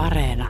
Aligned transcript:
Areena. 0.00 0.48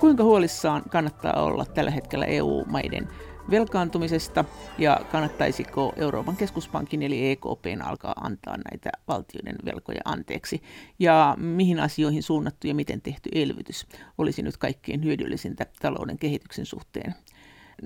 Kuinka 0.00 0.24
huolissaan 0.24 0.82
kannattaa 0.90 1.42
olla 1.42 1.64
tällä 1.64 1.90
hetkellä 1.90 2.24
EU-maiden 2.24 3.08
velkaantumisesta 3.50 4.44
ja 4.78 5.00
kannattaisiko 5.12 5.92
Euroopan 5.96 6.36
keskuspankin 6.36 7.02
eli 7.02 7.30
EKPn 7.30 7.82
alkaa 7.82 8.14
antaa 8.20 8.56
näitä 8.70 8.90
valtioiden 9.08 9.56
velkoja 9.64 10.00
anteeksi 10.04 10.62
ja 10.98 11.36
mihin 11.38 11.80
asioihin 11.80 12.22
suunnattu 12.22 12.66
ja 12.66 12.74
miten 12.74 13.00
tehty 13.00 13.30
elvytys 13.34 13.86
olisi 14.18 14.42
nyt 14.42 14.56
kaikkein 14.56 15.04
hyödyllisintä 15.04 15.66
talouden 15.82 16.18
kehityksen 16.18 16.66
suhteen. 16.66 17.14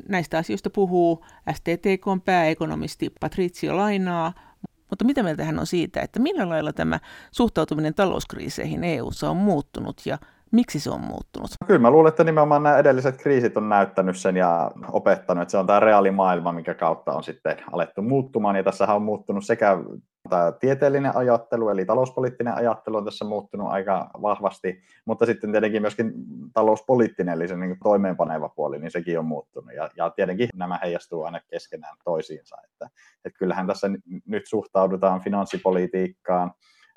Näistä 0.08 0.38
asioista 0.38 0.70
puhuu 0.70 1.24
STTKn 1.52 2.20
pääekonomisti 2.24 3.10
Patricio 3.20 3.76
Lainaa, 3.76 4.32
mutta 4.91 5.05
mitä 5.05 5.23
mieltä 5.23 5.45
hän 5.45 5.59
on 5.59 5.66
siitä, 5.66 6.00
että 6.00 6.20
millä 6.20 6.48
lailla 6.48 6.73
tämä 6.73 7.00
suhtautuminen 7.33 7.95
talouskriiseihin 7.95 8.84
EU:ssa 8.84 9.30
on 9.30 9.37
muuttunut 9.37 10.02
ja 10.06 10.19
Miksi 10.52 10.80
se 10.80 10.91
on 10.91 11.01
muuttunut? 11.01 11.51
Kyllä 11.66 11.80
mä 11.80 11.91
luulen, 11.91 12.09
että 12.09 12.25
nimenomaan 12.25 12.62
nämä 12.62 12.79
edelliset 12.79 13.16
kriisit 13.16 13.57
on 13.57 13.69
näyttänyt 13.69 14.16
sen 14.16 14.37
ja 14.37 14.71
opettanut, 14.93 15.43
että 15.43 15.51
se 15.52 15.59
on 15.59 15.66
tämä 15.66 15.80
reaalimaailma, 15.80 16.52
mikä 16.52 16.74
kautta 16.74 17.12
on 17.12 17.24
sitten 17.24 17.57
alettu 17.73 18.02
muuttumaan. 18.02 18.57
Ja 18.57 18.65
tässä 18.65 18.95
on 18.95 19.02
muuttunut 19.02 19.47
sekä 19.47 19.79
tämä 20.29 20.52
tieteellinen 20.52 21.16
ajattelu, 21.16 21.69
eli 21.69 21.84
talouspoliittinen 21.84 22.55
ajattelu 22.55 22.97
on 22.97 23.05
tässä 23.05 23.24
muuttunut 23.24 23.69
aika 23.69 24.11
vahvasti, 24.23 24.80
mutta 25.05 25.27
sitten 25.27 25.52
tietenkin 25.52 25.83
myöskin 25.83 26.12
talouspoliittinen, 26.52 27.35
eli 27.35 27.49
se 27.49 27.57
niin 27.57 27.77
toimeenpaneva 27.83 28.49
puoli, 28.49 28.79
niin 28.79 28.91
sekin 28.91 29.19
on 29.19 29.24
muuttunut. 29.24 29.74
Ja, 29.74 29.91
ja 29.96 30.10
tietenkin 30.10 30.49
nämä 30.55 30.79
heijastuu 30.83 31.24
aina 31.24 31.41
keskenään 31.51 31.96
toisiinsa. 32.05 32.57
Että, 32.65 32.88
että 33.24 33.38
kyllähän 33.38 33.66
tässä 33.66 33.91
nyt 34.27 34.46
suhtaudutaan 34.46 35.21
finanssipolitiikkaan, 35.21 36.52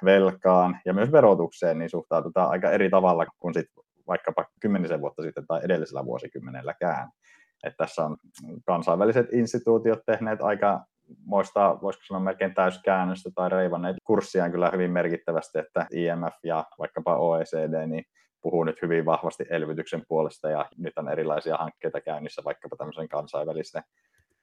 velkaan 0.05 0.79
ja 0.85 0.93
myös 0.93 1.11
verotukseen 1.11 1.79
niin 1.79 1.89
suhtaudutaan 1.89 2.49
aika 2.49 2.71
eri 2.71 2.89
tavalla 2.89 3.25
kuin 3.39 3.53
sit 3.53 3.67
vaikkapa 4.07 4.45
kymmenisen 4.61 5.01
vuotta 5.01 5.23
sitten 5.23 5.47
tai 5.47 5.61
edellisellä 5.63 6.05
vuosikymmenelläkään. 6.05 7.09
että 7.63 7.77
tässä 7.77 8.05
on 8.05 8.17
kansainväliset 8.65 9.33
instituutiot 9.33 9.99
tehneet 10.05 10.41
aika 10.41 10.85
moista, 11.25 11.77
voisiko 11.81 12.05
sanoa 12.05 12.23
melkein 12.23 12.53
täyskäännöstä 12.53 13.29
tai 13.35 13.49
reivanneet 13.49 13.95
kurssiaan 14.03 14.51
kyllä 14.51 14.69
hyvin 14.69 14.91
merkittävästi, 14.91 15.59
että 15.59 15.87
IMF 15.91 16.35
ja 16.43 16.65
vaikkapa 16.79 17.17
OECD 17.17 17.87
niin 17.87 18.03
puhuu 18.41 18.63
nyt 18.63 18.81
hyvin 18.81 19.05
vahvasti 19.05 19.45
elvytyksen 19.49 20.03
puolesta 20.07 20.49
ja 20.49 20.65
nyt 20.77 20.97
on 20.97 21.09
erilaisia 21.09 21.57
hankkeita 21.57 22.01
käynnissä 22.01 22.41
vaikkapa 22.45 22.75
tämmöisen 22.75 23.09
kansainvälisen 23.09 23.83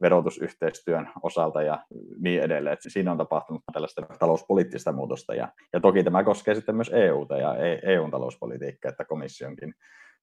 verotusyhteistyön 0.01 1.11
osalta 1.23 1.63
ja 1.63 1.85
niin 2.19 2.43
edelleen. 2.43 2.73
Että 2.73 2.91
siinä 2.91 3.11
on 3.11 3.19
tapahtunut 3.19 3.63
tällaista 3.73 4.03
talouspoliittista 4.19 4.93
muutosta 4.93 5.35
ja, 5.35 5.49
ja 5.73 5.81
toki 5.81 6.05
tämä 6.05 6.25
koskee 6.25 6.55
sitten 6.55 6.77
myös 6.77 6.91
EUta 6.95 7.37
ja 7.37 7.57
EUn 7.83 8.09
e 8.09 8.11
talouspolitiikkaa, 8.11 8.89
että 8.89 9.05
komissionkin 9.05 9.75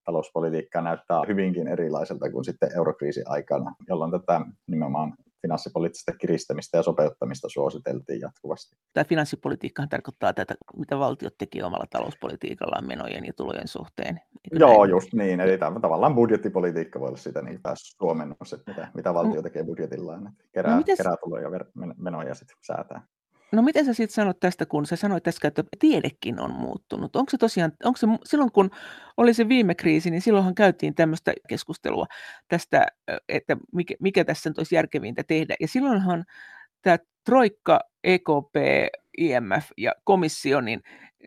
talouspolitiikka 0.05 0.81
näyttää 0.81 1.21
hyvinkin 1.27 1.67
erilaiselta 1.67 2.31
kuin 2.31 2.45
sitten 2.45 2.69
eurokriisin 2.77 3.23
aikana, 3.27 3.75
jolloin 3.89 4.11
tätä 4.11 4.41
nimenomaan 4.67 5.13
finanssipoliittista 5.45 6.11
kiristämistä 6.11 6.77
ja 6.77 6.83
sopeuttamista 6.83 7.49
suositeltiin 7.49 8.21
jatkuvasti. 8.21 8.75
Tämä 8.93 9.03
finanssipolitiikka 9.03 9.87
tarkoittaa 9.87 10.33
tätä, 10.33 10.55
mitä 10.77 10.99
valtiot 10.99 11.37
teki 11.37 11.63
omalla 11.63 11.85
talouspolitiikallaan 11.89 12.87
menojen 12.87 13.25
ja 13.25 13.33
tulojen 13.37 13.67
suhteen. 13.67 14.21
Eikö 14.43 14.57
Joo, 14.59 14.77
näin? 14.77 14.89
just 14.89 15.13
niin. 15.13 15.39
Eli 15.39 15.57
tämä, 15.57 15.79
tavallaan 15.79 16.15
budjettipolitiikka 16.15 16.99
voi 16.99 17.07
olla 17.07 17.17
sitä 17.17 17.41
niin 17.41 17.59
suomennos, 17.97 18.53
että 18.53 18.71
mitä, 18.71 18.87
mitä 18.93 19.13
valtio 19.13 19.41
tekee 19.41 19.63
budjetillaan, 19.63 20.27
että 20.27 20.43
kerää, 20.52 20.71
no 20.71 20.77
mites... 20.77 20.97
kerää 20.97 21.15
tuloja 21.23 21.49
ja 21.49 21.93
menoja 21.97 22.27
ja 22.27 22.35
sitten 22.35 22.57
säätää. 22.67 23.07
No 23.51 23.61
miten 23.61 23.85
sä 23.85 23.93
sitten 23.93 24.15
sanot 24.15 24.39
tästä, 24.39 24.65
kun 24.65 24.85
sä 24.85 24.95
sanoit 24.95 25.27
äsken, 25.27 25.47
että 25.47 25.63
tiedekin 25.79 26.39
on 26.39 26.51
muuttunut? 26.51 27.15
Onko 27.15 27.29
se 27.29 27.38
tosiaan, 27.38 27.71
onko 27.83 27.97
se 27.97 28.07
silloin 28.25 28.52
kun 28.52 28.71
oli 29.17 29.33
se 29.33 29.49
viime 29.49 29.75
kriisi, 29.75 30.11
niin 30.11 30.21
silloinhan 30.21 30.55
käytiin 30.55 30.95
tämmöistä 30.95 31.33
keskustelua 31.49 32.05
tästä, 32.47 32.87
että 33.30 33.58
mikä, 33.73 33.95
mikä 33.99 34.25
tässä 34.25 34.49
nyt 34.49 34.58
olisi 34.58 34.75
järkevintä 34.75 35.23
tehdä. 35.23 35.55
Ja 35.59 35.67
silloinhan 35.67 36.25
tämä 36.81 36.97
Troikka, 37.25 37.80
EKP, 38.03 38.55
IMF 39.17 39.70
ja 39.77 39.91
komissio, 40.03 40.61
niin 40.61 40.81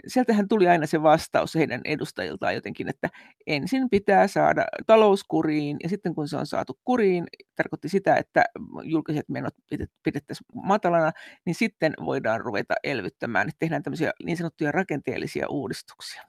sieltähän 0.07 0.49
tuli 0.49 0.69
aina 0.69 0.87
se 0.87 1.03
vastaus 1.03 1.55
heidän 1.55 1.81
edustajiltaan 1.85 2.55
jotenkin, 2.55 2.89
että 2.89 3.09
ensin 3.47 3.91
pitää 3.91 4.29
saada 4.29 4.65
talous 4.87 5.25
kuriin, 5.25 5.77
ja 5.83 5.89
sitten 5.89 6.15
kun 6.15 6.29
se 6.29 6.37
on 6.37 6.47
saatu 6.47 6.79
kuriin, 6.85 7.25
tarkoitti 7.57 7.89
sitä, 7.89 8.17
että 8.17 8.45
julkiset 8.83 9.29
menot 9.29 9.55
pidettäisiin 10.03 10.47
matalana, 10.65 11.13
niin 11.47 11.55
sitten 11.55 11.93
voidaan 12.05 12.41
ruveta 12.41 12.75
elvyttämään, 12.85 13.49
että 13.49 13.59
tehdään 13.59 13.83
tämmöisiä 13.83 14.13
niin 14.25 14.37
sanottuja 14.37 14.73
rakenteellisia 14.73 15.47
uudistuksia. 15.49 16.23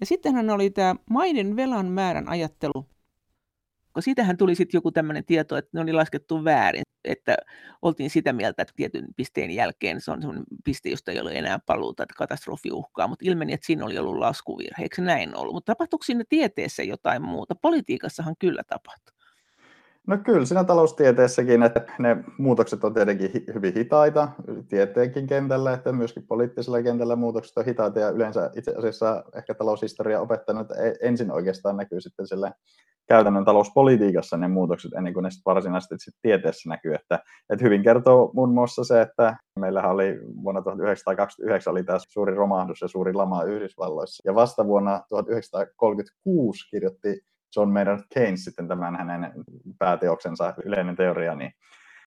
Ja 0.00 0.06
sittenhän 0.06 0.50
oli 0.50 0.70
tämä 0.70 0.94
maiden 1.10 1.56
velan 1.56 1.86
määrän 1.86 2.28
ajattelu, 2.28 2.86
koska 3.98 4.04
siitähän 4.04 4.36
tuli 4.36 4.54
sitten 4.54 4.78
joku 4.78 4.92
tämmöinen 4.92 5.24
tieto, 5.24 5.56
että 5.56 5.70
ne 5.72 5.80
oli 5.80 5.92
laskettu 5.92 6.44
väärin 6.44 6.82
että 7.04 7.36
oltiin 7.82 8.10
sitä 8.10 8.32
mieltä, 8.32 8.62
että 8.62 8.74
tietyn 8.76 9.04
pisteen 9.16 9.50
jälkeen 9.50 10.00
se 10.00 10.10
on 10.10 10.20
sellainen 10.20 10.44
piste, 10.64 10.88
josta 10.88 11.12
ei 11.12 11.20
ole 11.20 11.32
enää 11.32 11.58
paluuta, 11.66 12.02
että 12.02 12.14
katastrofi 12.18 12.72
uhkaa, 12.72 13.08
mutta 13.08 13.24
ilmeni, 13.28 13.52
että 13.52 13.66
siinä 13.66 13.84
oli 13.84 13.98
ollut 13.98 14.18
laskuvirhe, 14.18 14.82
eikö 14.82 15.02
näin 15.02 15.36
ollut? 15.36 15.54
Mutta 15.54 15.72
tapahtuiko 15.72 16.02
siinä 16.02 16.24
tieteessä 16.28 16.82
jotain 16.82 17.22
muuta? 17.22 17.54
Politiikassahan 17.54 18.34
kyllä 18.38 18.62
tapahtui. 18.64 19.14
No 20.06 20.18
kyllä, 20.18 20.46
siinä 20.46 20.64
taloustieteessäkin, 20.64 21.62
että 21.62 21.80
ne 21.98 22.16
muutokset 22.38 22.84
on 22.84 22.94
tietenkin 22.94 23.30
hyvin 23.54 23.74
hitaita 23.74 24.28
tieteenkin 24.68 25.26
kentällä, 25.26 25.72
että 25.72 25.92
myöskin 25.92 26.26
poliittisella 26.26 26.82
kentällä 26.82 27.16
muutokset 27.16 27.58
on 27.58 27.64
hitaita 27.64 28.00
ja 28.00 28.10
yleensä 28.10 28.50
itse 28.56 28.74
asiassa 28.78 29.24
ehkä 29.34 29.54
taloushistoria 29.54 30.20
opettanut, 30.20 30.70
että 30.70 30.84
e-, 30.84 31.08
ensin 31.08 31.32
oikeastaan 31.32 31.76
näkyy 31.76 32.00
sitten 32.00 32.26
sille 32.26 32.52
käytännön 33.08 33.44
talouspolitiikassa 33.44 34.36
ne 34.36 34.48
muutokset 34.48 34.92
ennen 34.92 35.12
kuin 35.12 35.24
ne 35.24 35.30
sitten 35.30 35.54
varsinaisesti 35.54 35.94
sitten 35.98 36.20
tieteessä 36.22 36.68
näkyy. 36.68 36.94
Että, 36.94 37.18
että 37.50 37.64
hyvin 37.64 37.82
kertoo 37.82 38.30
muun 38.34 38.54
muassa 38.54 38.84
se, 38.84 39.00
että 39.00 39.36
meillähän 39.60 39.90
oli 39.90 40.18
vuonna 40.42 40.62
1929 40.62 41.70
oli 41.70 41.84
tämä 41.84 41.98
suuri 42.08 42.34
romahdus 42.34 42.80
ja 42.80 42.88
suuri 42.88 43.12
lama 43.12 43.42
Yhdysvalloissa. 43.42 44.22
Ja 44.30 44.34
vasta 44.34 44.66
vuonna 44.66 45.00
1936 45.08 46.70
kirjoitti 46.70 47.20
John 47.56 47.72
Maynard 47.72 48.00
Keynes 48.14 48.44
sitten 48.44 48.68
tämän 48.68 48.96
hänen 48.96 49.32
pääteoksensa 49.78 50.54
yleinen 50.64 50.96
teoria, 50.96 51.34
niin 51.34 51.52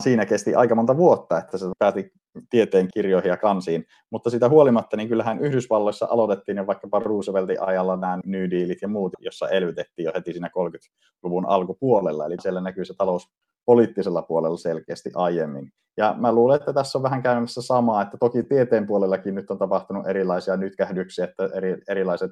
siinä 0.03 0.25
kesti 0.25 0.55
aika 0.55 0.75
monta 0.75 0.97
vuotta, 0.97 1.37
että 1.37 1.57
se 1.57 1.65
pääti 1.79 2.11
tieteen 2.49 2.87
kirjoihin 2.93 3.29
ja 3.29 3.37
kansiin, 3.37 3.85
mutta 4.09 4.29
sitä 4.29 4.49
huolimatta, 4.49 4.97
niin 4.97 5.09
kyllähän 5.09 5.39
Yhdysvalloissa 5.39 6.07
aloitettiin 6.09 6.57
jo 6.57 6.67
vaikkapa 6.67 6.99
Rooseveltin 6.99 7.63
ajalla 7.63 7.95
nämä 7.95 8.19
New 8.25 8.49
Dealit 8.49 8.81
ja 8.81 8.87
muut, 8.87 9.13
jossa 9.19 9.49
elvytettiin 9.49 10.05
jo 10.05 10.11
heti 10.15 10.31
siinä 10.31 10.47
30-luvun 10.47 11.45
alkupuolella, 11.45 12.25
eli 12.25 12.35
siellä 12.41 12.61
näkyy 12.61 12.85
se 12.85 12.93
talous 12.97 13.27
poliittisella 13.65 14.21
puolella 14.21 14.57
selkeästi 14.57 15.09
aiemmin. 15.15 15.71
Ja 15.97 16.15
mä 16.17 16.31
luulen, 16.31 16.55
että 16.59 16.73
tässä 16.73 16.97
on 16.97 17.03
vähän 17.03 17.23
käymässä 17.23 17.61
samaa, 17.61 18.01
että 18.01 18.17
toki 18.17 18.43
tieteen 18.43 18.87
puolellakin 18.87 19.35
nyt 19.35 19.51
on 19.51 19.57
tapahtunut 19.57 20.07
erilaisia 20.07 20.57
nytkähdyksiä, 20.57 21.25
että 21.25 21.49
eri, 21.53 21.77
erilaiset 21.89 22.31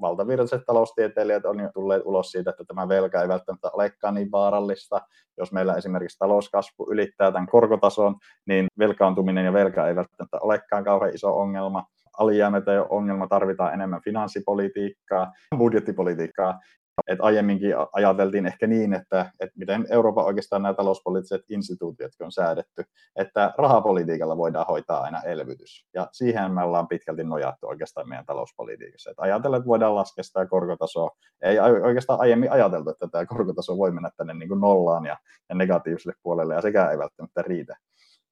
valtavirtaiset 0.00 0.62
taloustieteilijät 0.66 1.44
on 1.44 1.60
jo 1.60 1.70
tulleet 1.74 2.02
ulos 2.04 2.30
siitä, 2.30 2.50
että 2.50 2.64
tämä 2.64 2.88
velka 2.88 3.22
ei 3.22 3.28
välttämättä 3.28 3.70
olekaan 3.72 4.14
niin 4.14 4.30
vaarallista. 4.30 5.00
Jos 5.38 5.52
meillä 5.52 5.74
esimerkiksi 5.74 6.18
talouskasvu 6.18 6.86
ylittää 6.90 7.32
tämän 7.32 7.46
korkotason, 7.46 8.14
niin 8.46 8.66
velkaantuminen 8.78 9.44
ja 9.44 9.52
velka 9.52 9.88
ei 9.88 9.96
välttämättä 9.96 10.38
olekaan 10.42 10.84
kauhean 10.84 11.14
iso 11.14 11.38
ongelma 11.38 11.84
alijäämät 12.18 12.68
ei 12.68 12.78
ole 12.78 12.86
ongelma, 12.90 13.26
tarvitaan 13.26 13.74
enemmän 13.74 14.02
finanssipolitiikkaa, 14.04 15.32
budjettipolitiikkaa, 15.58 16.58
et 17.06 17.18
aiemminkin 17.22 17.74
ajateltiin 17.92 18.46
ehkä 18.46 18.66
niin, 18.66 18.94
että, 18.94 19.32
että 19.40 19.58
miten 19.58 19.86
Euroopan 19.90 20.24
oikeastaan 20.24 20.62
nämä 20.62 20.74
talouspoliittiset 20.74 21.42
instituutiot 21.48 22.12
on 22.20 22.32
säädetty, 22.32 22.84
että 23.16 23.54
rahapolitiikalla 23.58 24.36
voidaan 24.36 24.66
hoitaa 24.66 25.00
aina 25.00 25.22
elvytys. 25.22 25.86
Ja 25.94 26.08
siihen 26.12 26.52
me 26.52 26.62
ollaan 26.62 26.88
pitkälti 26.88 27.24
nojattu 27.24 27.66
oikeastaan 27.66 28.08
meidän 28.08 28.26
talouspolitiikassa. 28.26 29.10
Että 29.10 29.22
ajatellaan, 29.22 29.60
että 29.60 29.68
voidaan 29.68 29.94
laskea 29.94 30.24
sitä 30.24 30.46
korkotasoa. 30.46 31.10
Ei 31.42 31.60
oikeastaan 31.60 32.20
aiemmin 32.20 32.52
ajateltu, 32.52 32.90
että 32.90 33.08
tämä 33.08 33.26
korkotaso 33.26 33.78
voi 33.78 33.90
mennä 33.90 34.10
tänne 34.16 34.34
niin 34.34 34.48
kuin 34.48 34.60
nollaan 34.60 35.06
ja, 35.06 35.16
ja 35.48 35.54
negatiiviselle 35.54 36.14
puolelle, 36.22 36.54
ja 36.54 36.60
sekään 36.60 36.90
ei 36.90 36.98
välttämättä 36.98 37.42
riitä 37.42 37.76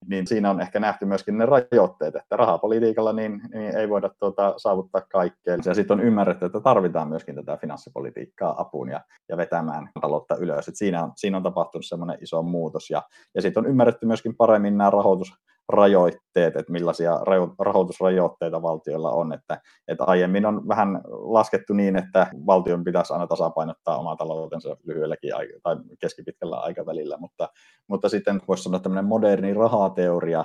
niin 0.06 0.26
siinä 0.26 0.50
on 0.50 0.60
ehkä 0.60 0.80
nähty 0.80 1.04
myöskin 1.04 1.38
ne 1.38 1.46
rajoitteet, 1.46 2.16
että 2.16 2.36
rahapolitiikalla 2.36 3.12
niin, 3.12 3.40
niin 3.54 3.76
ei 3.76 3.88
voida 3.88 4.10
tuota, 4.18 4.54
saavuttaa 4.56 5.00
kaikkea. 5.00 5.56
Ja 5.64 5.74
sitten 5.74 5.98
on 6.00 6.04
ymmärretty, 6.04 6.46
että 6.46 6.60
tarvitaan 6.60 7.08
myöskin 7.08 7.34
tätä 7.34 7.56
finanssipolitiikkaa 7.56 8.60
apuun 8.60 8.88
ja, 8.88 9.00
ja 9.28 9.36
vetämään 9.36 9.90
taloutta 10.00 10.36
ylös. 10.36 10.68
Et 10.68 10.76
siinä, 10.76 11.04
on, 11.04 11.12
siinä 11.16 11.36
on 11.36 11.42
tapahtunut 11.42 11.86
semmoinen 11.86 12.18
iso 12.20 12.42
muutos. 12.42 12.90
Ja, 12.90 13.02
ja 13.34 13.42
sitten 13.42 13.64
on 13.64 13.70
ymmärretty 13.70 14.06
myöskin 14.06 14.36
paremmin 14.36 14.78
nämä 14.78 14.90
rahoitus, 14.90 15.32
rajoitteet, 15.68 16.56
että 16.56 16.72
millaisia 16.72 17.18
rahoitusrajoitteita 17.58 18.62
valtioilla 18.62 19.10
on. 19.12 19.32
Että, 19.32 19.60
että 19.88 20.04
aiemmin 20.04 20.46
on 20.46 20.68
vähän 20.68 21.00
laskettu 21.08 21.72
niin, 21.72 21.96
että 21.96 22.26
valtion 22.46 22.84
pitäisi 22.84 23.12
aina 23.12 23.26
tasapainottaa 23.26 23.98
omaa 23.98 24.16
taloutensa 24.16 24.76
lyhyelläkin 24.84 25.30
tai 25.62 25.76
keskipitkällä 26.00 26.56
aikavälillä, 26.56 27.16
mutta, 27.16 27.48
mutta 27.88 28.08
sitten 28.08 28.40
voisi 28.48 28.62
sanoa 28.62 28.80
tämmöinen 28.80 29.04
moderni 29.04 29.54
rahateoria, 29.54 30.44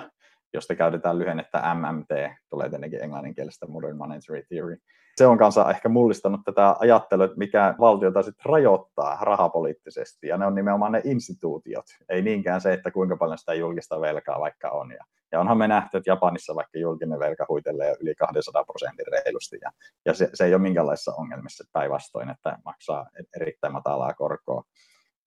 josta 0.54 0.74
käytetään 0.74 1.18
lyhennettä 1.18 1.74
MMT, 1.74 2.36
tulee 2.50 2.68
tietenkin 2.68 3.02
englanninkielestä 3.02 3.66
Modern 3.66 3.96
Monetary 3.96 4.42
Theory. 4.48 4.76
Se 5.16 5.26
on 5.26 5.38
kanssa 5.38 5.70
ehkä 5.70 5.88
mullistanut 5.88 6.40
tätä 6.44 6.76
ajattelua, 6.78 7.24
että 7.24 7.38
mikä 7.38 7.74
valtiota 7.80 8.22
sitten 8.22 8.44
rajoittaa 8.44 9.18
rahapoliittisesti, 9.20 10.26
ja 10.26 10.38
ne 10.38 10.46
on 10.46 10.54
nimenomaan 10.54 10.92
ne 10.92 11.00
instituutiot, 11.04 11.84
ei 12.08 12.22
niinkään 12.22 12.60
se, 12.60 12.72
että 12.72 12.90
kuinka 12.90 13.16
paljon 13.16 13.38
sitä 13.38 13.54
julkista 13.54 14.00
velkaa 14.00 14.40
vaikka 14.40 14.70
on. 14.70 14.90
Ja, 14.90 15.04
ja 15.32 15.40
onhan 15.40 15.58
me 15.58 15.68
nähty, 15.68 15.96
että 15.96 16.10
Japanissa 16.10 16.54
vaikka 16.54 16.78
julkinen 16.78 17.18
velka 17.18 17.46
huitelee 17.48 17.96
yli 18.00 18.14
200 18.14 18.64
prosentin 18.64 19.06
reilusti, 19.12 19.58
ja, 19.62 19.70
ja 20.04 20.14
se, 20.14 20.30
se 20.34 20.44
ei 20.44 20.54
ole 20.54 20.62
minkäänlaisessa 20.62 21.14
ongelmissa 21.14 21.64
päinvastoin, 21.72 22.30
että 22.30 22.58
maksaa 22.64 23.06
erittäin 23.36 23.72
matalaa 23.72 24.14
korkoa 24.14 24.64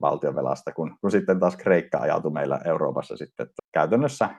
valtionvelasta, 0.01 0.71
kun, 0.71 0.97
kun 1.01 1.11
sitten 1.11 1.39
taas 1.39 1.55
Kreikka 1.55 1.97
ajautui 1.97 2.31
meillä 2.31 2.61
Euroopassa 2.65 3.17
sitten 3.17 3.47
käytännössä 3.71 4.29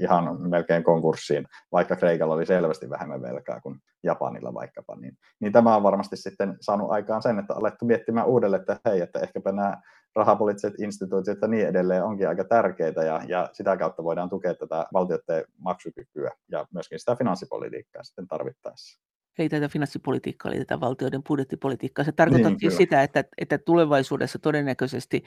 ihan 0.00 0.50
melkein 0.50 0.84
konkurssiin, 0.84 1.46
vaikka 1.72 1.96
Kreikalla 1.96 2.34
oli 2.34 2.46
selvästi 2.46 2.90
vähemmän 2.90 3.22
velkaa 3.22 3.60
kuin 3.60 3.78
Japanilla 4.02 4.54
vaikkapa, 4.54 4.96
niin, 4.96 5.16
niin 5.40 5.52
tämä 5.52 5.76
on 5.76 5.82
varmasti 5.82 6.16
sitten 6.16 6.56
saanut 6.60 6.90
aikaan 6.90 7.22
sen, 7.22 7.38
että 7.38 7.54
alettu 7.54 7.84
miettimään 7.84 8.26
uudelleen, 8.26 8.60
että 8.60 8.80
hei, 8.84 9.00
että 9.00 9.20
ehkäpä 9.20 9.52
nämä 9.52 9.80
rahapoliittiset 10.16 10.74
instituutiot 10.80 11.38
ja 11.42 11.48
niin 11.48 11.68
edelleen 11.68 12.04
onkin 12.04 12.28
aika 12.28 12.44
tärkeitä 12.44 13.04
ja, 13.04 13.20
ja 13.28 13.48
sitä 13.52 13.76
kautta 13.76 14.04
voidaan 14.04 14.28
tukea 14.28 14.54
tätä 14.54 14.86
valtioiden 14.92 15.44
maksukykyä 15.58 16.30
ja 16.50 16.66
myöskin 16.74 16.98
sitä 16.98 17.16
finanssipolitiikkaa 17.16 18.02
sitten 18.02 18.28
tarvittaessa 18.28 19.09
ei 19.38 19.48
tätä 19.48 19.68
finanssipolitiikkaa, 19.68 20.52
eli 20.52 20.58
tätä 20.58 20.80
valtioiden 20.80 21.22
budjettipolitiikkaa. 21.22 22.04
Se 22.04 22.12
tarkoittaa 22.12 22.50
niin, 22.50 22.60
siis 22.60 22.76
sitä, 22.76 23.02
että, 23.02 23.24
että 23.38 23.58
tulevaisuudessa 23.58 24.38
todennäköisesti 24.38 25.24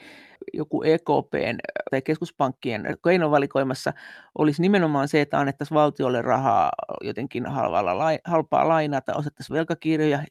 joku 0.52 0.82
EKPn 0.82 1.58
tai 1.90 2.02
keskuspankkien 2.02 2.96
keinovalikoimassa 3.04 3.92
olisi 4.38 4.62
nimenomaan 4.62 5.08
se, 5.08 5.20
että 5.20 5.38
annettaisiin 5.38 5.76
valtiolle 5.76 6.22
rahaa 6.22 6.70
jotenkin 7.00 7.46
halvalla, 7.46 7.92
halpaa 8.24 8.68
lainaa 8.68 9.00
tai 9.00 9.14
osettaisiin 9.18 9.54
velkakirjoja, 9.54 10.24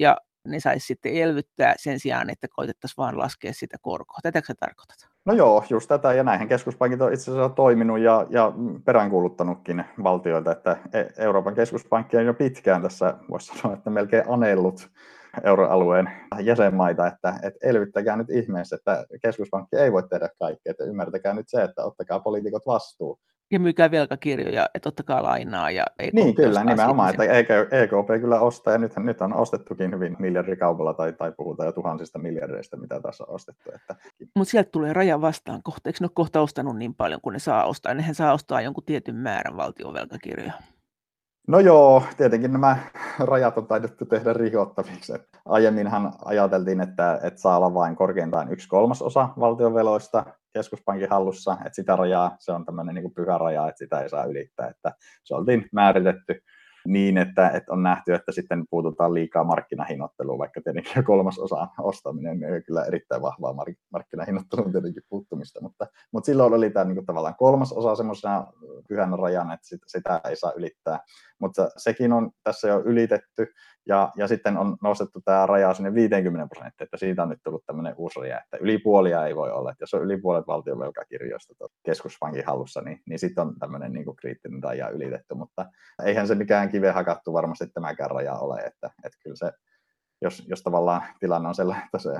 ja 0.00 0.16
ne 0.48 0.60
saisi 0.60 0.86
sitten 0.86 1.14
elvyttää 1.14 1.74
sen 1.78 2.00
sijaan, 2.00 2.30
että 2.30 2.48
koitettaisiin 2.48 2.96
vaan 2.96 3.18
laskea 3.18 3.52
sitä 3.52 3.76
korkoa. 3.82 4.18
Tätäkö 4.22 4.46
sä 4.46 4.54
tarkoitat? 4.60 5.11
No 5.24 5.34
joo, 5.34 5.64
just 5.70 5.88
tätä, 5.88 6.12
ja 6.12 6.22
näihin 6.24 6.48
keskuspankit 6.48 7.00
on 7.00 7.12
itse 7.12 7.30
asiassa 7.30 7.48
toiminut 7.48 7.98
ja, 7.98 8.26
ja 8.30 8.52
peräänkuuluttanutkin 8.84 9.84
valtioita, 10.02 10.52
että 10.52 10.76
e- 10.92 11.22
Euroopan 11.24 11.54
keskuspankki 11.54 12.16
on 12.16 12.24
jo 12.24 12.34
pitkään 12.34 12.82
tässä, 12.82 13.14
voisi 13.30 13.58
sanoa, 13.58 13.76
että 13.76 13.90
melkein 13.90 14.24
anellut 14.28 14.90
euroalueen 15.44 16.10
jäsenmaita, 16.40 17.06
että, 17.06 17.34
että 17.42 17.68
elvyttäkää 17.68 18.16
nyt 18.16 18.30
ihmeessä, 18.30 18.76
että 18.76 19.06
keskuspankki 19.22 19.76
ei 19.76 19.92
voi 19.92 20.02
tehdä 20.08 20.28
kaikkea, 20.38 20.70
että 20.70 20.84
ymmärtäkää 20.84 21.34
nyt 21.34 21.48
se, 21.48 21.62
että 21.62 21.84
ottakaa 21.84 22.20
poliitikot 22.20 22.66
vastuu 22.66 23.18
ja 23.52 23.60
myykää 23.60 23.90
velkakirjoja, 23.90 24.68
että 24.74 24.88
ottakaa 24.88 25.22
lainaa. 25.22 25.70
Ja 25.70 25.84
EKP 25.98 26.14
niin, 26.14 26.34
kyllä, 26.34 26.64
nimenomaan, 26.64 27.10
että 27.10 27.24
EKP 27.70 28.10
e 28.10 28.18
kyllä 28.18 28.40
ostaa, 28.40 28.72
ja 28.72 28.78
nyt, 28.78 28.96
nyt 28.96 29.20
on 29.20 29.34
ostettukin 29.34 29.94
hyvin 29.94 30.16
miljardikaupalla, 30.18 30.94
tai, 30.94 31.12
tai 31.12 31.32
puhutaan 31.36 31.66
jo 31.66 31.72
tuhansista 31.72 32.18
miljardeista, 32.18 32.76
mitä 32.76 33.00
tässä 33.00 33.24
on 33.24 33.34
ostettu. 33.34 33.70
Että... 33.74 33.96
Mutta 34.36 34.50
sieltä 34.50 34.70
tulee 34.70 34.92
raja 34.92 35.20
vastaan 35.20 35.62
kohta, 35.62 35.88
eikö 35.88 35.98
ne 36.00 36.04
ole 36.04 36.10
kohta 36.14 36.40
ostanut 36.40 36.76
niin 36.76 36.94
paljon 36.94 37.20
kuin 37.20 37.32
ne 37.32 37.38
saa 37.38 37.64
ostaa? 37.64 37.94
Nehän 37.94 38.14
saa 38.14 38.32
ostaa 38.32 38.60
jonkun 38.60 38.84
tietyn 38.84 39.16
määrän 39.16 39.56
valtion 39.56 39.94
velkakirjoja. 39.94 40.52
No 41.48 41.60
joo, 41.60 42.02
tietenkin 42.16 42.52
nämä 42.52 42.76
rajat 43.18 43.58
on 43.58 43.66
taidettu 43.66 44.04
tehdä 44.04 44.32
rikottaviksi. 44.32 45.12
Aiemminhan 45.44 46.12
ajateltiin, 46.24 46.80
että, 46.80 47.20
että 47.22 47.40
saa 47.40 47.56
olla 47.56 47.74
vain 47.74 47.96
korkeintaan 47.96 48.52
yksi 48.52 48.68
kolmasosa 48.68 49.28
valtionveloista 49.40 50.24
keskuspankin 50.52 51.10
hallussa, 51.10 51.52
että 51.52 51.76
sitä 51.76 51.96
rajaa, 51.96 52.36
se 52.38 52.52
on 52.52 52.64
tämmöinen 52.64 52.94
niin 52.94 53.14
pyhä 53.14 53.38
raja, 53.38 53.68
että 53.68 53.78
sitä 53.78 54.00
ei 54.00 54.08
saa 54.08 54.24
ylittää, 54.24 54.68
että 54.68 54.92
se 55.24 55.34
oltiin 55.34 55.68
määritetty 55.72 56.42
niin, 56.86 57.18
että, 57.18 57.48
että 57.48 57.72
on 57.72 57.82
nähty, 57.82 58.14
että 58.14 58.32
sitten 58.32 58.64
puututaan 58.70 59.14
liikaa 59.14 59.44
markkinahinnoitteluun, 59.44 60.38
vaikka 60.38 60.60
tietenkin 60.64 61.04
kolmas 61.04 61.38
osa 61.38 61.68
ostaminen 61.78 62.54
on 62.54 62.62
kyllä 62.66 62.84
erittäin 62.84 63.22
vahvaa 63.22 63.52
mark- 63.52 63.86
markkinahinnoittelun 63.92 64.72
tietenkin 64.72 65.02
puuttumista, 65.08 65.60
mutta, 65.60 65.86
mutta 66.12 66.26
silloin 66.26 66.54
oli 66.54 66.70
tämä 66.70 66.84
niin 66.84 66.96
kuin 66.96 67.06
tavallaan 67.06 67.36
kolmas 67.38 67.72
osa 67.72 67.94
semmoisena 67.94 68.46
pyhänä 68.88 69.16
rajana, 69.16 69.54
että 69.54 69.66
sitä, 69.66 69.84
sitä 69.88 70.20
ei 70.28 70.36
saa 70.36 70.52
ylittää, 70.56 71.00
mutta 71.38 71.70
sekin 71.76 72.12
on 72.12 72.30
tässä 72.44 72.68
jo 72.68 72.82
ylitetty, 72.84 73.46
ja, 73.86 74.12
ja 74.16 74.28
sitten 74.28 74.56
on 74.56 74.76
nostettu 74.82 75.20
tämä 75.24 75.46
raja 75.46 75.74
sinne 75.74 75.94
50 75.94 76.48
prosenttia, 76.54 76.84
että 76.84 76.96
siitä 76.96 77.22
on 77.22 77.28
nyt 77.28 77.38
tullut 77.44 77.66
tämmöinen 77.66 77.94
uusi 77.96 78.20
raja, 78.20 78.40
että 78.44 78.56
yli 78.60 78.78
puolia 78.78 79.26
ei 79.26 79.36
voi 79.36 79.50
olla. 79.50 79.70
Että 79.70 79.82
jos 79.82 79.94
on 79.94 80.02
yli 80.02 80.16
puolet 80.20 80.46
valtion 80.46 80.78
velkakirjoista 80.78 81.54
keskuspankin 81.82 82.46
hallussa, 82.46 82.80
niin, 82.80 83.00
niin 83.08 83.18
sitten 83.18 83.46
on 83.46 83.58
tämmöinen 83.58 83.92
niin 83.92 84.04
kuin 84.04 84.16
kriittinen 84.16 84.62
raja 84.62 84.88
ylitetty. 84.88 85.34
Mutta 85.34 85.66
eihän 86.04 86.26
se 86.26 86.34
mikään 86.34 86.68
kive 86.72 86.90
hakattu 86.90 87.32
varmasti 87.32 87.66
tämäkään 87.66 88.10
raja 88.10 88.34
ole, 88.34 88.60
että, 88.60 88.90
että 89.04 89.18
kyllä 89.22 89.36
se 89.36 89.52
jos, 90.22 90.44
jos 90.48 90.62
tavallaan 90.62 91.02
tilanne 91.20 91.48
on 91.48 91.54
sellainen, 91.54 91.84
että 91.84 91.98
se 91.98 92.10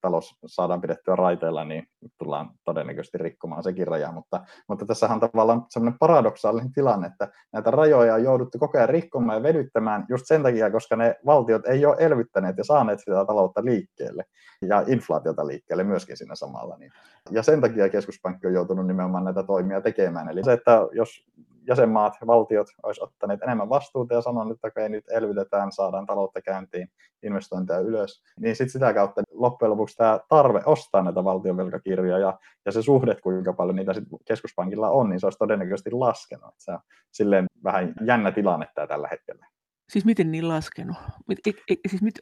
talous 0.00 0.38
saadaan 0.46 0.80
pidettyä 0.80 1.16
raiteilla, 1.16 1.64
niin 1.64 1.86
tullaan 2.18 2.50
todennäköisesti 2.64 3.18
rikkomaan 3.18 3.62
sekin 3.62 3.86
raja. 3.86 4.12
Mutta, 4.12 4.44
mutta 4.68 4.86
tässä 4.86 5.06
on 5.06 5.20
tavallaan 5.20 5.66
sellainen 5.68 5.98
paradoksaalinen 5.98 6.72
tilanne, 6.72 7.06
että 7.06 7.28
näitä 7.52 7.70
rajoja 7.70 8.14
on 8.14 8.24
jouduttu 8.24 8.58
koko 8.58 8.78
ajan 8.78 8.88
rikkomaan 8.88 9.38
ja 9.38 9.42
vedyttämään 9.42 10.06
just 10.08 10.26
sen 10.26 10.42
takia, 10.42 10.70
koska 10.70 10.96
ne 10.96 11.16
valtiot 11.26 11.66
ei 11.66 11.86
ole 11.86 11.96
elvyttäneet 11.98 12.58
ja 12.58 12.64
saaneet 12.64 12.98
sitä 12.98 13.24
taloutta 13.24 13.64
liikkeelle 13.64 14.24
ja 14.62 14.84
inflaatiota 14.86 15.46
liikkeelle 15.46 15.84
myöskin 15.84 16.16
siinä 16.16 16.34
samalla. 16.34 16.76
Niin. 16.76 16.92
Ja 17.30 17.42
sen 17.42 17.60
takia 17.60 17.88
keskuspankki 17.88 18.46
on 18.46 18.54
joutunut 18.54 18.86
nimenomaan 18.86 19.24
näitä 19.24 19.42
toimia 19.42 19.80
tekemään. 19.80 20.28
Eli 20.28 20.44
se, 20.44 20.52
että 20.52 20.80
jos 20.92 21.24
jäsenmaat, 21.68 22.14
valtiot 22.26 22.66
olisi 22.82 23.02
ottaneet 23.02 23.42
enemmän 23.42 23.68
vastuuta 23.68 24.14
ja 24.14 24.22
sanoneet, 24.22 24.54
että 24.54 24.68
okei, 24.68 24.88
nyt 24.88 25.04
elvytetään, 25.10 25.72
saadaan 25.72 26.06
taloutta 26.06 26.42
käyntiin, 26.42 26.90
investointeja 27.22 27.80
ylös, 27.80 28.22
niin 28.40 28.56
sitten 28.56 28.72
sitä 28.72 28.94
kautta 28.94 29.22
loppujen 29.30 29.70
lopuksi 29.70 29.96
tämä 29.96 30.20
tarve 30.28 30.62
ostaa 30.66 31.02
näitä 31.02 31.24
valtionvelkakirjoja 31.24 32.18
ja, 32.18 32.38
ja 32.66 32.72
se 32.72 32.82
suhde, 32.82 33.14
kuinka 33.14 33.52
paljon 33.52 33.76
niitä 33.76 33.92
sit 33.92 34.04
keskuspankilla 34.24 34.90
on, 34.90 35.08
niin 35.08 35.20
se 35.20 35.26
olisi 35.26 35.38
todennäköisesti 35.38 35.90
laskenut. 35.90 36.54
Se 36.58 36.72
on 36.72 36.78
silleen 37.10 37.46
vähän 37.64 37.94
jännä 38.06 38.32
tilanne 38.32 38.66
tämä 38.74 38.86
tällä 38.86 39.08
hetkellä. 39.08 39.46
Siis 39.88 40.04
miten 40.04 40.32
niin 40.32 40.48
laskenut? 40.48 40.96
E, 41.46 41.50
e, 41.70 41.74
siis 41.88 42.02
mit, 42.02 42.14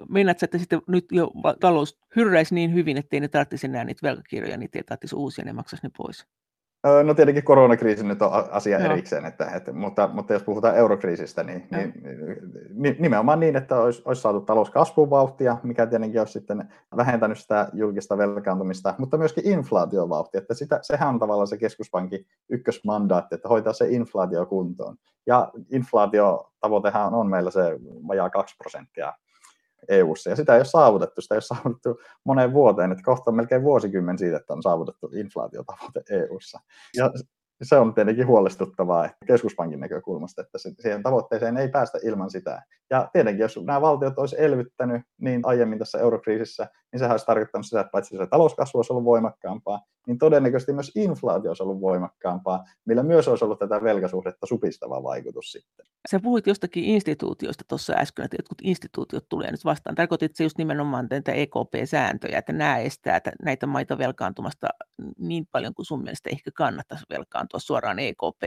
että 0.43 0.58
sitten 0.58 0.82
nyt 0.88 1.04
jo 1.12 1.31
talous 1.60 1.98
hyrräisi 2.16 2.54
niin 2.54 2.75
hyvin, 2.75 2.96
ettei 2.96 3.20
ne 3.20 3.28
tarvitsisi 3.28 3.66
enää 3.66 3.84
niitä 3.84 4.06
velkakirjoja, 4.08 4.56
niitä 4.56 4.78
ei 4.78 4.82
tarvitsisi 4.82 5.16
uusia, 5.16 5.44
ne 5.44 5.52
maksaisi 5.52 5.87
ne 5.87 5.90
pois? 5.96 6.26
No 7.05 7.15
tietenkin 7.15 7.44
koronakriisi 7.44 8.05
nyt 8.05 8.23
on 8.23 8.31
asia 8.50 8.81
Joo. 8.81 8.93
erikseen, 8.93 9.25
että, 9.25 9.50
että, 9.55 9.73
mutta, 9.73 10.09
mutta 10.12 10.33
jos 10.33 10.43
puhutaan 10.43 10.77
eurokriisistä, 10.77 11.44
niin, 11.44 11.67
niin, 11.71 11.93
niin 12.75 12.96
nimenomaan 12.99 13.41
niin, 13.41 13.56
että 13.56 13.81
olisi, 13.81 14.03
olisi 14.05 14.22
saatu 14.22 14.41
talouskasvun 14.41 15.10
vauhtia, 15.10 15.56
mikä 15.63 15.87
tietenkin 15.87 16.20
olisi 16.20 16.32
sitten 16.32 16.69
vähentänyt 16.96 17.39
sitä 17.39 17.69
julkista 17.72 18.19
velkaantumista, 18.19 18.94
mutta 18.99 19.19
myöskin 19.19 19.46
inflaatiovauhtia, 19.46 20.39
että 20.39 20.55
sitä, 20.55 20.79
sehän 20.82 21.08
on 21.08 21.19
tavallaan 21.19 21.49
se 21.49 21.58
keskuspankin 21.58 22.27
ykkösmandaatti, 22.49 23.34
että 23.34 23.49
hoitaa 23.49 23.72
se 23.72 23.89
inflaatio 23.89 24.46
kuntoon. 24.46 24.96
Ja 25.27 25.53
inflaatiotavoitehan 25.72 27.15
on 27.15 27.31
meillä 27.31 27.51
se 27.51 27.79
vajaa 28.08 28.31
2 28.31 28.56
prosenttia 28.58 29.13
EU-ssa, 29.88 30.31
ja 30.31 30.36
sitä 30.36 30.55
ei 30.55 30.58
ole 30.58 30.64
saavutettu, 30.64 31.20
sitä 31.20 31.34
ei 31.34 31.36
ole 31.36 31.43
saavutettu 31.43 32.00
moneen 32.24 32.52
vuoteen, 32.52 32.93
että 32.93 33.05
kohta 33.05 33.31
on 33.31 33.36
melkein 33.36 33.62
vuosikymmen 33.62 34.19
siitä, 34.19 34.36
että 34.36 34.52
on 34.52 34.62
saavutettu 34.62 35.10
inflaatiotavoite 35.14 36.02
EU-ssa. 36.10 36.60
Ja 36.96 37.10
se 37.63 37.77
on 37.77 37.94
tietenkin 37.94 38.27
huolestuttavaa 38.27 39.10
keskuspankin 39.27 39.81
näkökulmasta, 39.81 40.43
että 40.43 40.58
siihen 40.58 41.03
tavoitteeseen 41.03 41.56
ei 41.56 41.69
päästä 41.69 41.98
ilman 42.03 42.31
sitä. 42.31 42.63
Ja 42.91 43.08
tietenkin, 43.13 43.43
jos 43.43 43.60
nämä 43.65 43.81
valtiot 43.81 44.19
olisi 44.19 44.36
elvyttänyt 44.39 45.03
niin 45.20 45.41
aiemmin 45.44 45.79
tässä 45.79 45.98
eurokriisissä, 45.98 46.69
niin 46.93 46.98
sehän 46.98 47.13
olisi 47.13 47.27
tarkoittanut 47.27 47.67
sitä, 47.67 47.81
että 47.81 47.91
paitsi 47.91 48.17
se 48.17 48.27
talouskasvu 48.27 48.79
olisi 48.79 48.93
ollut 48.93 49.05
voimakkaampaa, 49.05 49.81
niin 50.06 50.19
todennäköisesti 50.19 50.72
myös 50.72 50.93
inflaatio 50.94 51.51
olisi 51.51 51.63
ollut 51.63 51.81
voimakkaampaa, 51.81 52.65
millä 52.84 53.03
myös 53.03 53.29
olisi 53.29 53.44
ollut 53.44 53.58
tätä 53.58 53.82
velkasuhdetta 53.82 54.46
supistava 54.46 55.03
vaikutus 55.03 55.53
sitten. 55.53 55.86
Sä 56.10 56.20
puhuit 56.20 56.46
jostakin 56.46 56.84
instituutioista 56.84 57.65
tuossa 57.69 57.93
äsken, 57.93 58.25
että 58.25 58.36
jotkut 58.39 58.58
instituutiot 58.63 59.29
tulee 59.29 59.51
nyt 59.51 59.65
vastaan. 59.65 59.96
Tarkoitit 59.96 60.36
se 60.36 60.44
just 60.44 60.58
nimenomaan 60.58 61.06
näitä 61.10 61.32
EKP-sääntöjä, 61.32 62.39
että 62.39 62.53
nämä 62.53 62.79
estää 62.79 63.20
näitä 63.44 63.67
maita 63.67 63.98
velkaantumasta 63.98 64.69
niin 65.19 65.46
paljon 65.53 65.75
kuin 65.75 65.86
sun 65.86 66.03
mielestä 66.03 66.31
ehkä 66.31 66.51
kannattaisi 66.55 67.05
velkaantua 67.10 67.45
suoraan 67.56 67.98
EKP? 67.98 68.43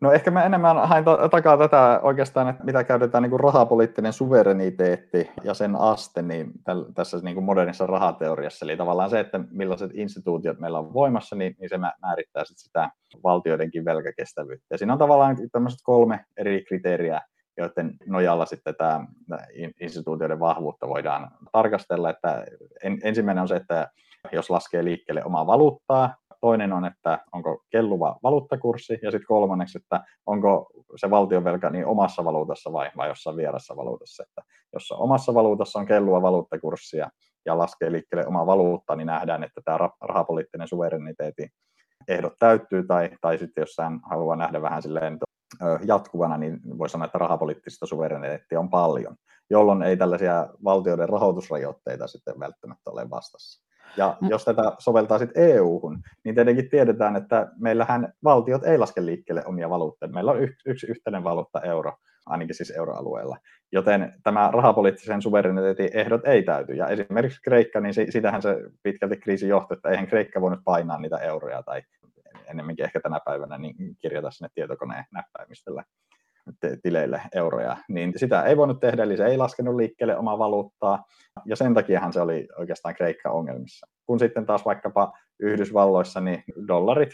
No 0.00 0.12
ehkä 0.12 0.30
mä 0.30 0.44
enemmän 0.44 0.88
hain 0.88 1.04
takaa 1.30 1.56
tätä 1.56 2.00
oikeastaan, 2.02 2.48
että 2.48 2.64
mitä 2.64 2.84
käytetään 2.84 3.22
niin 3.22 3.30
kuin 3.30 3.40
rahapoliittinen 3.40 4.12
suvereniteetti 4.12 5.30
ja 5.44 5.54
sen 5.54 5.76
aste 5.76 6.22
niin 6.22 6.52
täl, 6.64 6.84
tässä 6.94 7.18
niin 7.22 7.34
kuin 7.34 7.44
modernissa 7.44 7.86
rahateoriassa. 7.86 8.64
Eli 8.64 8.76
tavallaan 8.76 9.10
se, 9.10 9.20
että 9.20 9.40
millaiset 9.50 9.90
instituutiot 9.94 10.58
meillä 10.58 10.78
on 10.78 10.94
voimassa, 10.94 11.36
niin, 11.36 11.56
niin 11.58 11.68
se 11.68 11.78
määrittää 11.78 12.44
sit 12.44 12.58
sitä 12.58 12.90
valtioidenkin 13.24 13.84
velkakestävyyttä. 13.84 14.66
Ja 14.70 14.78
siinä 14.78 14.92
on 14.92 14.98
tavallaan 14.98 15.36
tämmöiset 15.52 15.80
kolme 15.82 16.24
eri 16.36 16.64
kriteeriä, 16.64 17.20
joiden 17.56 17.96
nojalla 18.06 18.46
sitten 18.46 18.74
tämä 18.74 19.06
instituutioiden 19.80 20.40
vahvuutta 20.40 20.88
voidaan 20.88 21.30
tarkastella. 21.52 22.10
Että 22.10 22.44
en, 22.82 22.98
ensimmäinen 23.02 23.42
on 23.42 23.48
se, 23.48 23.56
että 23.56 23.88
jos 24.32 24.50
laskee 24.50 24.84
liikkeelle 24.84 25.24
omaa 25.24 25.46
valuuttaa, 25.46 26.14
toinen 26.40 26.72
on, 26.72 26.84
että 26.84 27.18
onko 27.32 27.64
kelluva 27.70 28.18
valuuttakurssi, 28.22 28.98
ja 29.02 29.10
sitten 29.10 29.26
kolmanneksi, 29.26 29.78
että 29.78 30.04
onko 30.26 30.70
se 30.96 31.10
valtionvelka 31.10 31.70
niin 31.70 31.86
omassa 31.86 32.24
valuutassa 32.24 32.72
vai, 32.72 32.90
vai 32.96 33.08
jossain 33.08 33.36
vierassa 33.36 33.76
valuutassa. 33.76 34.22
Että 34.22 34.42
jos 34.72 34.92
omassa 34.92 35.34
valuutassa 35.34 35.78
on 35.78 35.86
kelluva 35.86 36.22
valuuttakurssi 36.22 36.96
ja, 36.96 37.10
ja 37.46 37.58
laskee 37.58 37.92
liikkeelle 37.92 38.26
oma 38.26 38.46
valuutta, 38.46 38.96
niin 38.96 39.06
nähdään, 39.06 39.44
että 39.44 39.60
tämä 39.64 39.78
rahapoliittinen 40.00 40.68
suvereniteetti 40.68 41.48
ehdot 42.08 42.32
täyttyy, 42.38 42.86
tai, 42.86 43.10
tai 43.20 43.38
sitten 43.38 43.62
jos 43.62 43.74
hän 43.78 44.00
haluaa 44.10 44.36
nähdä 44.36 44.62
vähän 44.62 44.82
silleen 44.82 45.18
jatkuvana, 45.84 46.38
niin 46.38 46.60
voi 46.78 46.88
sanoa, 46.88 47.04
että 47.04 47.18
rahapoliittista 47.18 47.86
suvereniteettia 47.86 48.60
on 48.60 48.70
paljon, 48.70 49.16
jolloin 49.50 49.82
ei 49.82 49.96
tällaisia 49.96 50.48
valtioiden 50.64 51.08
rahoitusrajoitteita 51.08 52.06
sitten 52.06 52.40
välttämättä 52.40 52.90
ole 52.90 53.10
vastassa. 53.10 53.69
Ja 53.96 54.16
jos 54.20 54.44
tätä 54.44 54.62
soveltaa 54.78 55.18
sitten 55.18 55.42
EU-hun, 55.42 56.02
niin 56.24 56.34
tietenkin 56.34 56.70
tiedetään, 56.70 57.16
että 57.16 57.48
meillähän 57.58 58.12
valtiot 58.24 58.64
ei 58.64 58.78
laske 58.78 59.06
liikkeelle 59.06 59.44
omia 59.46 59.70
valuutteja. 59.70 60.12
Meillä 60.12 60.30
on 60.30 60.42
yksi, 60.42 60.70
yksi 60.70 60.86
yhteinen 60.86 61.24
valuutta 61.24 61.60
euro, 61.60 61.92
ainakin 62.26 62.54
siis 62.54 62.70
euroalueella. 62.70 63.36
Joten 63.72 64.12
tämä 64.22 64.50
rahapoliittisen 64.52 65.22
suvereniteetin 65.22 65.90
ehdot 65.92 66.20
ei 66.24 66.42
täyty. 66.42 66.72
Ja 66.72 66.86
esimerkiksi 66.86 67.42
Kreikka, 67.42 67.80
niin 67.80 67.94
sitähän 68.10 68.42
se 68.42 68.56
pitkälti 68.82 69.16
kriisi 69.16 69.48
johtui, 69.48 69.74
että 69.76 69.88
eihän 69.88 70.06
Kreikka 70.06 70.40
voinut 70.40 70.60
painaa 70.64 71.00
niitä 71.00 71.18
euroja 71.18 71.62
tai 71.62 71.82
ennemminkin 72.46 72.84
ehkä 72.84 73.00
tänä 73.00 73.20
päivänä 73.24 73.58
niin 73.58 73.74
kirjata 73.98 74.30
sinne 74.30 74.48
tietokoneen 74.54 75.04
näppäimistöllä 75.12 75.84
tileille 76.82 77.22
euroja, 77.34 77.76
niin 77.88 78.12
sitä 78.16 78.42
ei 78.42 78.56
voinut 78.56 78.80
tehdä, 78.80 79.02
eli 79.02 79.16
se 79.16 79.26
ei 79.26 79.36
laskenut 79.36 79.76
liikkeelle 79.76 80.16
omaa 80.16 80.38
valuuttaa, 80.38 81.04
ja 81.44 81.56
sen 81.56 81.74
takiahan 81.74 82.12
se 82.12 82.20
oli 82.20 82.48
oikeastaan 82.58 82.94
Kreikka 82.94 83.30
ongelmissa. 83.30 83.86
Kun 84.06 84.18
sitten 84.18 84.46
taas 84.46 84.64
vaikkapa 84.64 85.12
Yhdysvalloissa, 85.40 86.20
niin 86.20 86.44
dollarit 86.68 87.10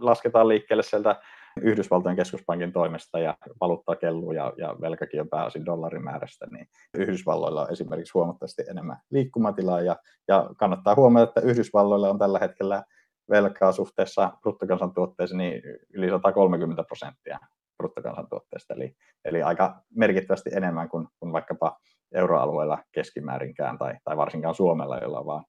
lasketaan 0.00 0.48
liikkeelle 0.48 0.82
sieltä 0.82 1.20
Yhdysvaltojen 1.60 2.16
keskuspankin 2.16 2.72
toimesta 2.72 3.18
ja 3.18 3.36
valuutta 3.60 3.96
kelluu 3.96 4.32
ja, 4.32 4.52
ja 4.56 4.76
velkakin 4.80 5.20
on 5.20 5.28
pääosin 5.28 5.66
dollarimäärästä, 5.66 6.46
niin 6.50 6.66
Yhdysvalloilla 6.98 7.62
on 7.62 7.72
esimerkiksi 7.72 8.12
huomattavasti 8.14 8.62
enemmän 8.70 8.96
liikkumatilaa 9.10 9.80
ja, 9.80 9.96
ja 10.28 10.50
kannattaa 10.56 10.94
huomata, 10.94 11.24
että 11.24 11.40
Yhdysvalloilla 11.40 12.10
on 12.10 12.18
tällä 12.18 12.38
hetkellä 12.38 12.82
velkaa 13.30 13.72
suhteessa 13.72 14.32
bruttokansantuotteeseen 14.40 15.38
niin 15.38 15.62
yli 15.94 16.08
130 16.08 16.84
prosenttia 16.84 17.38
bruttokansantuotteesta, 17.82 18.74
eli, 18.74 18.96
eli 19.24 19.42
aika 19.42 19.82
merkittävästi 19.96 20.50
enemmän 20.54 20.88
kuin, 20.88 21.08
kuin 21.20 21.32
vaikkapa 21.32 21.78
euroalueella 22.14 22.78
keskimäärinkään 22.92 23.78
tai, 23.78 23.94
tai 24.04 24.16
varsinkaan 24.16 24.54
Suomella, 24.54 24.98
jolla 24.98 25.26
vaan, 25.26 25.44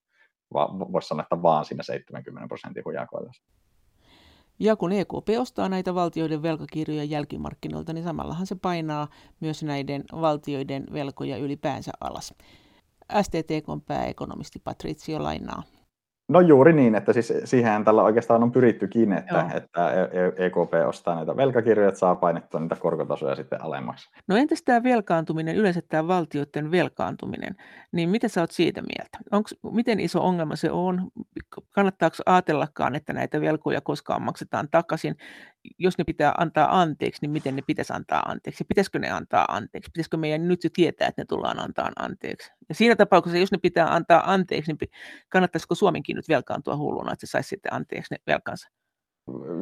vaan 0.53 0.79
voisi 0.79 1.07
sanoa, 1.07 1.23
että 1.23 1.41
vaan 1.41 1.65
siinä 1.65 1.83
70 1.83 2.47
prosentin 2.47 2.83
hujakoilla. 2.85 3.31
Ja 4.59 4.75
kun 4.75 4.91
EKP 4.91 5.29
ostaa 5.39 5.69
näitä 5.69 5.95
valtioiden 5.95 6.43
velkakirjoja 6.43 7.03
jälkimarkkinoilta, 7.03 7.93
niin 7.93 8.03
samallahan 8.03 8.47
se 8.47 8.55
painaa 8.55 9.07
myös 9.39 9.63
näiden 9.63 10.03
valtioiden 10.11 10.83
velkoja 10.93 11.37
ylipäänsä 11.37 11.91
alas. 12.01 12.33
STTKn 13.21 13.81
pääekonomisti 13.87 14.59
Patrizio 14.59 15.23
lainaa. 15.23 15.63
No 16.27 16.41
juuri 16.41 16.73
niin, 16.73 16.95
että 16.95 17.13
siis 17.13 17.33
siihen 17.43 17.83
tällä 17.83 18.03
oikeastaan 18.03 18.43
on 18.43 18.51
pyrittykin, 18.51 19.13
että, 19.13 19.49
että 19.53 19.91
EKP 20.37 20.73
e 20.73 20.85
ostaa 20.85 21.15
näitä 21.15 21.37
velkakirjoja, 21.37 21.89
että 21.89 21.99
saa 21.99 22.15
painettua 22.15 22.59
niitä 22.59 22.75
korkotasoja 22.75 23.35
sitten 23.35 23.63
alemmaksi. 23.63 24.09
No 24.27 24.37
entäs 24.37 24.63
tämä 24.63 24.83
velkaantuminen, 24.83 25.55
yleensä 25.55 25.81
tämä 25.89 26.07
valtioiden 26.07 26.71
velkaantuminen, 26.71 27.55
niin 27.91 28.09
mitä 28.09 28.27
sä 28.27 28.41
oot 28.41 28.51
siitä 28.51 28.81
mieltä? 28.81 29.17
Onks, 29.31 29.55
miten 29.71 29.99
iso 29.99 30.23
ongelma 30.23 30.55
se 30.55 30.71
on? 30.71 31.11
Kannattaako 31.71 32.17
ajatellakaan, 32.25 32.95
että 32.95 33.13
näitä 33.13 33.41
velkoja 33.41 33.81
koskaan 33.81 34.21
maksetaan 34.21 34.67
takaisin? 34.71 35.15
Jos 35.79 35.97
ne 35.97 36.03
pitää 36.03 36.33
antaa 36.37 36.81
anteeksi, 36.81 37.21
niin 37.21 37.31
miten 37.31 37.55
ne 37.55 37.61
pitäisi 37.67 37.93
antaa 37.93 38.19
anteeksi? 38.19 38.63
Pitäisikö 38.63 38.99
ne 38.99 39.09
antaa 39.09 39.45
anteeksi? 39.49 39.91
Pitäisikö 39.91 40.17
meidän 40.17 40.47
nyt 40.47 40.63
jo 40.63 40.69
tietää, 40.73 41.07
että 41.07 41.21
ne 41.21 41.25
tullaan 41.25 41.59
antaa 41.59 41.91
anteeksi? 41.99 42.51
Ja 42.69 42.75
siinä 42.75 42.95
tapauksessa, 42.95 43.37
jos 43.37 43.51
ne 43.51 43.57
pitää 43.57 43.93
antaa 43.95 44.33
anteeksi, 44.33 44.73
niin 44.73 44.89
kannattaisiko 45.29 45.75
Suomenkin 45.75 46.15
nyt 46.15 46.29
velkaantua 46.29 46.77
hulluna, 46.77 47.13
että 47.13 47.25
se 47.25 47.31
saisi 47.31 47.49
sitten 47.49 47.73
anteeksi 47.73 48.13
ne 48.13 48.17
velkansa? 48.27 48.69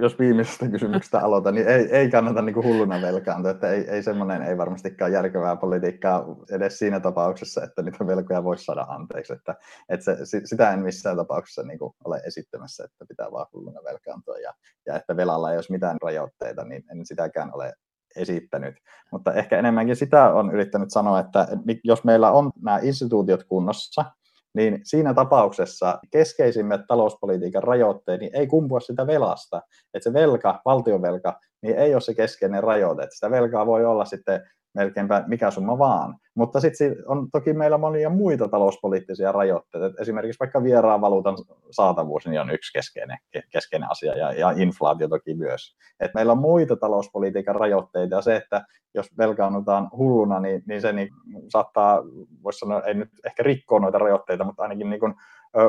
Jos 0.02 0.20
viimeisestä 0.20 0.68
kysymyksestä 0.70 1.20
aloitan, 1.20 1.56
niin 1.56 1.68
ei, 1.68 1.88
ei 1.92 2.10
kannata 2.10 2.42
niin 2.42 2.54
kuin 2.54 2.66
hulluna 2.66 3.02
velkaantua, 3.02 3.52
että 3.52 3.72
ei, 3.72 3.90
ei 3.90 4.04
semmoinen 4.04 4.42
ei 4.42 4.58
varmastikaan 4.58 5.12
järkevää 5.12 5.56
politiikkaa 5.56 6.26
edes 6.52 6.80
siinä 6.80 7.00
tapauksessa, 7.00 7.64
että 7.64 7.82
niitä 7.82 8.08
velkoja 8.08 8.44
voisi 8.44 8.66
saada 8.66 8.82
anteeksi. 8.82 9.34
Että, 9.34 9.56
että 9.90 10.26
se, 10.26 10.42
sitä 10.46 10.74
en 10.74 10.80
missään 10.80 11.18
tapauksessa 11.18 11.64
niin 11.64 11.80
kuin 11.80 11.94
ole 12.04 12.22
esittämässä, 12.26 12.86
että 12.86 13.06
pitää 13.06 13.32
vaan 13.32 13.48
hulluna 13.54 13.80
velkaantua 13.84 14.38
ja, 14.38 14.54
ja 14.86 14.96
että 14.96 15.18
velalla 15.18 15.52
ei 15.52 15.58
olisi 15.58 15.72
mitään 15.72 15.98
rajoitteita, 16.02 16.64
niin 16.64 16.84
en 16.92 17.06
sitäkään 17.06 17.50
ole 17.54 17.74
esittänyt. 18.16 18.76
Mutta 19.12 19.34
ehkä 19.34 19.60
enemmänkin 19.60 19.96
sitä 19.96 20.34
on 20.34 20.52
yrittänyt 20.54 20.92
sanoa, 20.92 21.20
että 21.20 21.48
jos 21.84 22.04
meillä 22.04 22.32
on 22.32 22.52
nämä 22.62 22.80
instituutiot 22.82 23.44
kunnossa, 23.44 24.06
niin 24.54 24.80
siinä 24.84 25.14
tapauksessa 25.14 26.00
keskeisimmät 26.12 26.82
talouspolitiikan 26.88 27.64
rajoitteet 27.64 28.20
niin 28.20 28.36
ei 28.36 28.48
kumpua 28.48 28.80
sitä 28.80 29.08
velasta. 29.08 29.62
Että 29.94 30.10
se 30.10 30.14
velka, 30.14 30.62
valtionvelka, 30.66 31.40
niin 31.62 31.76
ei 31.76 31.94
ole 31.94 32.02
se 32.02 32.14
keskeinen 32.14 32.64
rajoite. 32.64 33.08
Sitä 33.10 33.32
velkaa 33.32 33.66
voi 33.66 33.86
olla 33.86 34.06
sitten 34.06 34.42
melkeinpä 34.74 35.24
mikä 35.28 35.52
summa 35.52 35.78
vaan. 35.78 36.16
Mutta 36.36 36.60
sitten 36.60 36.96
on 37.08 37.28
toki 37.32 37.54
meillä 37.54 37.78
monia 37.78 38.10
muita 38.10 38.48
talouspoliittisia 38.48 39.32
rajoitteita. 39.32 40.02
Esimerkiksi 40.02 40.40
vaikka 40.40 40.64
vieraan 40.64 41.02
valuutan 41.02 41.38
saatavuus 41.72 42.28
niin 42.28 42.42
on 42.42 42.52
yksi 42.52 42.74
keskeinen, 42.74 43.18
keskeinen 43.50 43.92
asia 43.92 44.18
ja, 44.18 44.32
ja 44.32 44.54
inflaatio 44.56 45.08
toki 45.08 45.34
myös. 45.34 45.76
Et 46.00 46.12
meillä 46.14 46.32
on 46.32 46.38
muita 46.38 46.76
talouspolitiikan 46.76 47.56
rajoitteita 47.56 48.16
ja 48.16 48.22
se, 48.22 48.36
että 48.36 48.66
jos 48.94 49.18
velkaannutaan 49.18 49.90
hulluna, 49.98 50.40
niin, 50.40 50.64
niin 50.68 50.82
se 50.82 50.94
niin 50.94 51.10
saattaa, 51.48 52.00
voisi 52.44 52.60
sanoa, 52.60 52.82
ei 52.82 52.94
nyt 52.94 53.10
ehkä 53.26 53.44
rikkoa 53.44 53.80
noita 53.80 53.98
rajoitteita, 53.98 54.44
mutta 54.44 54.64
ainakin 54.64 54.90
niin 54.90 55.00
kuin 55.00 55.14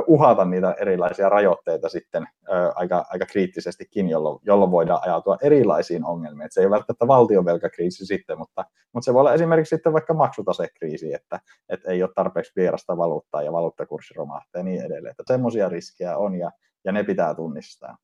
uhata 0.07 0.45
niitä 0.45 0.75
erilaisia 0.81 1.29
rajoitteita 1.29 1.89
sitten 1.89 2.27
aika, 2.75 3.05
aika 3.11 3.27
kriittisestikin, 3.27 4.09
jolloin, 4.09 4.39
jolloin 4.43 4.71
voidaan 4.71 5.01
ajautua 5.03 5.39
erilaisiin 5.43 6.05
ongelmiin. 6.05 6.47
Et 6.47 6.53
se 6.53 6.61
ei 6.61 6.67
ole 6.67 6.75
välttämättä 6.75 7.09
valtionvelkakriisi 7.09 8.07
sitten, 8.07 8.39
mutta, 8.39 8.65
mutta 8.93 9.05
se 9.05 9.15
voi 9.15 9.21
olla 9.21 9.35
esimerkiksi 9.35 9.77
sitten 9.77 9.93
vaikka 9.93 10.15
maksutasekriisi, 10.15 11.15
että, 11.15 11.41
että 11.69 11.91
ei 11.91 12.03
ole 12.03 12.11
tarpeeksi 12.15 12.53
vierasta 12.57 12.97
valuuttaa 12.97 13.43
ja 13.43 13.53
valuuttakurssi 13.53 14.15
romahtaa 14.15 14.61
ja 14.61 14.65
niin 14.65 14.83
edelleen. 14.83 15.11
Että 15.11 15.23
semmoisia 15.27 15.69
riskejä 15.69 16.17
on 16.17 16.35
ja, 16.35 16.51
ja 16.85 16.93
ne 16.93 17.05
pitää 17.05 17.35
tunnistaa. 17.35 17.97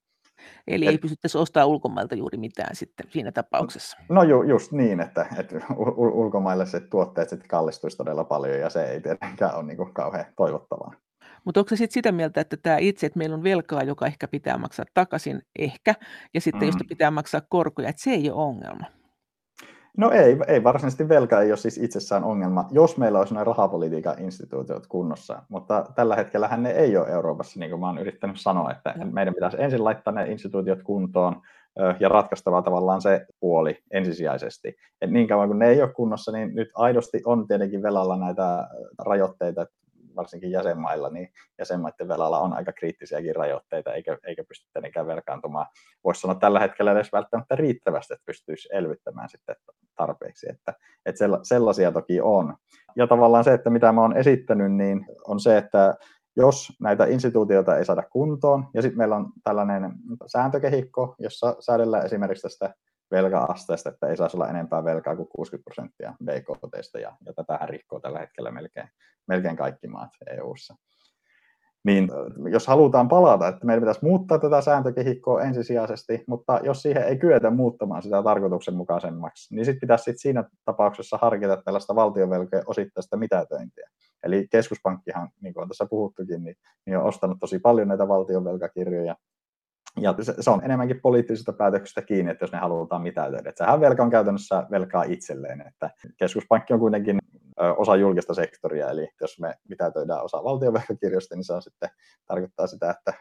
Eli 0.67 0.87
et, 0.87 0.91
ei 0.91 0.99
pystyttäisi 0.99 1.39
ostaa 1.39 1.67
ulkomailta 1.67 2.15
juuri 2.15 2.39
mitään 2.39 2.77
sitten 2.77 3.07
siinä 3.11 3.33
tapauksessa. 3.33 3.97
No 4.09 4.23
ju, 4.23 4.43
just 4.43 4.73
niin, 4.73 5.01
että, 5.01 5.27
että 5.39 5.61
ulkomaille 5.97 6.67
se 6.67 6.81
tuotteet 6.81 7.29
sitten 7.29 7.49
kallistuisi 7.49 7.97
todella 7.97 8.25
paljon 8.25 8.59
ja 8.59 8.71
se 8.71 8.85
ei 8.85 9.01
tietenkään 9.01 9.55
ole 9.55 9.63
niin 9.63 9.77
kuin 9.77 9.95
kauhean 9.95 10.27
toivottavaa. 10.37 10.93
Mutta 11.45 11.61
onko 11.61 11.69
se 11.69 11.77
sitten 11.77 11.95
sitä 11.95 12.13
mieltä, 12.13 12.41
että 12.41 12.57
tämä 12.57 12.79
itse, 12.79 13.07
että 13.07 13.19
meillä 13.19 13.35
on 13.35 13.43
velkaa, 13.43 13.83
joka 13.83 14.07
ehkä 14.07 14.29
pitää 14.29 14.59
maksaa 14.59 14.85
takaisin, 14.95 15.43
ehkä, 15.59 15.95
ja 16.35 16.41
sitten 16.41 16.61
mm. 16.61 16.67
josta 16.67 16.85
pitää 16.89 17.11
maksaa 17.11 17.43
korkoja, 17.49 17.89
että 17.89 18.03
se 18.03 18.11
ei 18.11 18.31
ole 18.31 18.43
ongelma? 18.43 18.87
No 19.97 20.11
ei, 20.11 20.37
ei 20.49 20.65
varsinaisesti 20.65 21.09
velka 21.09 21.41
ei 21.41 21.51
ole 21.51 21.57
siis 21.57 21.79
itsessään 21.79 22.25
ongelma, 22.25 22.69
jos 22.71 22.97
meillä 22.97 23.19
olisi 23.19 23.35
noin 23.35 23.47
rahapolitiikan 23.47 24.19
instituutiot 24.19 24.87
kunnossa, 24.87 25.43
mutta 25.49 25.85
tällä 25.95 26.17
hetkellä 26.17 26.57
ne 26.57 26.71
ei 26.71 26.97
ole 26.97 27.09
Euroopassa, 27.09 27.61
niin 27.61 27.71
kuin 27.71 27.81
mä 27.81 27.89
olen 27.89 28.01
yrittänyt 28.01 28.41
sanoa, 28.41 28.71
että 28.71 28.95
no. 28.97 29.07
meidän 29.13 29.35
pitäisi 29.35 29.57
ensin 29.61 29.85
laittaa 29.85 30.13
ne 30.13 30.27
instituutiot 30.27 30.83
kuntoon 30.83 31.43
ja 32.01 32.09
ratkaistava 32.09 32.63
tavallaan 32.63 33.03
se 33.03 33.27
puoli 33.41 33.79
ensisijaisesti. 33.91 34.77
Et 35.01 35.11
niin 35.11 35.29
kauan 35.29 35.49
kuin 35.49 35.59
ne 35.59 35.69
ei 35.69 35.83
ole 35.83 35.93
kunnossa, 35.93 36.33
niin 36.33 36.55
nyt 36.55 36.69
aidosti 36.75 37.23
on 37.25 37.47
tietenkin 37.47 37.83
velalla 37.83 38.17
näitä 38.17 38.69
rajoitteita, 38.99 39.63
että 39.63 39.75
varsinkin 40.19 40.51
jäsenmailla, 40.51 41.11
niin 41.11 41.29
jäsenmaiden 41.59 42.09
velalla 42.09 42.39
on 42.39 42.53
aika 42.53 42.73
kriittisiäkin 42.73 43.37
rajoitteita, 43.37 43.93
eikä, 43.93 44.19
eikä 44.27 44.45
pysty 44.49 44.69
tietenkään 44.73 45.07
velkaantumaan. 45.07 45.67
Voisi 46.05 46.21
sanoa 46.21 46.35
tällä 46.35 46.61
hetkellä 46.61 46.93
edes 46.93 47.13
välttämättä 47.13 47.57
riittävästi, 47.57 48.15
että 48.15 48.27
pystyisi 48.27 48.69
elvyttämään 48.73 49.29
sitten 49.29 49.57
tarpeeksi, 49.97 50.47
että, 50.51 50.75
että 51.07 51.25
sellaisia 51.43 51.93
toki 51.93 52.21
on. 52.21 52.57
Ja 52.97 53.07
tavallaan 53.07 53.45
se, 53.45 53.53
että 53.53 53.71
mitä 53.71 53.93
mä 53.93 54.01
oon 54.01 54.17
esittänyt, 54.17 54.73
niin 54.73 55.07
on 55.27 55.41
se, 55.41 55.57
että 55.57 55.95
jos 56.37 56.73
näitä 56.81 57.05
instituutioita 57.05 57.77
ei 57.77 57.85
saada 57.85 58.03
kuntoon, 58.03 58.65
ja 58.75 58.83
sitten 58.83 58.99
meillä 58.99 59.17
on 59.17 59.33
tällainen 59.45 59.93
sääntökehikko, 60.27 61.15
jossa 61.19 61.57
säädellään 61.61 62.07
esimerkiksi 62.07 62.43
tästä 62.43 62.75
velka-asteesta, 63.11 63.91
että 63.91 64.07
ei 64.07 64.17
saisi 64.17 64.37
olla 64.37 64.49
enempää 64.49 64.85
velkaa 64.85 65.17
kuin 65.17 65.29
60 65.29 65.65
prosenttia 65.65 66.15
BKT, 66.25 66.95
ja, 67.01 67.17
ja 67.27 67.33
tätähän 67.33 67.69
rikkoo 67.69 68.01
tällä 68.01 68.19
hetkellä 68.19 68.51
melkein, 68.51 68.89
melkein 69.29 69.57
kaikki 69.57 69.89
maat 69.89 70.11
EU-ssa. 70.27 70.75
Niin 71.85 72.09
jos 72.51 72.67
halutaan 72.67 73.09
palata, 73.09 73.49
että 73.49 73.67
meidän 73.67 73.83
pitäisi 73.83 74.05
muuttaa 74.05 74.39
tätä 74.39 74.61
sääntökehikkoa 74.61 75.43
ensisijaisesti, 75.43 76.25
mutta 76.27 76.61
jos 76.63 76.83
siihen 76.83 77.03
ei 77.03 77.17
kyetä 77.17 77.51
muuttamaan 77.51 78.03
sitä 78.03 78.23
tarkoituksenmukaisemmaksi, 78.23 79.55
niin 79.55 79.65
sitten 79.65 79.81
pitäisi 79.81 80.05
sit 80.05 80.21
siinä 80.21 80.45
tapauksessa 80.65 81.19
harkita 81.23 81.63
tällaista 81.65 81.95
valtionvelkojen 81.95 82.65
osittaista 82.67 83.17
mitätöintiä. 83.17 83.91
Eli 84.23 84.49
keskuspankkihan, 84.51 85.29
niin 85.41 85.55
kuin 85.55 85.63
on 85.63 85.69
tässä 85.69 85.87
puhuttukin, 85.91 86.45
niin, 86.45 86.57
niin 86.87 86.99
on 86.99 87.05
ostanut 87.05 87.37
tosi 87.41 87.59
paljon 87.59 87.89
näitä 87.89 88.09
valtionvelkakirjoja, 88.09 89.17
Ja 90.03 90.15
se, 90.21 90.35
se 90.41 90.51
on 90.51 90.65
enemmänkin 90.65 91.01
poliittisista 91.01 91.53
päätöksistä 91.53 92.03
kiinni, 92.03 92.31
että 92.31 92.43
jos 92.43 92.53
ne 92.53 92.59
halutaan 92.59 93.03
mitätöidä. 93.03 93.49
Että 93.49 93.65
sehän 93.65 93.81
velka 93.81 94.03
on 94.03 94.11
käytännössä 94.11 94.67
velkaa 94.71 95.03
itselleen. 95.03 95.61
Että 95.61 95.91
keskuspankki 96.17 96.73
on 96.73 96.81
kuitenkin 96.81 97.19
osa 97.77 97.97
julkista 97.97 98.35
sektoria, 98.35 98.91
eli 98.91 99.09
jos 99.21 99.41
me 99.41 99.55
mitätöidään 99.69 100.25
osa 100.25 100.45
valtionvelkakirjoista, 100.45 101.35
niin 101.35 101.45
se 101.45 101.53
on 101.53 101.63
sitten, 101.63 101.89
tarkoittaa 102.27 102.67
sitä, 102.67 102.91
että 102.91 103.13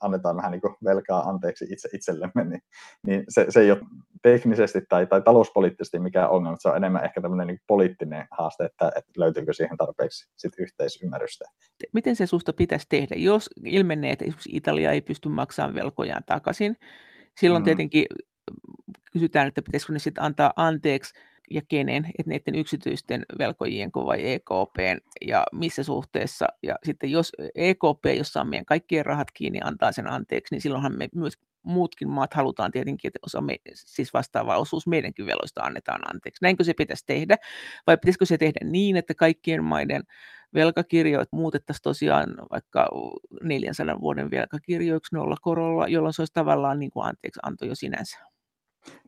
annetaan 0.00 0.36
vähän 0.36 0.52
niin 0.52 0.60
kuin 0.60 0.74
velkaa 0.84 1.28
anteeksi 1.28 1.66
itse 1.70 1.88
itsellemme, 1.92 2.44
niin, 2.44 2.62
niin 3.06 3.24
se, 3.28 3.46
se 3.48 3.60
ei 3.60 3.70
ole 3.70 3.80
teknisesti 4.22 4.80
tai, 4.88 5.06
tai 5.06 5.22
talouspoliittisesti 5.22 5.98
mikään 5.98 6.30
ongelma, 6.30 6.56
se 6.60 6.68
on 6.68 6.76
enemmän 6.76 7.04
ehkä 7.04 7.20
tämmöinen 7.20 7.46
niin 7.46 7.60
poliittinen 7.66 8.26
haaste, 8.30 8.64
että, 8.64 8.88
että 8.96 9.12
löytyykö 9.16 9.52
siihen 9.52 9.76
tarpeeksi 9.76 10.30
sit 10.36 10.52
yhteisymmärrystä. 10.58 11.44
Miten 11.92 12.16
se 12.16 12.26
susta 12.26 12.52
pitäisi 12.52 12.86
tehdä, 12.88 13.14
jos 13.18 13.50
ilmenee, 13.64 14.12
että 14.12 14.24
Italia 14.48 14.92
ei 14.92 15.00
pysty 15.00 15.28
maksamaan 15.28 15.74
velkojaan 15.74 16.22
takaisin, 16.26 16.76
silloin 17.40 17.62
mm. 17.62 17.64
tietenkin 17.64 18.06
kysytään, 19.12 19.48
että 19.48 19.62
pitäisikö 19.62 19.92
ne 19.92 19.98
sitten 19.98 20.24
antaa 20.24 20.52
anteeksi, 20.56 21.14
ja 21.50 21.62
kenen, 21.68 22.04
että 22.18 22.30
näiden 22.30 22.54
yksityisten 22.54 23.24
velkojien 23.38 23.90
vai 23.94 24.32
EKP 24.32 25.02
ja 25.26 25.46
missä 25.52 25.82
suhteessa. 25.82 26.46
Ja 26.62 26.78
sitten 26.84 27.10
jos 27.10 27.32
EKP, 27.54 28.04
jossa 28.16 28.40
on 28.40 28.48
meidän 28.48 28.64
kaikkien 28.64 29.06
rahat 29.06 29.28
kiinni, 29.34 29.60
antaa 29.64 29.92
sen 29.92 30.10
anteeksi, 30.10 30.54
niin 30.54 30.62
silloinhan 30.62 30.98
me 30.98 31.08
myös 31.14 31.34
muutkin 31.62 32.08
maat 32.08 32.34
halutaan 32.34 32.72
tietenkin, 32.72 33.08
että 33.08 33.18
osa 33.26 33.40
me, 33.40 33.56
siis 33.74 34.12
vastaava 34.14 34.56
osuus 34.56 34.86
meidänkin 34.86 35.26
veloista 35.26 35.62
annetaan 35.62 36.14
anteeksi. 36.14 36.42
Näinkö 36.42 36.64
se 36.64 36.74
pitäisi 36.74 37.06
tehdä? 37.06 37.36
Vai 37.86 37.96
pitäisikö 37.96 38.26
se 38.26 38.38
tehdä 38.38 38.60
niin, 38.64 38.96
että 38.96 39.14
kaikkien 39.14 39.64
maiden 39.64 40.02
velkakirjoit 40.54 41.28
muutettaisiin 41.32 41.82
tosiaan 41.82 42.36
vaikka 42.50 42.88
400 43.42 44.00
vuoden 44.00 44.30
velkakirjoiksi 44.30 45.14
nolla 45.14 45.36
korolla, 45.42 45.88
jolloin 45.88 46.14
se 46.14 46.22
olisi 46.22 46.32
tavallaan 46.32 46.78
niin 46.78 46.90
kuin 46.90 47.06
anteeksi 47.06 47.40
anto 47.42 47.64
jo 47.64 47.74
sinänsä? 47.74 48.33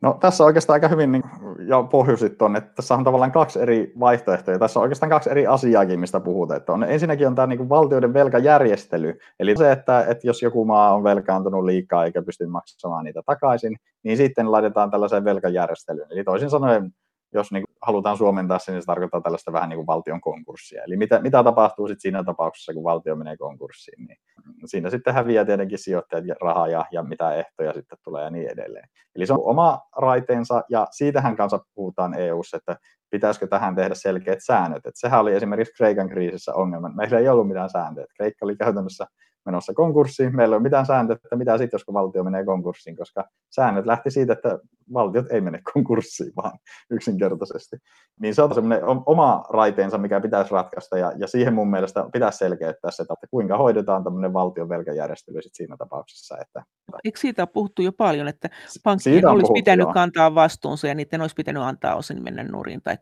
No 0.01 0.17
tässä 0.19 0.43
on 0.43 0.45
oikeastaan 0.45 0.75
aika 0.75 0.87
hyvin 0.87 1.11
niin, 1.11 1.23
jo 1.59 1.83
pohjusit 1.83 2.37
tuonne, 2.37 2.57
että 2.57 2.71
tässä 2.75 2.95
on 2.95 3.03
tavallaan 3.03 3.31
kaksi 3.31 3.59
eri 3.59 3.93
vaihtoehtoja. 3.99 4.59
Tässä 4.59 4.79
on 4.79 4.81
oikeastaan 4.81 5.09
kaksi 5.09 5.29
eri 5.29 5.47
asiaakin, 5.47 5.99
mistä 5.99 6.19
puhutaan. 6.19 6.57
Että 6.57 6.73
on, 6.73 6.83
ensinnäkin 6.83 7.27
on 7.27 7.35
tämä 7.35 7.47
niin 7.47 7.57
kuin 7.57 7.69
valtioiden 7.69 8.13
velkajärjestely, 8.13 9.19
eli 9.39 9.57
se, 9.57 9.71
että, 9.71 10.05
että 10.07 10.27
jos 10.27 10.41
joku 10.41 10.65
maa 10.65 10.93
on 10.95 11.03
velkaantunut 11.03 11.65
liikaa 11.65 12.05
eikä 12.05 12.21
pysty 12.21 12.45
maksamaan 12.45 13.05
niitä 13.05 13.21
takaisin, 13.25 13.77
niin 14.03 14.17
sitten 14.17 14.51
laitetaan 14.51 14.91
tällaiseen 14.91 15.25
velkajärjestelyyn. 15.25 16.07
Eli 16.11 16.23
toisin 16.23 16.49
sanoen 16.49 16.91
jos 17.33 17.51
niin 17.51 17.63
halutaan 17.81 18.17
suomentaa 18.17 18.59
sen, 18.59 18.73
niin 18.73 18.81
se 18.81 18.85
tarkoittaa 18.85 19.21
tällaista 19.21 19.53
vähän 19.53 19.69
niin 19.69 19.77
kuin 19.77 19.87
valtion 19.87 20.21
konkurssia. 20.21 20.83
Eli 20.83 20.97
mitä, 20.97 21.21
mitä 21.21 21.43
tapahtuu 21.43 21.87
sitten 21.87 22.01
siinä 22.01 22.23
tapauksessa, 22.23 22.73
kun 22.73 22.83
valtio 22.83 23.15
menee 23.15 23.37
konkurssiin, 23.37 24.07
niin 24.07 24.17
siinä 24.65 24.89
sitten 24.89 25.13
häviää 25.13 25.45
tietenkin 25.45 25.77
sijoittajat 25.77 26.25
ja 26.25 26.35
rahaa 26.41 26.67
ja, 26.67 26.85
ja 26.91 27.03
mitä 27.03 27.33
ehtoja 27.33 27.73
sitten 27.73 27.97
tulee 28.03 28.23
ja 28.23 28.29
niin 28.29 28.51
edelleen. 28.51 28.89
Eli 29.15 29.25
se 29.25 29.33
on 29.33 29.43
oma 29.43 29.79
raiteensa 29.97 30.63
ja 30.69 30.87
siitähän 30.91 31.35
kanssa 31.35 31.59
puhutaan 31.73 32.13
EU-ssa, 32.13 32.57
että 32.57 32.77
pitäisikö 33.09 33.47
tähän 33.47 33.75
tehdä 33.75 33.95
selkeät 33.95 34.39
säännöt. 34.41 34.85
Että 34.85 34.99
sehän 34.99 35.19
oli 35.19 35.33
esimerkiksi 35.33 35.73
Kreikan 35.73 36.09
kriisissä 36.09 36.53
ongelma. 36.53 36.89
Meillä 36.89 37.19
ei 37.19 37.29
ollut 37.29 37.47
mitään 37.47 37.69
sääntöjä. 37.69 38.07
Kreikka 38.17 38.45
oli 38.45 38.55
käytännössä 38.55 39.05
menossa 39.47 39.73
konkurssiin. 39.73 40.35
Meillä 40.35 40.53
ei 40.53 40.57
ole 40.57 40.63
mitään 40.63 40.85
sääntöä, 40.85 41.15
että 41.15 41.35
mitä 41.35 41.57
sitten, 41.57 41.77
jos 41.77 41.93
valtio 41.93 42.23
menee 42.23 42.45
konkurssiin, 42.45 42.97
koska 42.97 43.25
säännöt 43.49 43.85
lähti 43.85 44.11
siitä, 44.11 44.33
että 44.33 44.59
valtiot 44.93 45.25
ei 45.31 45.41
mene 45.41 45.61
konkurssiin, 45.73 46.33
vaan 46.35 46.59
yksinkertaisesti. 46.89 47.77
Niin 48.21 48.35
se 48.35 48.41
on 48.41 48.53
semmoinen 48.53 48.85
oma 49.05 49.43
raiteensa, 49.49 49.97
mikä 49.97 50.21
pitäisi 50.21 50.51
ratkaista, 50.51 50.97
ja, 50.97 51.11
ja 51.17 51.27
siihen 51.27 51.53
mun 51.53 51.69
mielestä 51.69 52.05
pitäisi 52.13 52.37
selkeyttää 52.37 52.91
se, 52.91 53.03
että 53.03 53.27
kuinka 53.31 53.57
hoidetaan 53.57 54.03
tämmöinen 54.03 54.33
valtion 54.33 54.69
velkajärjestely 54.69 55.41
sit 55.41 55.55
siinä 55.55 55.77
tapauksessa. 55.77 56.37
Että... 56.41 56.63
Eikö 57.05 57.19
siitä 57.19 57.41
ole 57.41 57.49
puhuttu 57.53 57.81
jo 57.81 57.91
paljon, 57.91 58.27
että 58.27 58.49
pankkien 58.83 59.27
olisi 59.27 59.41
puhuttu, 59.41 59.53
pitänyt 59.53 59.85
joo. 59.85 59.93
kantaa 59.93 60.35
vastuunsa 60.35 60.87
ja 60.87 60.95
niiden 60.95 61.21
olisi 61.21 61.35
pitänyt 61.35 61.63
antaa 61.63 61.95
osin 61.95 62.23
mennä 62.23 62.43
nurin, 62.43 62.81
tai, 62.83 62.97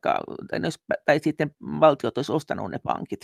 tai, 0.51 0.59
tai 1.05 1.19
sitten 1.19 1.51
valtiot 1.61 2.17
olisi 2.17 2.31
ostanut 2.31 2.71
ne 2.71 2.79
pankit? 2.83 3.19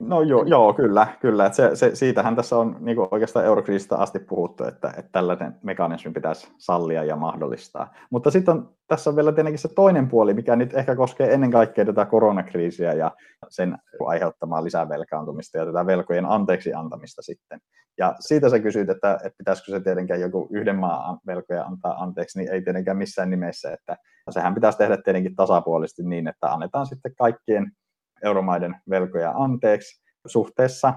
No 0.00 0.22
joo, 0.22 0.44
joo 0.44 0.74
kyllä, 0.74 1.06
kyllä. 1.20 1.46
Että 1.46 1.56
se, 1.56 1.76
se, 1.76 1.90
siitähän 1.94 2.36
tässä 2.36 2.57
on 2.58 2.76
niin 2.80 2.96
kuin 2.96 3.08
oikeastaan 3.10 3.44
eurokriisistä 3.44 3.96
asti 3.96 4.18
puhuttu, 4.18 4.64
että, 4.64 4.88
että 4.88 5.12
tällainen 5.12 5.56
mekanismi 5.62 6.12
pitäisi 6.12 6.52
sallia 6.58 7.04
ja 7.04 7.16
mahdollistaa. 7.16 7.94
Mutta 8.10 8.30
sitten 8.30 8.54
on, 8.54 8.74
tässä 8.88 9.10
on 9.10 9.16
vielä 9.16 9.32
tietenkin 9.32 9.58
se 9.58 9.68
toinen 9.68 10.08
puoli, 10.08 10.34
mikä 10.34 10.56
nyt 10.56 10.74
ehkä 10.74 10.96
koskee 10.96 11.34
ennen 11.34 11.50
kaikkea 11.50 11.84
tätä 11.84 12.04
koronakriisiä 12.04 12.92
ja 12.92 13.10
sen 13.48 13.78
aiheuttamaa 14.06 14.64
lisävelkaantumista 14.64 15.58
ja 15.58 15.66
tätä 15.66 15.86
velkojen 15.86 16.26
anteeksi 16.26 16.74
antamista 16.74 17.22
sitten. 17.22 17.60
Ja 17.98 18.14
siitä 18.20 18.48
sä 18.48 18.58
kysyit, 18.58 18.88
että, 18.88 19.14
että 19.14 19.38
pitäisikö 19.38 19.72
se 19.72 19.80
tietenkään 19.80 20.20
joku 20.20 20.48
yhden 20.50 20.76
maan 20.76 21.18
velkoja 21.26 21.64
antaa 21.64 22.02
anteeksi, 22.02 22.38
niin 22.38 22.52
ei 22.52 22.62
tietenkään 22.62 22.96
missään 22.96 23.30
nimessä, 23.30 23.72
että 23.72 23.96
sehän 24.30 24.54
pitäisi 24.54 24.78
tehdä 24.78 24.96
tietenkin 25.04 25.36
tasapuolisesti 25.36 26.02
niin, 26.02 26.28
että 26.28 26.52
annetaan 26.52 26.86
sitten 26.86 27.14
kaikkien 27.18 27.72
euromaiden 28.24 28.76
velkoja 28.90 29.30
anteeksi, 29.36 30.07
suhteessa 30.26 30.94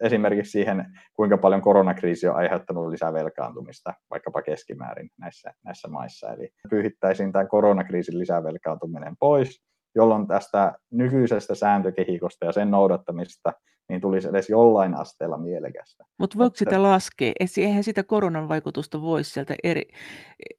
esimerkiksi 0.00 0.50
siihen, 0.50 0.84
kuinka 1.14 1.38
paljon 1.38 1.62
koronakriisi 1.62 2.28
on 2.28 2.36
aiheuttanut 2.36 2.88
lisää 2.88 3.12
velkaantumista 3.12 3.94
vaikkapa 4.10 4.42
keskimäärin 4.42 5.10
näissä, 5.18 5.54
näissä 5.64 5.88
maissa. 5.88 6.32
Eli 6.32 6.50
pyyhittäisiin 6.70 7.32
tämän 7.32 7.48
koronakriisin 7.48 8.18
lisävelkaantuminen 8.18 9.16
pois, 9.20 9.62
jolloin 9.94 10.26
tästä 10.26 10.74
nykyisestä 10.90 11.54
sääntökehikosta 11.54 12.44
ja 12.44 12.52
sen 12.52 12.70
noudattamista 12.70 13.52
niin 13.88 14.00
tulisi 14.00 14.28
edes 14.28 14.50
jollain 14.50 14.94
asteella 14.94 15.38
mielekästä. 15.38 16.04
Mutta 16.18 16.38
voiko 16.38 16.56
sitä 16.56 16.82
laskea? 16.82 17.32
Eihän 17.56 17.84
sitä 17.84 18.02
koronan 18.02 18.48
vaikutusta 18.48 19.02
voi 19.02 19.24
sieltä 19.24 19.54
eri, 19.64 19.82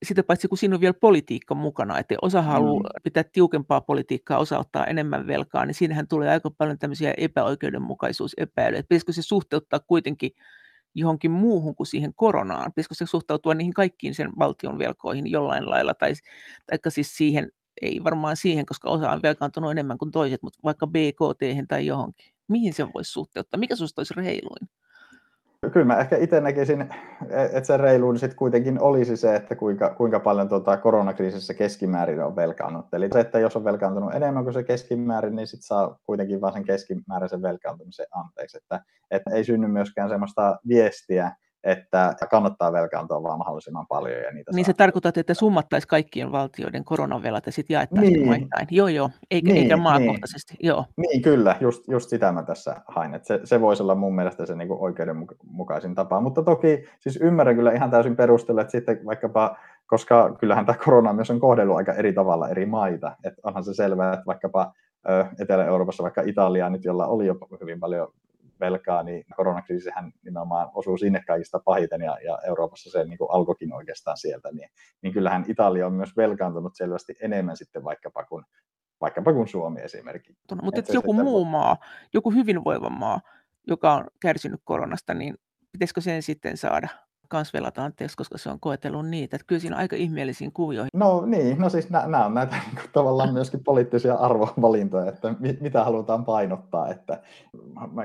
sitä 0.03 0.23
paitsi 0.23 0.47
kun 0.47 0.57
siinä 0.57 0.75
on 0.75 0.81
vielä 0.81 0.93
politiikka 0.93 1.55
mukana, 1.55 1.99
että 1.99 2.15
osa 2.21 2.41
haluaa 2.41 2.83
mm. 2.83 3.03
pitää 3.03 3.23
tiukempaa 3.23 3.81
politiikkaa, 3.81 4.37
osa 4.37 4.59
ottaa 4.59 4.85
enemmän 4.85 5.27
velkaa, 5.27 5.65
niin 5.65 5.75
siinähän 5.75 6.07
tulee 6.07 6.29
aika 6.29 6.51
paljon 6.57 6.79
tämmöisiä 6.79 7.13
epäoikeudenmukaisuusepäilyjä. 7.17 8.83
Pitäisikö 8.83 9.13
se 9.13 9.21
suhteuttaa 9.21 9.79
kuitenkin 9.79 10.31
johonkin 10.95 11.31
muuhun 11.31 11.75
kuin 11.75 11.87
siihen 11.87 12.13
koronaan? 12.15 12.71
Pitäisikö 12.71 12.95
se 12.95 13.05
suhtautua 13.05 13.53
niihin 13.53 13.73
kaikkiin 13.73 14.15
sen 14.15 14.29
valtion 14.39 14.77
velkoihin 14.77 15.31
jollain 15.31 15.69
lailla, 15.69 15.93
tai, 15.93 16.13
tai 16.67 16.91
siis 16.91 17.17
siihen, 17.17 17.51
ei 17.81 18.03
varmaan 18.03 18.37
siihen, 18.37 18.65
koska 18.65 18.89
osa 18.89 19.11
on 19.11 19.21
velkaantunut 19.23 19.71
enemmän 19.71 19.97
kuin 19.97 20.11
toiset, 20.11 20.43
mutta 20.43 20.59
vaikka 20.63 20.87
BKT 20.87 21.67
tai 21.67 21.85
johonkin 21.85 22.38
mihin 22.49 22.73
se 22.73 22.87
voisi 22.93 23.11
suhteuttaa? 23.11 23.59
Mikä 23.59 23.75
sinusta 23.75 23.99
olisi 23.99 24.13
reiluin? 24.13 24.69
Kyllä 25.71 25.85
mä 25.85 25.99
ehkä 25.99 26.17
itse 26.17 26.41
näkisin, 26.41 26.81
että 27.51 27.67
se 27.67 27.77
reiluin 27.77 28.19
sitten 28.19 28.37
kuitenkin 28.37 28.81
olisi 28.81 29.17
se, 29.17 29.35
että 29.35 29.55
kuinka, 29.55 29.95
kuinka 29.95 30.19
paljon 30.19 30.49
tuota 30.49 30.77
koronakriisissä 30.77 31.53
keskimäärin 31.53 32.23
on 32.23 32.35
velkaannut. 32.35 32.85
Eli 32.93 33.09
se, 33.13 33.19
että 33.19 33.39
jos 33.39 33.55
on 33.55 33.63
velkaantunut 33.63 34.15
enemmän 34.15 34.43
kuin 34.43 34.53
se 34.53 34.63
keskimäärin, 34.63 35.35
niin 35.35 35.47
sitten 35.47 35.67
saa 35.67 35.99
kuitenkin 36.05 36.41
vain 36.41 36.53
sen 36.53 36.65
keskimääräisen 36.65 37.41
velkaantumisen 37.41 38.05
anteeksi. 38.11 38.57
Että, 38.57 38.83
että 39.11 39.31
ei 39.31 39.43
synny 39.43 39.67
myöskään 39.67 40.09
sellaista 40.09 40.59
viestiä, 40.67 41.31
että 41.63 42.15
kannattaa 42.29 42.73
velkaantua 42.73 43.23
vaan 43.23 43.37
mahdollisimman 43.37 43.87
paljon. 43.87 44.21
Ja 44.21 44.31
niitä 44.31 44.51
niin 44.55 44.65
se 44.65 44.73
tarkoittaa, 44.73 45.11
että 45.15 45.33
summattaisi 45.33 45.87
kaikkien 45.87 46.31
valtioiden 46.31 46.85
koronavelat 46.85 47.45
ja 47.45 47.51
sitten 47.51 47.73
jaettaisiin 47.73 48.13
niin. 48.13 48.27
maittain. 48.27 48.67
Joo, 48.71 48.87
joo, 48.87 49.09
eikä, 49.31 49.47
niin, 49.47 49.57
eikä 49.57 49.75
niin. 49.75 49.83
maakohtaisesti. 49.83 50.53
Niin. 50.53 50.67
Joo. 50.67 50.85
niin, 50.97 51.21
kyllä, 51.21 51.55
just, 51.59 51.87
just 51.87 52.09
sitä 52.09 52.31
mä 52.31 52.43
tässä 52.43 52.75
hain. 52.87 53.19
Se, 53.21 53.39
se 53.43 53.61
voisi 53.61 53.83
olla 53.83 53.95
mun 53.95 54.15
mielestä 54.15 54.45
se 54.45 54.55
niin 54.55 54.71
oikeudenmukaisin 54.71 55.95
tapa. 55.95 56.21
Mutta 56.21 56.43
toki 56.43 56.83
siis 56.99 57.17
ymmärrän 57.21 57.55
kyllä 57.55 57.71
ihan 57.71 57.91
täysin 57.91 58.15
perustella, 58.15 58.61
että 58.61 58.71
sitten 58.71 59.05
vaikkapa 59.05 59.57
koska 59.87 60.35
kyllähän 60.39 60.65
tämä 60.65 60.77
korona 60.85 61.13
myös 61.13 61.31
on 61.31 61.39
kohdellut 61.39 61.75
aika 61.75 61.93
eri 61.93 62.13
tavalla 62.13 62.49
eri 62.49 62.65
maita. 62.65 63.15
Että 63.23 63.41
onhan 63.43 63.63
se 63.63 63.73
selvää, 63.73 64.13
että 64.13 64.25
vaikkapa 64.25 64.73
Etelä-Euroopassa, 65.39 66.03
vaikka 66.03 66.21
Italia 66.25 66.69
nyt, 66.69 66.85
jolla 66.85 67.07
oli 67.07 67.25
jo 67.25 67.35
hyvin 67.61 67.79
paljon 67.79 68.13
velkaa, 68.59 69.03
niin 69.03 69.23
koronakriisihän 69.35 70.11
nimenomaan 70.23 70.69
osuu 70.73 70.97
sinne 70.97 71.21
kaikista 71.27 71.59
pahiten 71.65 72.01
ja, 72.01 72.17
ja 72.23 72.39
Euroopassa 72.47 72.91
se 72.91 73.03
niin 73.03 73.17
kuin 73.17 73.31
alkoikin 73.31 73.73
oikeastaan 73.73 74.17
sieltä, 74.17 74.49
niin, 74.51 74.69
niin 75.01 75.13
kyllähän 75.13 75.45
Italia 75.47 75.87
on 75.87 75.93
myös 75.93 76.17
velkaantunut 76.17 76.75
selvästi 76.75 77.15
enemmän 77.21 77.57
sitten 77.57 77.83
vaikkapa 77.83 78.25
kuin, 78.25 78.45
vaikkapa 79.01 79.33
kuin 79.33 79.47
Suomi 79.47 79.81
esimerkiksi. 79.81 80.43
No, 80.51 80.57
mutta 80.63 80.79
että 80.79 80.93
joku 80.93 81.13
muu 81.13 81.45
maa, 81.45 81.77
joku 82.13 82.31
hyvinvoiva 82.31 82.89
maa, 82.89 83.21
joka 83.67 83.93
on 83.93 84.07
kärsinyt 84.21 84.61
koronasta, 84.63 85.13
niin 85.13 85.35
pitäisikö 85.71 86.01
sen 86.01 86.21
sitten 86.21 86.57
saada 86.57 86.87
kans 87.29 87.53
velata 87.53 87.83
anteeksi, 87.83 88.17
koska 88.17 88.37
se 88.37 88.49
on 88.49 88.59
koetellut 88.59 89.07
niitä. 89.07 89.35
Että 89.35 89.45
kyllä 89.47 89.59
siinä 89.59 89.75
on 89.75 89.79
aika 89.79 89.95
ihmeellisiin 89.95 90.51
kuvioihin. 90.51 90.89
No 90.93 91.25
niin, 91.25 91.61
no 91.61 91.69
siis 91.69 91.89
nämä 91.89 92.25
on 92.25 92.33
näitä 92.33 92.55
niin 92.55 92.75
kuin, 92.75 92.91
tavallaan 92.93 93.33
myöskin 93.33 93.63
poliittisia 93.63 94.15
arvovalintoja, 94.15 95.09
että 95.09 95.35
mit, 95.39 95.61
mitä 95.61 95.83
halutaan 95.83 96.25
painottaa. 96.25 96.89
Että 96.89 97.21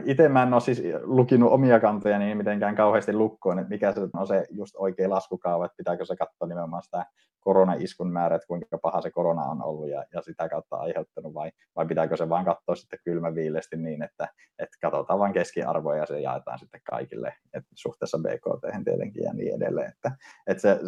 itse 0.04 0.28
mä 0.28 0.42
en 0.42 0.54
ole 0.54 0.60
siis 0.60 0.82
lukinut 1.02 1.52
omia 1.52 1.80
kantoja 1.80 2.18
niin 2.18 2.36
mitenkään 2.36 2.76
kauheasti 2.76 3.12
lukkoon, 3.12 3.58
että 3.58 3.70
mikä 3.70 3.92
se 3.92 4.00
on 4.16 4.26
se 4.26 4.46
just 4.50 4.74
oikea 4.78 5.10
laskukaava, 5.10 5.64
että 5.64 5.76
pitääkö 5.76 6.04
se 6.04 6.16
katsoa 6.16 6.48
nimenomaan 6.48 6.82
sitä 6.82 7.06
koronaiskun 7.44 8.12
määrä, 8.12 8.36
että 8.36 8.46
kuinka 8.46 8.78
paha 8.78 9.00
se 9.00 9.10
korona 9.10 9.42
on 9.42 9.62
ollut 9.62 9.88
ja, 9.88 10.04
ja 10.12 10.22
sitä 10.22 10.48
kautta 10.48 10.76
aiheuttanut, 10.76 11.34
vai, 11.34 11.50
vai 11.76 11.86
pitääkö 11.86 12.16
se 12.16 12.28
vaan 12.28 12.44
katsoa 12.44 12.74
sitten 12.74 12.98
kylmäviilesti 13.04 13.76
niin, 13.76 14.02
että, 14.02 14.28
että 14.58 14.78
katsotaan 14.80 15.18
vain 15.18 15.32
keskiarvoja 15.32 15.98
ja 15.98 16.06
se 16.06 16.20
jaetaan 16.20 16.58
sitten 16.58 16.80
kaikille, 16.90 17.34
että 17.54 17.70
suhteessa 17.74 18.18
BKT 18.18 18.84
tietenkin. 18.84 19.13
Ja 19.22 19.32
niin 19.34 19.54
edelleen. 19.54 19.88
Että, 19.88 20.12
että 20.46 20.60
se, 20.60 20.78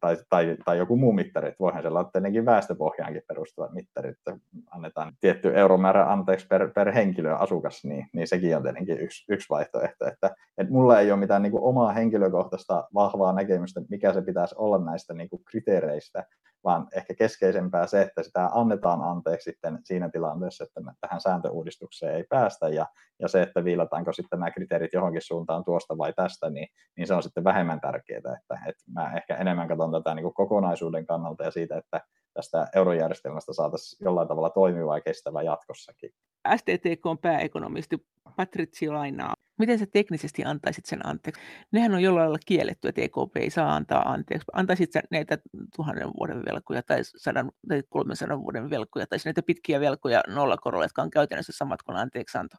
tai, 0.00 0.16
tai, 0.28 0.56
tai, 0.64 0.78
joku 0.78 0.96
muu 0.96 1.12
mittari, 1.12 1.48
että 1.48 1.60
voihan 1.60 1.82
siellä 1.82 1.98
olla 1.98 2.10
tietenkin 2.10 2.46
väestöpohjaankin 2.46 3.22
perustuva 3.28 3.68
mittari, 3.72 4.10
että 4.10 4.36
annetaan 4.70 5.12
tietty 5.20 5.52
euromäärä 5.54 6.12
anteeksi 6.12 6.46
per, 6.46 6.70
per 6.74 6.92
henkilö 6.92 7.34
asukas, 7.34 7.84
niin, 7.84 8.06
niin 8.12 8.28
sekin 8.28 8.56
on 8.56 8.62
tietenkin 8.62 9.00
yksi, 9.00 9.24
yksi 9.28 9.48
vaihtoehto. 9.50 10.06
Että, 10.06 10.30
että 10.58 10.72
mulla 10.72 11.00
ei 11.00 11.10
ole 11.10 11.20
mitään 11.20 11.42
niin 11.42 11.52
kuin 11.52 11.64
omaa 11.64 11.92
henkilökohtaista 11.92 12.88
vahvaa 12.94 13.32
näkemystä, 13.32 13.80
mikä 13.88 14.12
se 14.12 14.22
pitäisi 14.22 14.54
olla 14.58 14.78
näistä 14.78 15.14
niin 15.14 15.28
kuin 15.28 15.44
kriteereistä, 15.44 16.24
vaan 16.64 16.88
ehkä 16.96 17.14
keskeisempää 17.14 17.86
se, 17.86 18.02
että 18.02 18.22
sitä 18.22 18.50
annetaan 18.52 19.02
anteeksi 19.02 19.50
sitten 19.50 19.78
siinä 19.84 20.10
tilanteessa, 20.10 20.64
että 20.64 20.80
tähän 21.00 21.20
sääntöuudistukseen 21.20 22.14
ei 22.14 22.24
päästä, 22.28 22.68
ja, 22.68 22.86
ja 23.18 23.28
se, 23.28 23.42
että 23.42 23.64
viilataanko 23.64 24.12
sitten 24.12 24.40
nämä 24.40 24.50
kriteerit 24.50 24.92
johonkin 24.92 25.22
suuntaan 25.22 25.64
tuosta 25.64 25.98
vai 25.98 26.12
tästä, 26.12 26.50
niin, 26.50 26.68
niin 26.96 27.06
se 27.06 27.14
on 27.14 27.22
sitten 27.22 27.44
vähemmän 27.44 27.80
tärkeää, 27.80 28.18
että, 28.18 28.58
että 28.68 28.84
mä 28.92 29.16
ehkä 29.16 29.36
enemmän 29.36 29.68
katson 29.68 29.92
tätä 29.92 30.14
niin 30.14 30.24
kuin 30.24 30.34
kokonaisuuden 30.34 31.06
kannalta 31.06 31.44
ja 31.44 31.50
siitä, 31.50 31.78
että 31.78 32.00
tästä 32.34 32.66
eurojärjestelmästä 32.74 33.52
saataisiin 33.52 34.04
jollain 34.04 34.28
tavalla 34.28 34.50
toimiva 34.50 34.96
ja 34.96 35.00
kestävä 35.00 35.42
jatkossakin. 35.42 36.10
STTK 36.56 37.06
on 37.06 37.18
pääekonomisti 37.18 38.06
Patrizio 38.36 38.94
Lainaa 38.94 39.34
miten 39.60 39.78
sä 39.78 39.86
teknisesti 39.86 40.44
antaisit 40.44 40.86
sen 40.86 41.06
anteeksi? 41.06 41.42
Nehän 41.72 41.94
on 41.94 42.02
jollain 42.02 42.24
lailla 42.24 42.38
kielletty, 42.46 42.88
että 42.88 43.00
EKP 43.00 43.36
ei 43.36 43.50
saa 43.50 43.76
antaa 43.76 44.12
anteeksi. 44.12 44.46
Antaisit 44.52 44.92
sä 44.92 45.02
näitä 45.10 45.38
tuhannen 45.76 46.08
vuoden 46.18 46.44
velkoja 46.44 46.82
tai 46.82 47.00
sadan 47.04 47.50
tai 47.68 47.82
300 47.88 48.40
vuoden 48.40 48.70
velkoja 48.70 49.06
tai 49.06 49.18
näitä 49.24 49.42
pitkiä 49.42 49.80
velkoja 49.80 50.20
nollakorolla, 50.28 50.84
jotka 50.84 51.02
on 51.02 51.10
käytännössä 51.10 51.52
samat 51.56 51.82
kuin 51.82 51.96
anteeksianto? 51.96 52.56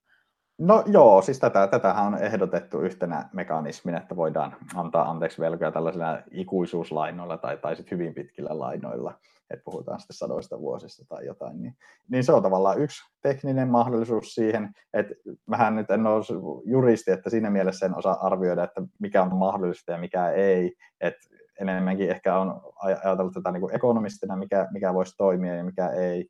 No 0.61 0.83
joo, 0.85 1.21
siis 1.21 1.39
tätä, 1.39 1.67
tätähän 1.67 2.05
on 2.05 2.17
ehdotettu 2.17 2.79
yhtenä 2.79 3.29
mekanismin, 3.33 3.95
että 3.95 4.15
voidaan 4.15 4.55
antaa 4.75 5.09
anteeksi 5.09 5.41
velkoja 5.41 5.71
tällaisilla 5.71 6.19
ikuisuuslainoilla 6.31 7.37
tai, 7.37 7.57
tai 7.57 7.75
sitten 7.75 7.99
hyvin 7.99 8.13
pitkillä 8.13 8.59
lainoilla 8.59 9.13
että 9.53 9.63
puhutaan 9.63 9.99
sitten 9.99 10.17
sadoista 10.17 10.59
vuosista 10.59 11.05
tai 11.09 11.25
jotain, 11.25 11.61
niin, 11.61 11.75
niin 12.09 12.23
se 12.23 12.33
on 12.33 12.43
tavallaan 12.43 12.81
yksi 12.81 13.01
tekninen 13.21 13.67
mahdollisuus 13.67 14.35
siihen, 14.35 14.69
että 14.93 15.13
mähän 15.45 15.75
nyt 15.75 15.91
en 15.91 16.07
ole 16.07 16.61
juristi, 16.65 17.11
että 17.11 17.29
siinä 17.29 17.49
mielessä 17.49 17.85
en 17.85 17.97
osaa 17.97 18.25
arvioida, 18.27 18.63
että 18.63 18.81
mikä 18.99 19.21
on 19.21 19.35
mahdollista 19.35 19.91
ja 19.91 19.97
mikä 19.97 20.29
ei, 20.29 20.75
että 21.01 21.21
enemmänkin 21.61 22.09
ehkä 22.09 22.37
on 22.37 22.61
ajatellut 22.75 23.33
tätä 23.33 23.51
niin 23.51 23.61
kuin 23.61 23.75
ekonomistina, 23.75 24.35
mikä, 24.35 24.67
mikä 24.71 24.93
voisi 24.93 25.17
toimia 25.17 25.55
ja 25.55 25.63
mikä 25.63 25.87
ei, 25.89 26.29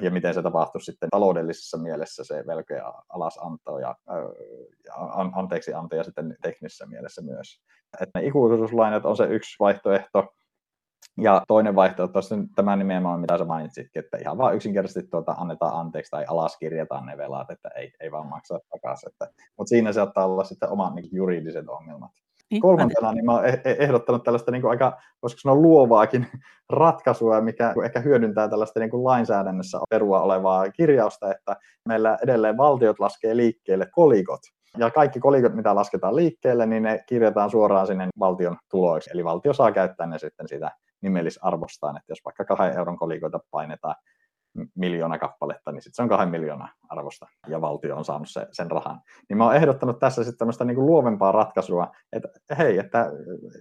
ja 0.00 0.10
miten 0.10 0.34
se 0.34 0.42
tapahtuu 0.42 0.80
sitten 0.80 1.08
taloudellisessa 1.10 1.78
mielessä 1.78 2.24
se 2.24 2.44
velkojen 2.46 2.82
alasanto 3.08 3.78
ja, 3.78 3.94
ja 4.86 4.94
anteeksi 5.32 5.74
anto 5.74 5.96
ja 5.96 6.04
sitten 6.04 6.36
teknisessä 6.42 6.86
mielessä 6.86 7.22
myös. 7.22 7.62
Että 8.00 8.18
ne 8.18 8.26
ikuisuuslainat 8.26 9.04
on 9.04 9.16
se 9.16 9.24
yksi 9.24 9.56
vaihtoehto, 9.60 10.34
ja 11.20 11.42
toinen 11.48 11.74
vaihtoehto 11.74 12.18
on 12.18 12.48
tämä 12.54 12.76
nimenomaan, 12.76 13.20
mitä 13.20 13.38
sä 13.38 13.44
mainitsitkin, 13.44 14.04
että 14.04 14.18
ihan 14.18 14.38
vaan 14.38 14.54
yksinkertaisesti 14.54 15.10
tuota, 15.10 15.32
annetaan 15.32 15.80
anteeksi 15.80 16.10
tai 16.10 16.24
alaskirjataan 16.28 17.06
ne 17.06 17.16
velat, 17.16 17.50
että 17.50 17.68
ei, 17.76 17.92
ei 18.00 18.12
vaan 18.12 18.26
maksaa 18.26 18.58
takaisin. 18.70 19.10
Mutta 19.58 19.68
siinä 19.68 19.92
saattaa 19.92 20.26
olla 20.26 20.44
sitten 20.44 20.70
omat 20.70 20.94
niin 20.94 21.08
juridiset 21.12 21.68
ongelmat. 21.68 22.10
Niin, 22.52 22.62
Kolmantena 22.62 23.12
niin 23.12 23.24
mä 23.24 23.32
oon 23.32 23.46
e-, 23.46 23.60
ehdottanut 23.64 24.24
tällaista 24.24 24.50
niin 24.50 24.62
kuin 24.62 24.70
aika, 24.70 24.98
voisiko 25.22 25.40
sanoa 25.40 25.56
luovaakin 25.56 26.26
ratkaisua, 26.70 27.40
mikä 27.40 27.74
ehkä 27.84 28.00
hyödyntää 28.00 28.48
tällaista 28.48 28.80
niin 28.80 28.90
kuin 28.90 29.04
lainsäädännössä 29.04 29.78
perua 29.90 30.22
olevaa 30.22 30.70
kirjausta, 30.70 31.30
että 31.30 31.56
meillä 31.88 32.18
edelleen 32.22 32.56
valtiot 32.56 32.98
laskee 32.98 33.36
liikkeelle 33.36 33.86
kolikot. 33.92 34.40
Ja 34.78 34.90
kaikki 34.90 35.20
kolikot, 35.20 35.54
mitä 35.54 35.74
lasketaan 35.74 36.16
liikkeelle, 36.16 36.66
niin 36.66 36.82
ne 36.82 37.04
kirjataan 37.06 37.50
suoraan 37.50 37.86
sinne 37.86 38.08
valtion 38.18 38.56
tuloiksi. 38.70 39.10
Eli 39.14 39.24
valtio 39.24 39.52
saa 39.52 39.72
käyttää 39.72 40.06
ne 40.06 40.18
sitten 40.18 40.48
sitä 40.48 40.70
nimellisarvostaan, 41.00 41.96
että 41.96 42.12
jos 42.12 42.18
vaikka 42.24 42.44
kahden 42.44 42.76
euron 42.76 42.96
kolikoita 42.96 43.40
painetaan 43.50 43.94
miljoona 44.74 45.18
kappaletta, 45.18 45.72
niin 45.72 45.82
sitten 45.82 45.96
se 45.96 46.02
on 46.02 46.08
kahden 46.08 46.28
miljoona 46.28 46.68
arvosta 46.88 47.26
ja 47.48 47.60
valtio 47.60 47.96
on 47.96 48.04
saanut 48.04 48.28
se, 48.30 48.46
sen 48.52 48.70
rahan. 48.70 49.00
Niin 49.28 49.36
mä 49.36 49.44
oon 49.44 49.56
ehdottanut 49.56 49.98
tässä 49.98 50.24
sitten 50.24 50.38
tämmöistä 50.38 50.64
niin 50.64 50.86
luovempaa 50.86 51.32
ratkaisua, 51.32 51.92
että 52.12 52.28
hei, 52.58 52.78
että 52.78 53.12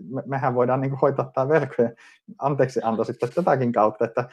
me, 0.09 0.23
mehän 0.25 0.55
voidaan 0.55 0.81
niin 0.81 0.89
kuin 0.89 0.99
hoitaa 0.99 1.31
tämä 1.33 1.49
velkojen 1.49 1.95
anteeksi 2.39 2.79
anto 2.83 3.03
sitten 3.03 3.29
tätäkin 3.35 3.71
kautta, 3.71 4.05
että 4.05 4.29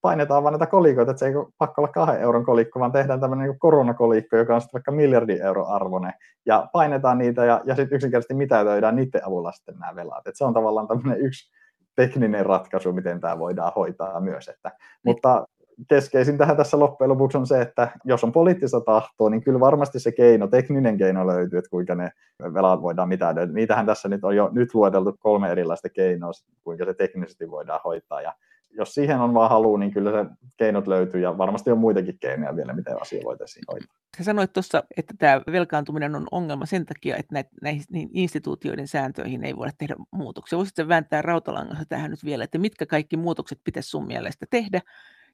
painetaan 0.00 0.42
vaan 0.42 0.52
näitä 0.52 0.66
kolikoita, 0.66 1.10
että 1.10 1.18
se 1.18 1.26
ei 1.26 1.32
pakko 1.58 1.82
olla 1.82 1.92
kahden 1.92 2.20
euron 2.20 2.44
kolikko, 2.44 2.80
vaan 2.80 2.92
tehdään 2.92 3.20
tämmöinen 3.20 3.48
niin 3.48 3.58
koronakolikko, 3.58 4.36
joka 4.36 4.54
on 4.54 4.60
sitten 4.60 4.78
vaikka 4.78 4.92
miljardin 4.92 5.42
euro 5.42 5.66
arvoinen, 5.66 6.12
ja 6.46 6.68
painetaan 6.72 7.18
niitä 7.18 7.44
ja, 7.44 7.60
ja 7.64 7.76
sitten 7.76 7.96
yksinkertaisesti 7.96 8.34
mitätöidään 8.34 8.96
niiden 8.96 9.26
avulla 9.26 9.52
sitten 9.52 9.78
nämä 9.78 9.96
velat. 9.96 10.26
Et 10.26 10.36
se 10.36 10.44
on 10.44 10.54
tavallaan 10.54 10.88
tämmöinen 10.88 11.20
yksi 11.20 11.52
tekninen 11.96 12.46
ratkaisu, 12.46 12.92
miten 12.92 13.20
tämä 13.20 13.38
voidaan 13.38 13.72
hoitaa 13.76 14.20
myös. 14.20 14.48
Että, 14.48 14.68
niin. 14.68 14.98
mutta 15.04 15.46
keskeisintähän 15.88 16.56
tässä 16.56 16.78
loppujen 16.78 17.10
lopuksi 17.10 17.38
on 17.38 17.46
se, 17.46 17.60
että 17.60 17.90
jos 18.04 18.24
on 18.24 18.32
poliittista 18.32 18.80
tahtoa, 18.80 19.30
niin 19.30 19.42
kyllä 19.42 19.60
varmasti 19.60 20.00
se 20.00 20.12
keino, 20.12 20.46
tekninen 20.46 20.98
keino 20.98 21.26
löytyy, 21.26 21.58
että 21.58 21.70
kuinka 21.70 21.94
ne 21.94 22.10
velat 22.54 22.82
voidaan 22.82 23.08
mitään. 23.08 23.36
Niitähän 23.52 23.86
tässä 23.86 24.08
nyt 24.08 24.24
on 24.24 24.36
jo 24.36 24.50
nyt 24.52 24.74
lueteltu 24.74 25.16
kolme 25.18 25.50
erilaista 25.50 25.88
keinoa, 25.88 26.32
kuinka 26.64 26.84
se 26.84 26.94
teknisesti 26.94 27.50
voidaan 27.50 27.80
hoitaa. 27.84 28.22
Ja 28.22 28.34
jos 28.70 28.94
siihen 28.94 29.20
on 29.20 29.34
vaan 29.34 29.50
halu, 29.50 29.76
niin 29.76 29.92
kyllä 29.92 30.10
se 30.10 30.30
keinot 30.56 30.86
löytyy 30.86 31.20
ja 31.20 31.38
varmasti 31.38 31.70
on 31.70 31.78
muitakin 31.78 32.18
keinoja 32.20 32.56
vielä, 32.56 32.72
miten 32.72 33.02
asia 33.02 33.20
voitaisiin 33.24 33.64
hoitaa. 33.72 33.96
Sä 34.18 34.24
sanoit 34.24 34.52
tuossa, 34.52 34.82
että 34.96 35.14
tämä 35.18 35.42
velkaantuminen 35.52 36.16
on 36.16 36.26
ongelma 36.30 36.66
sen 36.66 36.86
takia, 36.86 37.16
että 37.16 37.44
näihin 37.62 37.82
niin 37.90 38.10
instituutioiden 38.12 38.88
sääntöihin 38.88 39.44
ei 39.44 39.56
voida 39.56 39.72
tehdä 39.78 39.96
muutoksia. 40.10 40.58
Voisitko 40.58 40.88
vääntää 40.88 41.22
rautalangassa 41.22 41.84
tähän 41.88 42.10
nyt 42.10 42.24
vielä, 42.24 42.44
että 42.44 42.58
mitkä 42.58 42.86
kaikki 42.86 43.16
muutokset 43.16 43.60
pitäisi 43.64 43.88
sun 43.88 44.06
mielestä 44.06 44.46
tehdä, 44.50 44.80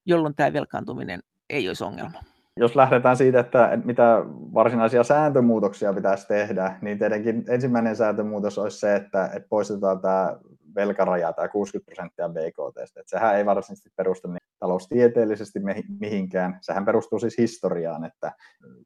jolloin 0.07 0.35
tämä 0.35 0.53
velkaantuminen 0.53 1.21
ei 1.51 1.69
olisi 1.69 1.85
ongelma? 1.85 2.21
Jos 2.57 2.77
lähdetään 2.77 3.17
siitä, 3.17 3.41
että 3.41 3.79
mitä 3.85 4.23
varsinaisia 4.55 5.05
sääntömuutoksia 5.05 5.93
pitäisi 5.93 6.29
tehdä, 6.29 6.79
niin 6.83 6.99
tietenkin 6.99 7.45
ensimmäinen 7.49 7.97
sääntömuutos 7.97 8.59
olisi 8.59 8.79
se, 8.79 8.97
että, 8.97 9.31
poistetaan 9.49 10.01
tämä 10.01 10.39
velkaraja, 10.75 11.33
tämä 11.33 11.49
60 11.49 11.87
prosenttia 11.87 12.29
BKT. 12.29 13.01
Sehän 13.07 13.37
ei 13.37 13.47
varsinaisesti 13.47 13.91
perustu 13.97 14.29
niin 14.29 14.39
taloustieteellisesti 14.59 15.61
mihinkään. 16.01 16.59
Sehän 16.61 16.85
perustuu 16.85 17.19
siis 17.19 17.39
historiaan, 17.39 18.05
että 18.05 18.33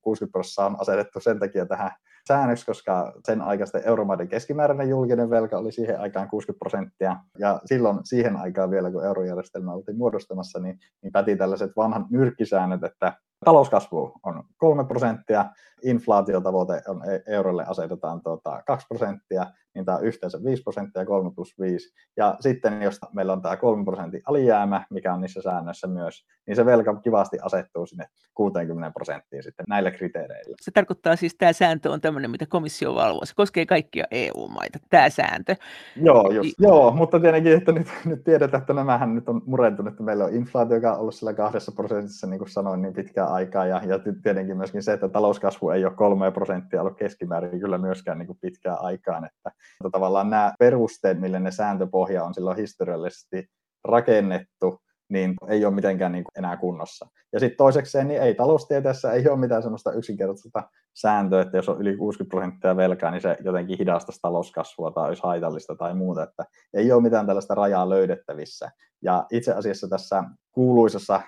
60 0.02 0.32
prosenttia 0.32 0.66
on 0.66 0.76
asetettu 0.80 1.20
sen 1.20 1.38
takia 1.38 1.66
tähän 1.66 1.90
säännöksi, 2.28 2.66
koska 2.66 3.12
sen 3.24 3.42
aikaisten 3.42 3.82
euromaiden 3.84 4.28
keskimääräinen 4.28 4.88
julkinen 4.88 5.30
velka 5.30 5.58
oli 5.58 5.72
siihen 5.72 6.00
aikaan 6.00 6.28
60 6.28 6.58
prosenttia. 6.58 7.16
Ja 7.38 7.60
silloin 7.64 7.98
siihen 8.04 8.36
aikaan 8.36 8.70
vielä, 8.70 8.90
kun 8.90 9.04
eurojärjestelmä 9.04 9.72
oltiin 9.72 9.98
muodostamassa, 9.98 10.58
niin, 10.58 10.78
niin 11.02 11.12
päti 11.12 11.36
tällaiset 11.36 11.70
vanhan 11.76 12.06
nyrkkisäännöt, 12.10 12.84
että 12.84 13.12
talouskasvu 13.44 14.12
on 14.22 14.44
3 14.56 14.84
prosenttia, 14.84 15.44
inflaatiotavoite 15.82 16.82
on 16.88 17.02
e-, 17.10 17.22
eurolle 17.26 17.64
asetetaan 17.66 18.22
tuota 18.22 18.62
2 18.66 18.86
prosenttia, 18.86 19.46
niin 19.74 19.84
tämä 19.84 19.98
on 19.98 20.04
yhteensä 20.04 20.38
5 20.44 20.62
prosenttia, 20.62 21.06
3 21.06 21.30
plus 21.34 21.58
5. 21.60 21.94
Ja 22.16 22.36
sitten 22.40 22.82
jos 22.82 22.98
meillä 23.14 23.32
on 23.32 23.42
tämä 23.42 23.56
3 23.56 23.84
prosentin 23.84 24.22
alijäämä, 24.26 24.84
mikä 24.90 25.14
on 25.14 25.20
niissä 25.20 25.42
säännöissä 25.42 25.86
myös, 25.86 26.26
niin 26.46 26.56
se 26.56 26.66
velka 26.66 26.96
kivasti 26.96 27.38
asettuu 27.42 27.86
sinne 27.86 28.04
60 28.34 28.90
prosenttiin 28.90 29.42
sitten 29.42 29.64
näillä 29.68 29.90
kriteereillä. 29.90 30.56
Se 30.60 30.70
tarkoittaa 30.70 31.16
siis, 31.16 31.34
tämä 31.34 31.52
sääntö 31.52 31.90
on 31.90 32.00
tämmöinen, 32.00 32.30
mitä 32.30 32.46
komissio 32.46 32.94
valvoo. 32.94 33.24
Se 33.24 33.34
koskee 33.34 33.66
kaikkia 33.66 34.04
EU-maita, 34.10 34.78
tämä 34.90 35.10
sääntö. 35.10 35.56
Joo, 35.96 36.30
just, 36.30 36.48
I... 36.48 36.52
joo 36.58 36.90
mutta 36.90 37.20
tietenkin, 37.20 37.52
että 37.52 37.72
nyt, 37.72 37.86
nyt 38.04 38.24
tiedetään, 38.24 38.60
että 38.60 38.72
nämähän 38.72 39.14
nyt 39.14 39.28
on 39.28 39.42
murentunut, 39.46 39.92
että 39.92 40.02
meillä 40.02 40.24
on 40.24 40.34
inflaatio, 40.34 40.76
joka 40.76 40.92
on 40.92 41.00
ollut 41.00 41.14
sillä 41.14 41.34
kahdessa 41.34 41.72
prosentissa, 41.72 42.26
niin 42.26 42.38
kuin 42.38 42.50
sanoin, 42.50 42.82
niin 42.82 42.94
pitkään 42.94 43.32
aikaa, 43.32 43.66
ja, 43.66 43.82
ja 43.86 43.98
tietenkin 44.22 44.56
myöskin 44.56 44.82
se, 44.82 44.92
että 44.92 45.08
talouskasvu 45.08 45.70
ei 45.70 45.84
ole 45.84 45.94
kolme 45.94 46.30
prosenttia 46.30 46.80
ollut 46.80 46.98
keskimäärin 46.98 47.60
kyllä 47.60 47.78
myöskään 47.78 48.18
niin 48.18 48.26
kuin 48.26 48.38
pitkään 48.40 48.76
aikaan, 48.80 49.24
että, 49.24 49.52
että 49.80 49.90
tavallaan 49.92 50.30
nämä 50.30 50.54
perusteet, 50.58 51.20
millä 51.20 51.40
ne 51.40 51.50
sääntöpohja 51.50 52.24
on 52.24 52.34
silloin 52.34 52.56
historiallisesti 52.56 53.46
rakennettu, 53.84 54.80
niin 55.10 55.34
ei 55.48 55.64
ole 55.64 55.74
mitenkään 55.74 56.12
niin 56.12 56.24
enää 56.38 56.56
kunnossa. 56.56 57.06
Ja 57.32 57.40
sitten 57.40 57.56
toisekseen, 57.56 58.08
niin 58.08 58.22
ei 58.22 58.34
taloustieteessä 58.34 59.12
ei 59.12 59.28
ole 59.28 59.38
mitään 59.38 59.62
sellaista 59.62 59.92
yksinkertaista 59.92 60.62
sääntöä, 60.94 61.42
että 61.42 61.56
jos 61.56 61.68
on 61.68 61.80
yli 61.80 61.96
60 61.96 62.30
prosenttia 62.30 62.76
velkaa, 62.76 63.10
niin 63.10 63.22
se 63.22 63.36
jotenkin 63.44 63.78
hidastaisi 63.78 64.20
talouskasvua 64.22 64.90
tai 64.90 65.08
olisi 65.08 65.22
haitallista 65.22 65.76
tai 65.76 65.94
muuta, 65.94 66.22
että 66.22 66.44
ei 66.74 66.92
ole 66.92 67.02
mitään 67.02 67.26
tällaista 67.26 67.54
rajaa 67.54 67.88
löydettävissä. 67.88 68.70
Ja 69.02 69.26
itse 69.32 69.52
asiassa 69.52 69.88
tässä 69.88 70.24
kuuluisessa, 70.52 71.20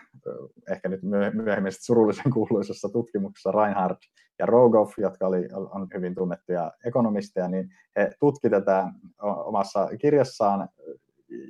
ehkä 0.71 0.89
nyt 0.89 1.01
myöhemmin 1.33 1.73
surullisen 1.81 2.33
kuuluisessa 2.33 2.89
tutkimuksessa 2.89 3.53
Reinhardt 3.53 4.01
ja 4.39 4.47
Rogoff, 4.47 4.99
jotka 4.99 5.27
oli, 5.27 5.49
on 5.53 5.89
hyvin 5.95 6.15
tunnettuja 6.15 6.73
ekonomisteja, 6.87 7.49
niin 7.49 7.69
he 7.97 8.11
tutki 8.21 8.51
tätä 8.51 8.89
omassa 9.23 9.89
kirjassaan 10.01 10.69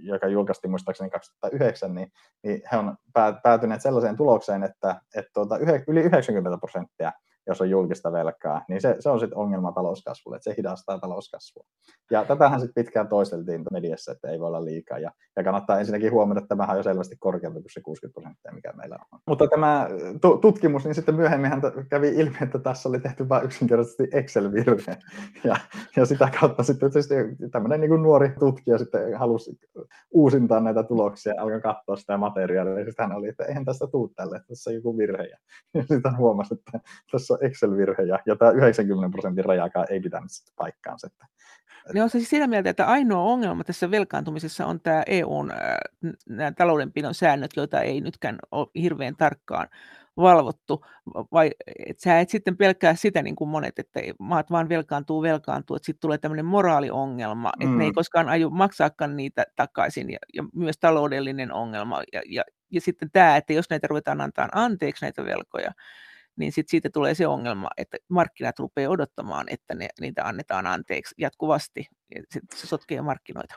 joka 0.03 0.29
julkaistiin 0.29 0.71
muistaakseni 0.71 1.11
2009, 1.11 1.95
niin, 1.95 2.13
niin 2.43 2.63
he 2.73 2.77
on 2.77 2.97
päätyneet 3.43 3.83
sellaiseen 3.83 4.17
tulokseen, 4.17 4.63
että, 4.63 5.01
että 5.15 5.31
tuota, 5.35 5.59
yli 5.87 6.01
90 6.01 6.59
prosenttia 6.59 7.13
jos 7.47 7.61
on 7.61 7.71
julkista 7.71 8.13
velkaa, 8.13 8.65
niin 8.69 8.81
se, 8.81 8.97
se 9.01 9.11
on 9.11 9.21
sitten 9.21 9.39
ongelma 9.39 9.73
talouskasvulle, 9.73 10.37
että 10.37 10.51
se 10.51 10.55
hidastaa 10.59 10.99
talouskasvua. 10.99 11.65
Ja 12.11 12.25
tätähän 12.25 12.61
sitten 12.61 12.85
pitkään 12.85 13.09
toisteltiin 13.09 13.65
mediassa, 13.73 14.13
että 14.13 14.31
ei 14.31 14.41
voi 14.41 14.47
olla 14.47 14.65
liikaa. 14.65 14.99
Ja, 14.99 15.11
ja 15.37 15.45
kannattaa 15.45 15.79
ensinnäkin 15.79 16.13
huomioida, 16.13 16.39
että 16.39 16.49
tämähän 16.49 16.71
on 16.71 16.79
jo 16.79 16.83
selvästi 16.83 17.17
korkeampi 17.21 17.61
kuin 17.61 17.71
se 17.73 17.81
60 17.81 18.15
prosenttia, 18.15 18.53
mikä 18.53 18.73
meillä 18.73 18.99
on. 19.13 19.19
Mutta 19.27 19.47
tämä 19.47 19.89
tutkimus, 20.41 20.85
niin 20.85 20.95
sitten 20.95 21.15
myöhemmin 21.15 21.53
kävi 21.91 22.09
ilmi, 22.09 22.37
että 22.43 22.59
tässä 22.59 22.89
oli 22.89 23.01
tehty 23.01 23.29
vain 23.29 23.45
yksinkertaisesti 23.45 24.09
Excel-virhe. 24.13 24.97
Ja, 25.45 25.57
ja 25.97 26.07
sitä 26.07 26.29
kautta 26.41 26.63
sitten 26.63 26.91
tietysti 26.91 27.15
tämmöinen 27.51 27.81
niin 27.81 28.03
nuori 28.03 28.33
tutkija 28.39 28.79
sitten 28.79 29.19
halusi 29.19 29.59
uusintaa 30.11 30.61
näitä 30.61 30.83
tuloksia, 30.83 31.35
alkoi 31.39 31.61
katsoa 31.61 31.97
sitä 31.97 32.17
materiaalia, 32.17 32.79
ja 32.79 32.85
sitten 32.85 33.09
hän 33.09 33.19
oli, 33.19 33.29
että 33.29 33.45
eihän 33.45 33.65
tästä 33.65 33.87
tule 33.87 34.11
tälle, 34.17 34.41
tässä 34.49 34.71
on 34.71 34.75
joku 34.75 34.99
virhe. 34.99 35.25
Ja, 35.25 35.39
sitten 35.91 36.17
huomasi, 36.17 36.55
että 36.55 36.81
tässä 37.13 37.32
on 37.33 37.39
Excel-virhe, 37.43 38.03
ja, 38.27 38.37
tämä 38.37 38.51
90 38.51 39.13
prosentin 39.13 39.45
rajakaan 39.45 39.87
ei 39.91 40.01
pitänyt 40.01 40.31
paikkaansa. 40.57 41.07
Että, 41.07 41.27
niin 41.93 42.03
on 42.03 42.11
se 42.11 42.19
siis 42.19 42.31
sitä 42.31 42.47
mieltä, 42.47 42.71
että 42.71 42.87
ainoa 42.87 43.23
ongelma 43.23 43.65
tässä 43.65 43.91
velkaantumisessa 43.91 44.67
on 44.67 44.81
tämä 44.81 45.03
EUn 45.07 45.51
äh, 45.51 45.59
nämä 46.29 46.53
taloudenpidon 46.53 47.15
säännöt, 47.15 47.51
joita 47.57 47.81
ei 47.81 48.01
nytkään 48.01 48.39
ole 48.51 48.67
hirveän 48.75 49.17
tarkkaan 49.17 49.69
valvottu, 50.17 50.85
vai 51.33 51.51
et 51.87 52.01
sä 52.01 52.21
et 52.21 52.29
sitten 52.31 52.57
pelkää 52.57 52.95
sitä 52.95 53.23
niin 53.23 53.37
kuin 53.37 53.51
monet, 53.51 53.79
että 53.79 54.01
maat 54.19 54.51
vaan 54.51 54.69
velkaantuu, 54.69 55.23
velkaantuu, 55.23 55.77
että 55.77 55.87
sitten 55.87 56.01
tulee 56.01 56.19
tämmöinen 56.19 56.45
moraaliongelma, 56.45 57.53
mm. 57.59 57.65
että 57.65 57.77
ne 57.77 57.85
ei 57.85 57.91
mm. 57.91 57.95
koskaan 57.95 58.29
aju 58.29 58.51
maksaakaan 58.51 59.17
niitä 59.17 59.45
takaisin, 59.57 60.11
ja, 60.11 60.19
ja 60.35 60.45
myös 60.55 60.79
taloudellinen 60.79 61.53
ongelma, 61.53 62.03
ja, 62.13 62.23
ja, 62.27 62.43
ja 62.71 62.81
sitten 62.81 63.11
tämä, 63.13 63.37
että 63.37 63.53
jos 63.53 63.71
näitä 63.71 63.87
ruvetaan 63.87 64.21
antaa 64.21 64.49
anteeksi 64.53 65.05
näitä 65.05 65.25
velkoja, 65.25 65.73
niin 66.37 66.53
sit 66.53 66.69
siitä 66.69 66.91
tulee 66.93 67.15
se 67.15 67.27
ongelma, 67.27 67.69
että 67.77 67.97
markkinat 68.09 68.59
rupeaa 68.59 68.91
odottamaan, 68.91 69.47
että 69.51 69.75
ne, 69.75 69.89
niitä 70.01 70.25
annetaan 70.25 70.67
anteeksi 70.67 71.15
jatkuvasti, 71.19 71.87
ja 72.15 72.23
se 72.55 72.67
sotkee 72.67 73.03
markkinoita. 73.03 73.55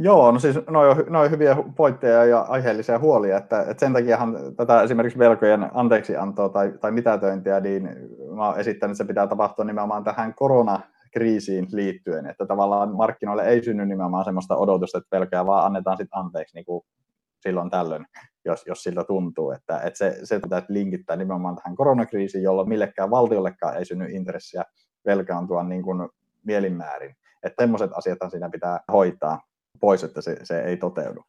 Joo, 0.00 0.32
no 0.32 0.38
siis 0.38 0.56
noin 0.70 0.90
on, 0.90 1.04
noi 1.08 1.30
hyviä 1.30 1.56
pointteja 1.76 2.24
ja 2.24 2.40
aiheellisia 2.40 2.98
huolia, 2.98 3.36
että, 3.36 3.60
että 3.60 3.80
sen 3.80 3.92
takiahan 3.92 4.36
tätä 4.56 4.82
esimerkiksi 4.82 5.18
velkojen 5.18 5.70
anteeksiantoa 5.74 6.48
tai, 6.48 6.72
tai 6.80 6.90
mitätöintiä, 6.90 7.60
niin 7.60 7.88
mä 8.36 8.46
oon 8.46 8.60
esittänyt, 8.60 8.94
että 8.94 9.04
se 9.04 9.08
pitää 9.08 9.26
tapahtua 9.26 9.64
nimenomaan 9.64 10.04
tähän 10.04 10.34
koronakriisiin 10.34 11.66
liittyen, 11.72 12.26
että 12.26 12.46
tavallaan 12.46 12.96
markkinoille 12.96 13.48
ei 13.48 13.64
synny 13.64 13.86
nimenomaan 13.86 14.24
sellaista 14.24 14.56
odotusta, 14.56 14.98
että 14.98 15.16
velkoja 15.16 15.46
vaan 15.46 15.66
annetaan 15.66 15.96
sitten 15.96 16.18
anteeksi 16.18 16.54
niin 16.54 16.64
kuin 16.64 16.84
silloin 17.40 17.70
tällöin, 17.70 18.06
jos, 18.44 18.66
jos 18.66 18.82
siltä 18.82 19.04
tuntuu, 19.04 19.50
että, 19.50 19.80
että 19.80 19.98
se, 19.98 20.18
se 20.24 20.40
pitää 20.40 20.62
linkittää 20.68 21.16
nimenomaan 21.16 21.56
tähän 21.56 21.76
koronakriisiin, 21.76 22.44
jolloin 22.44 22.68
millekään 22.68 23.10
valtiollekaan 23.10 23.76
ei 23.76 23.84
synny 23.84 24.10
intressiä 24.10 24.64
velkaantua 25.06 25.62
niin 25.62 25.82
kuin 25.82 26.08
mielinmäärin. 26.44 27.16
Että 27.42 27.62
semmoiset 27.62 27.90
asiat 27.94 28.18
siinä 28.30 28.50
pitää 28.50 28.80
hoitaa 28.92 29.40
pois, 29.80 30.04
että 30.04 30.20
se, 30.20 30.36
se 30.42 30.60
ei 30.60 30.76
toteudu. 30.76 31.24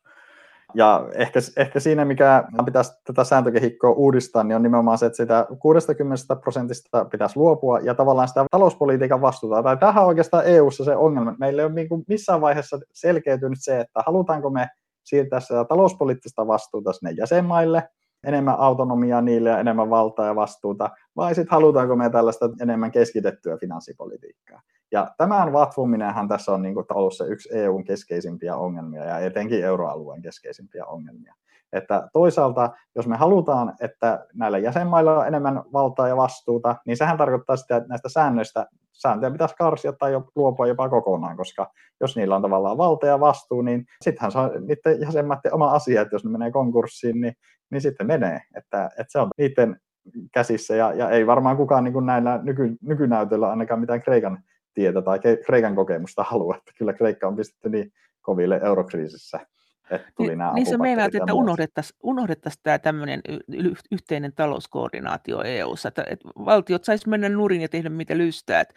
Ja 0.74 1.10
ehkä, 1.14 1.40
ehkä 1.58 1.80
siinä, 1.80 2.06
mikä 2.06 2.44
pitäisi 2.66 2.92
tätä 3.04 3.24
sääntökehikkoa 3.24 3.92
uudistaa, 3.92 4.44
niin 4.44 4.56
on 4.56 4.64
nimenomaan 4.64 4.98
se, 4.98 5.06
että 5.06 5.18
sitä 5.18 5.48
60 5.60 6.36
prosentista 6.36 7.06
pitäisi 7.06 7.38
luopua 7.38 7.80
ja 7.80 7.96
tavallaan 7.96 8.28
sitä 8.28 8.46
talouspolitiikan 8.52 9.22
vastuuta. 9.22 9.64
Tai 9.64 9.78
tähän 9.78 10.04
on 10.04 10.08
oikeastaan 10.08 10.46
EU-ssa 10.46 10.84
se 10.84 10.96
ongelma. 10.96 11.36
Meillä 11.40 11.62
ei 11.62 11.66
ole 11.66 11.74
niin 11.74 11.88
missään 12.08 12.42
vaiheessa 12.42 12.80
selkeytynyt 12.94 13.58
se, 13.62 13.80
että 13.80 14.04
halutaanko 14.06 14.50
me 14.50 14.68
siirtää 15.10 15.40
sitä 15.40 15.66
talouspoliittista 15.66 16.48
vastuuta 16.48 16.94
sinne 16.94 17.12
jäsenmaille, 17.12 17.90
enemmän 18.24 18.56
autonomiaa 18.60 19.22
niille 19.22 19.50
ja 19.50 19.60
enemmän 19.60 19.90
valtaa 19.90 20.26
ja 20.26 20.36
vastuuta, 20.36 20.90
vai 21.16 21.36
sitten 21.36 21.52
halutaanko 21.52 21.96
me 21.96 22.10
tällaista 22.10 22.50
enemmän 22.62 22.92
keskitettyä 22.92 23.58
finanssipolitiikkaa. 23.58 24.62
Ja 24.92 25.08
tämän 25.18 25.54
vatvuminenhan 25.54 26.28
tässä 26.28 26.52
on 26.52 26.62
niin 26.62 26.74
kuin, 26.74 26.86
ollut 26.94 27.18
se 27.18 27.26
yksi 27.26 27.50
EUn 27.52 27.84
keskeisimpiä 27.84 28.56
ongelmia 28.56 29.06
ja 29.06 29.20
etenkin 29.20 29.64
euroalueen 29.64 30.22
keskeisimpiä 30.22 30.86
ongelmia. 30.86 31.36
Että 31.74 32.10
toisaalta, 32.14 32.70
jos 32.96 33.08
me 33.08 33.18
halutaan, 33.18 33.74
että 33.82 34.26
näillä 34.34 34.58
jäsenmailla 34.58 35.20
on 35.20 35.28
enemmän 35.28 35.64
valtaa 35.74 36.08
ja 36.08 36.18
vastuuta, 36.18 36.76
niin 36.86 36.98
sehän 36.98 37.18
tarkoittaa 37.18 37.56
sitä, 37.56 37.78
että 37.78 37.90
näistä 37.90 38.10
säännöistä 38.10 38.66
sääntöjä 38.94 39.32
pitäisi 39.32 39.56
karsia 39.56 39.94
tai 39.94 40.12
luopua 40.36 40.68
jopa 40.68 40.90
kokonaan, 40.90 41.38
koska 41.38 41.72
jos 42.02 42.16
niillä 42.16 42.36
on 42.36 42.42
tavallaan 42.42 42.78
valta 42.78 43.08
ja 43.08 43.20
vastuu, 43.20 43.62
niin 43.62 43.86
sittenhän 44.02 44.32
se 44.32 44.40
on 44.40 44.52
niiden 44.68 45.02
jäsenmaiden 45.02 45.54
oma 45.54 45.72
asia, 45.72 46.02
että 46.02 46.16
jos 46.16 46.26
ne 46.26 46.32
menee 46.32 46.52
konkurssiin, 46.52 47.22
niin, 47.22 47.34
niin 47.72 47.82
sitten 47.82 48.08
menee. 48.08 48.42
Että, 48.56 48.86
että 48.86 49.12
se 49.12 49.20
on 49.20 49.30
niiden 49.38 49.80
käsissä 50.34 50.76
ja, 50.76 50.94
ja 50.94 51.10
ei 51.10 51.28
varmaan 51.28 51.58
kukaan 51.58 51.84
niin 51.84 52.06
näillä 52.06 52.40
nyky, 52.44 52.78
nykynäytöllä 52.82 53.50
ainakaan 53.50 53.80
mitään 53.80 54.02
Kreikan 54.02 54.44
tietä 54.74 55.02
tai 55.02 55.20
Kreikan 55.46 55.76
kokemusta 55.76 56.24
halua, 56.24 56.56
että 56.56 56.72
kyllä 56.78 56.94
Kreikka 56.94 57.28
on 57.28 57.36
pistetty 57.36 57.70
niin 57.70 57.92
koville 58.22 58.60
eurokriisissä 58.64 59.40
että 59.92 60.12
tuli 60.18 60.36
nämä 60.36 60.54
Niin 60.54 60.66
sä 60.66 60.78
meinaat, 60.78 61.16
että 61.16 61.34
unohdettaisiin 61.34 62.00
unohdettaisi 62.04 62.60
tämä 62.64 62.80
tämmöinen 62.80 63.22
yhteinen 63.92 64.34
talouskoordinaatio 64.34 65.42
EU-ssa, 65.42 65.88
että, 65.88 66.04
että 66.10 66.30
valtiot 66.46 66.84
sais 66.84 67.08
mennä 67.08 67.30
nurin 67.30 67.62
ja 67.62 67.70
tehdä 67.70 67.90
mitä 67.90 68.18
lystää. 68.18 68.62
Että, 68.62 68.74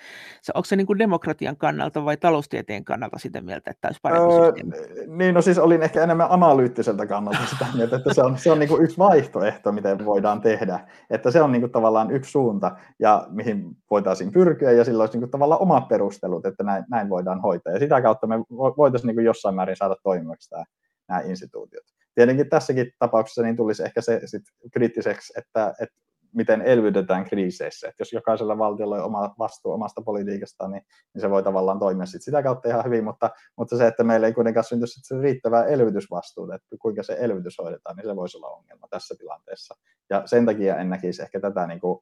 onko 0.55 0.65
se 0.65 0.77
niin 0.77 0.87
kuin 0.87 0.99
demokratian 0.99 1.57
kannalta 1.57 2.05
vai 2.05 2.17
taloustieteen 2.17 2.85
kannalta 2.85 3.19
sitä 3.19 3.41
mieltä, 3.41 3.71
että 3.71 3.89
olisi 3.89 4.01
parempi 4.03 4.35
öö, 4.35 5.07
Niin, 5.07 5.35
no 5.35 5.43
siis 5.43 5.59
olin 5.59 5.83
ehkä 5.83 6.03
enemmän 6.03 6.31
analyyttiseltä 6.31 7.07
kannalta 7.07 7.47
sitä 7.51 7.67
mieltä, 7.77 7.97
että 7.97 8.15
se 8.15 8.23
on, 8.23 8.39
se 8.39 8.53
on 8.53 8.59
niin 8.59 8.69
kuin 8.69 8.85
yksi 8.85 8.99
vaihtoehto, 8.99 9.73
miten 9.73 10.05
voidaan 10.05 10.41
tehdä. 10.41 10.81
Että 11.11 11.31
se 11.31 11.43
on 11.43 11.53
niin 11.53 11.63
kuin 11.63 11.73
tavallaan 11.73 12.11
yksi 12.11 12.31
suunta, 12.31 12.77
ja 12.99 13.27
mihin 13.31 13.77
voitaisiin 13.91 14.33
pyrkiä, 14.33 14.73
ja 14.73 14.85
sillä 14.85 15.03
olisi 15.03 15.15
niin 15.15 15.23
kuin 15.23 15.31
tavallaan 15.31 15.63
omat 15.63 15.89
perustelut, 15.89 16.47
että 16.47 16.65
näin, 16.65 16.85
näin 16.91 17.09
voidaan 17.09 17.41
hoitaa. 17.41 17.73
Ja 17.73 17.79
sitä 17.79 18.03
kautta 18.03 18.27
me 18.27 18.39
voitaisiin 18.77 19.07
niin 19.07 19.17
kuin 19.17 19.25
jossain 19.25 19.55
määrin 19.55 19.77
saada 19.77 19.97
toimivaksi 20.03 20.51
tämä 20.51 20.65
nämä 21.13 21.31
instituutiot. 21.31 21.85
Tietenkin 22.15 22.49
tässäkin 22.49 22.93
tapauksessa 22.99 23.43
niin 23.43 23.57
tulisi 23.57 23.83
ehkä 23.83 24.01
se 24.01 24.21
sit 24.25 24.43
kriittiseksi, 24.73 25.33
että, 25.37 25.75
että 25.81 25.97
miten 26.35 26.63
elvytetään 26.63 27.25
kriiseissä. 27.25 27.89
Että 27.89 28.01
jos 28.01 28.13
jokaisella 28.13 28.59
valtiolla 28.59 28.97
on 28.97 29.05
oma 29.05 29.35
vastuu 29.39 29.73
omasta 29.73 30.03
politiikastaan, 30.03 30.71
niin, 30.71 30.83
niin 31.15 31.21
se 31.21 31.31
voi 31.31 31.43
tavallaan 31.43 31.79
toimia 31.79 32.07
sit 32.07 32.23
sitä 32.23 32.43
kautta 32.43 32.69
ihan 32.69 32.85
hyvin, 32.85 33.05
mutta, 33.05 33.31
mutta 33.57 33.77
se, 33.77 33.87
että 33.87 34.05
meillä 34.05 34.27
ei 34.27 34.33
kuitenkaan 34.33 34.65
synty 34.65 34.87
riittävää 35.23 35.65
elvytysvastuuta, 35.65 36.55
että 36.55 36.77
kuinka 36.83 37.03
se 37.03 37.17
elvytys 37.21 37.59
hoidetaan, 37.59 37.97
niin 37.97 38.07
se 38.07 38.17
voisi 38.17 38.37
olla 38.37 38.49
ongelma 38.49 38.87
tässä 38.91 39.15
tilanteessa. 39.19 39.75
Ja 40.11 40.23
sen 40.27 40.47
takia 40.47 40.77
en 40.77 40.91
näkisi 40.91 41.23
ehkä 41.23 41.41
tätä 41.41 41.67
niin 41.67 41.81
kuin 41.81 41.99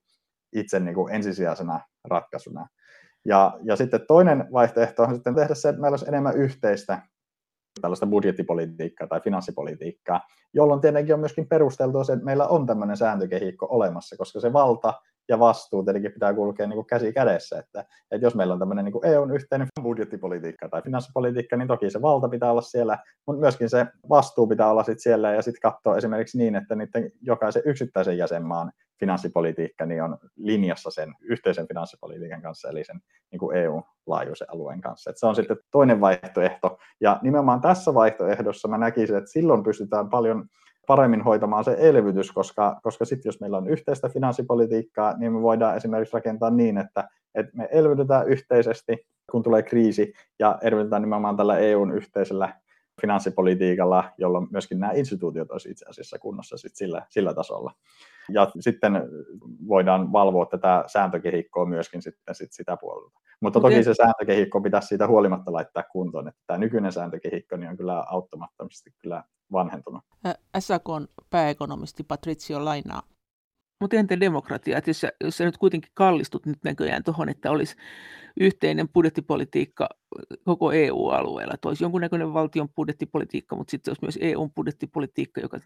itse 0.52 0.80
niin 0.80 0.94
kuin 0.94 1.14
ensisijaisena 1.14 1.80
ratkaisuna. 2.04 2.66
Ja, 3.24 3.58
ja 3.62 3.76
sitten 3.76 4.00
toinen 4.08 4.48
vaihtoehto 4.52 5.02
on 5.02 5.14
sitten 5.14 5.34
tehdä 5.34 5.54
se, 5.54 5.68
että 5.68 5.80
meillä 5.80 5.94
olisi 5.94 6.08
enemmän 6.08 6.36
yhteistä 6.36 7.02
tällaista 7.80 8.06
budjettipolitiikkaa 8.06 9.06
tai 9.06 9.20
finanssipolitiikkaa, 9.20 10.20
jolloin 10.52 10.80
tietenkin 10.80 11.14
on 11.14 11.20
myöskin 11.20 11.48
perusteltua 11.48 12.04
se, 12.04 12.12
että 12.12 12.24
meillä 12.24 12.46
on 12.46 12.66
tämmöinen 12.66 12.96
sääntökehikko 12.96 13.66
olemassa, 13.70 14.16
koska 14.16 14.40
se 14.40 14.52
valta 14.52 14.94
ja 15.28 15.38
vastuu 15.38 15.82
tietenkin 15.82 16.12
pitää 16.12 16.34
kulkea 16.34 16.66
niin 16.66 16.76
kuin 16.76 16.86
käsi 16.86 17.12
kädessä, 17.12 17.58
että, 17.58 17.80
että 18.10 18.26
jos 18.26 18.34
meillä 18.34 18.52
on 18.52 18.58
tämmöinen 18.58 18.84
niin 18.84 18.92
kuin 18.92 19.06
EUn 19.06 19.34
yhteinen 19.34 19.68
budjettipolitiikka 19.82 20.68
tai 20.68 20.82
finanssipolitiikka, 20.82 21.56
niin 21.56 21.68
toki 21.68 21.90
se 21.90 22.02
valta 22.02 22.28
pitää 22.28 22.50
olla 22.50 22.62
siellä, 22.62 22.98
mutta 23.26 23.40
myöskin 23.40 23.70
se 23.70 23.86
vastuu 24.08 24.46
pitää 24.46 24.70
olla 24.70 24.84
sit 24.84 25.00
siellä 25.00 25.32
ja 25.32 25.42
sitten 25.42 25.70
katsoa 25.70 25.96
esimerkiksi 25.96 26.38
niin, 26.38 26.56
että 26.56 26.74
niiden 26.74 27.10
jokaisen 27.22 27.62
yksittäisen 27.66 28.18
jäsenmaan 28.18 28.72
finanssipolitiikka 29.00 29.86
niin 29.86 30.02
on 30.02 30.18
linjassa 30.36 30.90
sen 30.90 31.14
yhteisen 31.20 31.68
finanssipolitiikan 31.68 32.42
kanssa, 32.42 32.68
eli 32.68 32.84
sen 32.84 33.00
niin 33.30 33.38
kuin 33.40 33.56
EU-laajuisen 33.56 34.50
alueen 34.50 34.80
kanssa. 34.80 35.10
Et 35.10 35.18
se 35.18 35.26
on 35.26 35.34
sitten 35.34 35.56
toinen 35.70 36.00
vaihtoehto, 36.00 36.78
ja 37.00 37.18
nimenomaan 37.22 37.60
tässä 37.60 37.94
vaihtoehdossa 37.94 38.68
mä 38.68 38.78
näkisin, 38.78 39.16
että 39.16 39.30
silloin 39.30 39.62
pystytään 39.62 40.10
paljon 40.10 40.46
paremmin 40.86 41.22
hoitamaan 41.22 41.64
se 41.64 41.76
elvytys, 41.78 42.32
koska, 42.32 42.80
koska 42.82 43.04
sitten 43.04 43.28
jos 43.28 43.40
meillä 43.40 43.56
on 43.56 43.68
yhteistä 43.68 44.08
finanssipolitiikkaa, 44.08 45.16
niin 45.16 45.32
me 45.32 45.42
voidaan 45.42 45.76
esimerkiksi 45.76 46.14
rakentaa 46.14 46.50
niin, 46.50 46.78
että, 46.78 47.08
että 47.34 47.56
me 47.56 47.68
elvytetään 47.72 48.28
yhteisesti, 48.28 49.06
kun 49.30 49.42
tulee 49.42 49.62
kriisi, 49.62 50.12
ja 50.38 50.58
elvytetään 50.62 51.02
nimenomaan 51.02 51.36
tällä 51.36 51.58
EUn 51.58 51.92
yhteisellä 51.94 52.54
finanssipolitiikalla, 53.00 54.04
jolloin 54.18 54.48
myöskin 54.50 54.80
nämä 54.80 54.92
instituutiot 54.92 55.50
olisivat 55.50 55.72
itse 55.72 55.86
asiassa 55.88 56.18
kunnossa 56.18 56.56
sit 56.56 56.76
sillä, 56.76 57.06
sillä 57.08 57.34
tasolla. 57.34 57.72
Ja 58.32 58.50
sitten 58.60 58.92
voidaan 59.68 60.12
valvoa 60.12 60.46
tätä 60.46 60.84
sääntökehikkoa 60.86 61.66
myöskin 61.66 62.02
sitten 62.02 62.34
sit 62.34 62.52
sitä 62.52 62.76
puolelta. 62.76 63.20
Mutta 63.40 63.60
toki 63.60 63.84
se 63.84 63.94
sääntökehikko 63.94 64.60
pitäisi 64.60 64.88
siitä 64.88 65.06
huolimatta 65.06 65.52
laittaa 65.52 65.82
kuntoon, 65.92 66.28
että 66.28 66.40
tämä 66.46 66.58
nykyinen 66.58 66.92
sääntökehikko 66.92 67.56
niin 67.56 67.70
on 67.70 67.76
kyllä 67.76 68.04
auttamattomasti 68.08 68.90
kyllä 68.98 69.24
vanhentunut. 69.52 70.04
SAK 70.58 70.88
on 70.88 71.08
pääekonomisti 71.30 72.04
Patricio 72.04 72.64
Lainaa. 72.64 73.02
Mutta 73.80 73.96
entä 73.96 74.20
demokratia? 74.20 74.78
Et 74.78 74.86
jos, 74.86 75.00
sä, 75.00 75.12
jos 75.20 75.36
sä 75.36 75.44
nyt 75.44 75.56
kuitenkin 75.56 75.90
kallistut 75.94 76.46
nyt 76.46 76.58
näköjään 76.64 77.04
tuohon, 77.04 77.28
että 77.28 77.50
olisi 77.50 77.76
yhteinen 78.40 78.88
budjettipolitiikka 78.88 79.88
koko 80.44 80.72
EU-alueella, 80.72 81.54
että 81.54 81.68
olisi 81.68 81.84
jonkunnäköinen 81.84 82.32
valtion 82.32 82.68
budjettipolitiikka, 82.68 83.56
mutta 83.56 83.70
sitten 83.70 83.90
olisi 83.90 84.04
myös 84.04 84.18
EU-budjettipolitiikka, 84.20 85.40
joka 85.40 85.58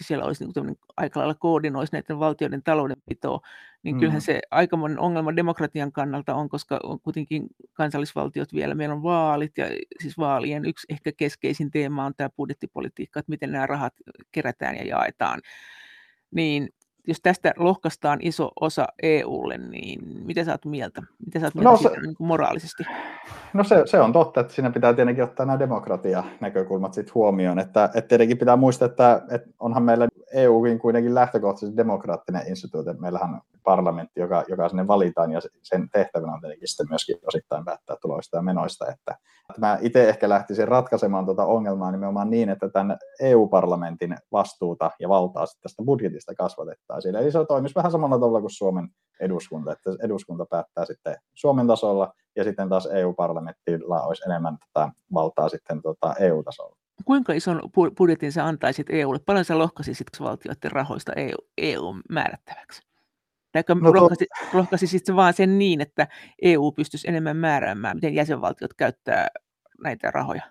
siellä 0.00 0.24
olisi 0.24 0.44
niin 0.44 0.78
aika 0.96 1.20
lailla 1.20 1.34
koordinoisi 1.34 1.92
näiden 1.92 2.18
valtioiden 2.18 2.62
taloudenpitoa, 2.62 3.40
niin 3.82 3.96
mm. 3.96 4.00
kyllähän 4.00 4.20
se 4.20 4.40
aikamoinen 4.50 4.98
ongelma 4.98 5.36
demokratian 5.36 5.92
kannalta 5.92 6.34
on, 6.34 6.48
koska 6.48 6.80
on 6.82 7.00
kuitenkin 7.00 7.46
kansallisvaltiot 7.72 8.52
vielä, 8.52 8.74
meillä 8.74 8.94
on 8.94 9.02
vaalit 9.02 9.58
ja 9.58 9.66
siis 10.02 10.18
vaalien 10.18 10.64
yksi 10.64 10.86
ehkä 10.90 11.12
keskeisin 11.16 11.70
teema 11.70 12.04
on 12.04 12.14
tämä 12.16 12.30
budjettipolitiikka, 12.36 13.20
että 13.20 13.30
miten 13.30 13.52
nämä 13.52 13.66
rahat 13.66 13.94
kerätään 14.32 14.76
ja 14.76 14.84
jaetaan. 14.84 15.40
Niin 16.30 16.68
jos 17.06 17.20
tästä 17.22 17.54
lohkaistaan 17.56 18.18
iso 18.22 18.50
osa 18.60 18.86
EUlle, 19.02 19.58
niin 19.58 20.00
mitä 20.24 20.44
sä 20.44 20.52
oot 20.52 20.64
mieltä? 20.64 21.02
Mitä 21.26 21.40
sä 21.40 21.46
oot 21.46 21.54
mieltä 21.54 21.70
no, 21.70 21.76
se, 21.76 22.00
niin 22.00 22.16
kuin 22.16 22.26
moraalisesti? 22.26 22.84
No 23.52 23.64
se, 23.64 23.82
se, 23.86 24.00
on 24.00 24.12
totta, 24.12 24.40
että 24.40 24.52
siinä 24.52 24.70
pitää 24.70 24.94
tietenkin 24.94 25.24
ottaa 25.24 25.46
nämä 25.46 25.58
demokratia-näkökulmat 25.58 26.94
sit 26.94 27.14
huomioon. 27.14 27.58
Että, 27.58 27.84
että 27.84 28.08
tietenkin 28.08 28.38
pitää 28.38 28.56
muistaa, 28.56 28.86
että, 28.86 29.22
että 29.30 29.50
onhan 29.60 29.82
meillä 29.82 30.08
EUkin 30.32 30.78
kuitenkin 30.78 31.14
lähtökohtaisesti 31.14 31.76
demokraattinen 31.76 32.48
instituutio. 32.48 32.94
Meillähän 32.98 33.40
parlamentti, 33.64 34.20
joka, 34.20 34.44
joka 34.48 34.68
sinne 34.68 34.86
valitaan, 34.86 35.32
ja 35.32 35.40
sen 35.62 35.88
tehtävänä 35.92 36.32
on 36.32 36.40
tietenkin 36.40 36.68
sitten 36.68 36.86
myöskin 36.90 37.16
osittain 37.26 37.64
päättää 37.64 37.96
tuloista 38.02 38.36
ja 38.36 38.42
menoista. 38.42 38.86
Että, 38.88 39.18
mä 39.58 39.78
itse 39.80 40.08
ehkä 40.08 40.28
lähtisin 40.28 40.68
ratkaisemaan 40.68 41.24
tuota 41.24 41.44
ongelmaa 41.44 41.90
nimenomaan 41.90 42.30
niin, 42.30 42.48
että 42.48 42.68
tämän 42.68 42.98
EU-parlamentin 43.20 44.16
vastuuta 44.32 44.90
ja 45.00 45.08
valtaa 45.08 45.44
tästä 45.62 45.82
budjetista 45.84 46.34
kasvatettaisiin. 46.34 47.16
Eli 47.16 47.32
se 47.32 47.38
toimisi 47.48 47.74
vähän 47.74 47.92
samalla 47.92 48.16
tavalla 48.16 48.40
kuin 48.40 48.50
Suomen 48.50 48.88
eduskunta, 49.20 49.72
että 49.72 49.90
eduskunta 50.04 50.46
päättää 50.46 50.84
sitten 50.84 51.16
Suomen 51.34 51.66
tasolla, 51.66 52.12
ja 52.36 52.44
sitten 52.44 52.68
taas 52.68 52.86
EU-parlamentilla 52.86 54.02
olisi 54.02 54.22
enemmän 54.26 54.58
tätä 54.58 54.88
valtaa 55.14 55.48
sitten 55.48 55.82
tuota 55.82 56.14
EU-tasolla. 56.20 56.76
Kuinka 57.04 57.32
ison 57.32 57.62
budjetin 57.96 58.32
sä 58.32 58.46
antaisit 58.46 58.86
EUlle? 58.90 59.18
Paljon 59.26 59.44
sä 59.44 59.58
lohkaisisit 59.58 60.06
valtioiden 60.20 60.72
rahoista 60.72 61.12
EU, 61.16 61.36
EU 61.58 61.94
määrättäväksi? 62.10 62.93
Tai 63.54 63.62
no 63.80 63.92
rohkaisi, 63.92 64.26
to... 64.26 64.58
rohkaisisit 64.58 65.16
vaan 65.16 65.34
sen 65.34 65.58
niin, 65.58 65.80
että 65.80 66.08
EU 66.42 66.72
pystyisi 66.72 67.08
enemmän 67.08 67.36
määräämään, 67.36 67.96
miten 67.96 68.14
jäsenvaltiot 68.14 68.74
käyttää 68.74 69.28
näitä 69.84 70.10
rahoja? 70.10 70.42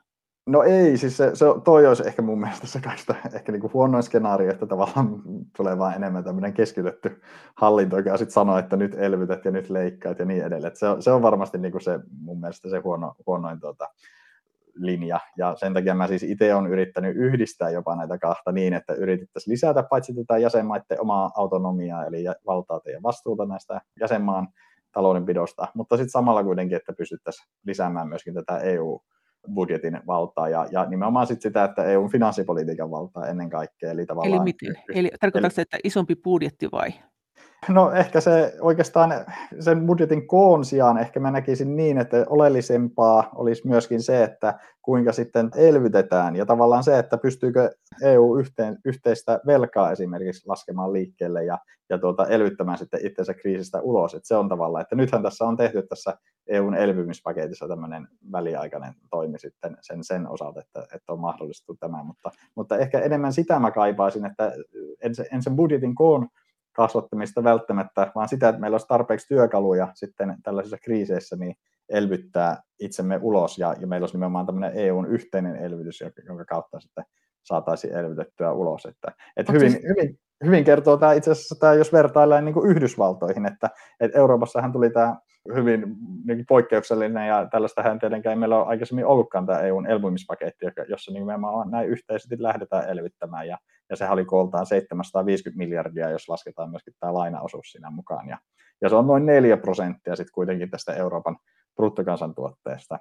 No 0.46 0.64
ei, 0.64 0.98
siis 0.98 1.18
se, 1.18 1.36
se, 1.36 1.46
toi 1.64 1.88
olisi 1.88 2.08
ehkä 2.08 2.22
mun 2.22 2.40
mielestä 2.40 2.68
se 2.68 2.82
kaikista 2.82 3.16
ehkä 3.34 3.52
niinku 3.52 3.72
huonoin 3.74 4.04
skenaario, 4.04 4.52
että 4.52 4.66
tavallaan 4.66 5.22
tulee 5.58 5.78
vaan 5.78 5.96
enemmän 5.96 6.24
tämmöinen 6.24 6.54
keskitetty 6.54 7.22
hallinto, 7.56 7.98
joka 7.98 8.18
sitten 8.18 8.34
sanoo, 8.34 8.58
että 8.58 8.76
nyt 8.76 8.96
elvytät 8.96 9.46
ja 9.46 9.52
nyt 9.52 9.70
leikkaat 9.70 10.20
ja 10.20 10.26
niin 10.26 10.44
edelleen. 10.44 10.76
se, 10.76 10.88
se 11.00 11.12
on 11.12 11.22
varmasti 11.22 11.58
niinku 11.58 11.80
se 11.80 12.00
mun 12.20 12.40
mielestä 12.40 12.70
se 12.70 12.78
huono, 12.78 13.16
huonoin 13.28 13.60
tuota, 13.60 13.90
linja. 14.76 15.20
Ja 15.38 15.56
sen 15.56 15.74
takia 15.74 15.96
mä 15.96 16.08
siis 16.08 16.24
itse 16.24 16.56
olen 16.56 16.72
yrittänyt 16.72 17.16
yhdistää 17.16 17.70
jopa 17.70 17.96
näitä 17.96 18.18
kahta 18.18 18.52
niin, 18.52 18.74
että 18.74 18.94
yritettäisiin 18.94 19.52
lisätä 19.52 19.84
paitsi 19.84 20.14
tätä 20.14 20.38
jäsenmaiden 20.38 21.02
omaa 21.02 21.32
autonomiaa, 21.36 22.06
eli 22.06 22.24
valtaa 22.46 22.80
ja 22.92 23.00
vastuuta 23.04 23.46
näistä 23.46 23.82
jäsenmaan 24.00 24.48
taloudenpidosta, 24.92 25.68
mutta 25.74 25.98
sitten 25.98 26.10
samalla 26.10 26.44
kuitenkin, 26.44 26.76
että 26.76 26.94
pystyttäisiin 26.94 27.48
lisäämään 27.66 28.10
myöskin 28.10 28.34
tätä 28.34 28.58
EU 28.58 29.00
budjetin 29.54 30.00
valtaa 30.08 30.50
ja, 30.50 30.68
ja 30.72 30.86
nimenomaan 30.86 31.28
sit 31.28 31.42
sitä, 31.42 31.64
että 31.64 31.84
EUn 31.84 32.12
finanssipolitiikan 32.12 32.92
valtaa 32.92 33.28
ennen 33.28 33.50
kaikkea. 33.50 33.92
Eli, 33.92 34.06
tavallaan, 34.06 34.36
eli 34.36 34.44
miten? 34.44 34.84
Eli 34.94 35.12
tarkoitatko 35.20 35.48
eli, 35.48 35.56
se, 35.56 35.62
että 35.62 35.78
isompi 35.84 36.16
budjetti 36.16 36.72
vai? 36.72 36.94
No 37.70 37.92
ehkä 37.92 38.22
se 38.22 38.54
oikeastaan 38.62 39.14
sen 39.60 39.86
budjetin 39.86 40.28
koon 40.28 40.66
sijaan 40.66 40.98
ehkä 40.98 41.20
mä 41.20 41.32
näkisin 41.32 41.76
niin, 41.76 41.98
että 41.98 42.26
oleellisempaa 42.30 43.30
olisi 43.36 43.68
myöskin 43.68 44.02
se, 44.02 44.24
että 44.24 44.60
kuinka 44.82 45.12
sitten 45.12 45.52
elvytetään 45.56 46.36
ja 46.36 46.46
tavallaan 46.46 46.84
se, 46.84 47.00
että 47.00 47.18
pystyykö 47.18 47.72
EU 48.02 48.38
yhteen, 48.38 48.78
yhteistä 48.86 49.40
velkaa 49.48 49.92
esimerkiksi 49.92 50.48
laskemaan 50.48 50.94
liikkeelle 50.94 51.46
ja, 51.46 51.58
ja 51.90 51.98
tuota, 51.98 52.28
elvyttämään 52.28 52.78
sitten 52.78 53.06
itsensä 53.06 53.34
kriisistä 53.34 53.82
ulos. 53.82 54.14
Että 54.14 54.28
se 54.28 54.36
on 54.36 54.50
tavallaan, 54.50 54.82
että 54.82 54.96
nythän 54.96 55.24
tässä 55.24 55.46
on 55.46 55.58
tehty 55.58 55.84
tässä 55.84 56.18
EUn 56.48 56.76
elpymispaketissa 56.76 57.68
tämmöinen 57.68 58.08
väliaikainen 58.32 58.94
toimi 59.10 59.40
sitten 59.40 59.78
sen, 59.82 60.04
sen 60.04 60.28
osalta, 60.28 60.60
että, 60.60 60.88
että 60.96 61.14
on 61.14 61.20
mahdollistettu 61.20 61.76
tämä, 61.80 62.04
mutta, 62.04 62.32
mutta 62.56 62.78
ehkä 62.78 63.00
enemmän 63.00 63.34
sitä 63.34 63.60
mä 63.60 63.72
kaipaisin, 63.72 64.26
että 64.26 64.52
en, 65.02 65.12
en 65.32 65.44
sen 65.44 65.56
budjetin 65.56 65.96
koon 65.96 66.28
kasvattamista 66.74 67.44
välttämättä, 67.44 68.12
vaan 68.16 68.30
sitä, 68.30 68.50
että 68.50 68.62
meillä 68.62 68.76
olisi 68.76 68.88
tarpeeksi 68.88 69.28
työkaluja 69.28 69.88
sitten 69.94 70.36
tällaisissa 70.44 70.78
kriiseissä 70.84 71.36
niin 71.36 71.56
elvyttää 71.90 72.62
itsemme 72.80 73.20
ulos 73.22 73.58
ja, 73.58 73.76
ja 73.80 73.88
meillä 73.88 74.04
olisi 74.04 74.16
nimenomaan 74.16 74.46
tämmöinen 74.46 74.72
EUn 74.76 75.08
yhteinen 75.08 75.56
elvytys, 75.56 76.04
jonka 76.28 76.46
kautta 76.46 76.80
sitten 76.80 77.04
saataisiin 77.44 77.94
elvytettyä 77.94 78.52
ulos. 78.52 78.86
Että, 78.86 79.12
että 79.38 79.52
hyvin, 79.52 79.72
siis... 79.72 79.84
hyvin, 79.84 80.20
hyvin 80.46 80.64
kertoo 80.64 80.98
tämä 80.98 81.14
itse 81.14 81.32
asiassa, 81.32 81.56
tämä, 81.60 81.74
jos 81.74 81.94
vertaillaan 81.94 82.46
niin 82.46 82.54
kuin 82.54 82.70
Yhdysvaltoihin, 82.70 83.46
että, 83.46 83.70
että 84.00 84.20
Euroopassahan 84.20 84.72
tuli 84.72 84.90
tämä 84.90 85.16
hyvin 85.56 85.96
niin 86.26 86.46
poikkeuksellinen 86.48 87.28
ja 87.28 87.48
tällaistähän 87.52 88.00
tietenkään 88.00 88.40
meillä 88.40 88.62
on 88.62 88.68
aikaisemmin 88.68 89.06
ollutkaan 89.06 89.46
tämä 89.46 89.60
EUn 89.60 89.88
elpymispaketti, 89.88 90.66
jossa 90.90 91.12
nimenomaan 91.12 91.72
näin 91.72 91.90
yhteisesti 91.90 92.36
lähdetään 92.40 92.90
elvyttämään 92.90 93.48
ja, 93.48 93.58
ja 93.94 93.98
sehän 93.98 94.14
oli 94.14 94.26
kooltaan 94.26 94.66
750 94.66 95.58
miljardia, 95.58 96.10
jos 96.10 96.30
lasketaan 96.30 96.70
myöskin 96.70 96.94
tämä 97.00 97.14
lainaosuus 97.14 97.72
siinä 97.72 97.90
mukaan 97.90 98.30
ja, 98.30 98.38
ja 98.82 98.90
se 98.90 98.96
on 98.96 99.08
noin 99.08 99.26
4 99.26 99.58
prosenttia 99.58 100.16
sitten 100.16 100.34
kuitenkin 100.34 100.70
tästä 100.70 100.94
Euroopan 100.94 101.38
bruttokansantuotteesta. 101.76 103.00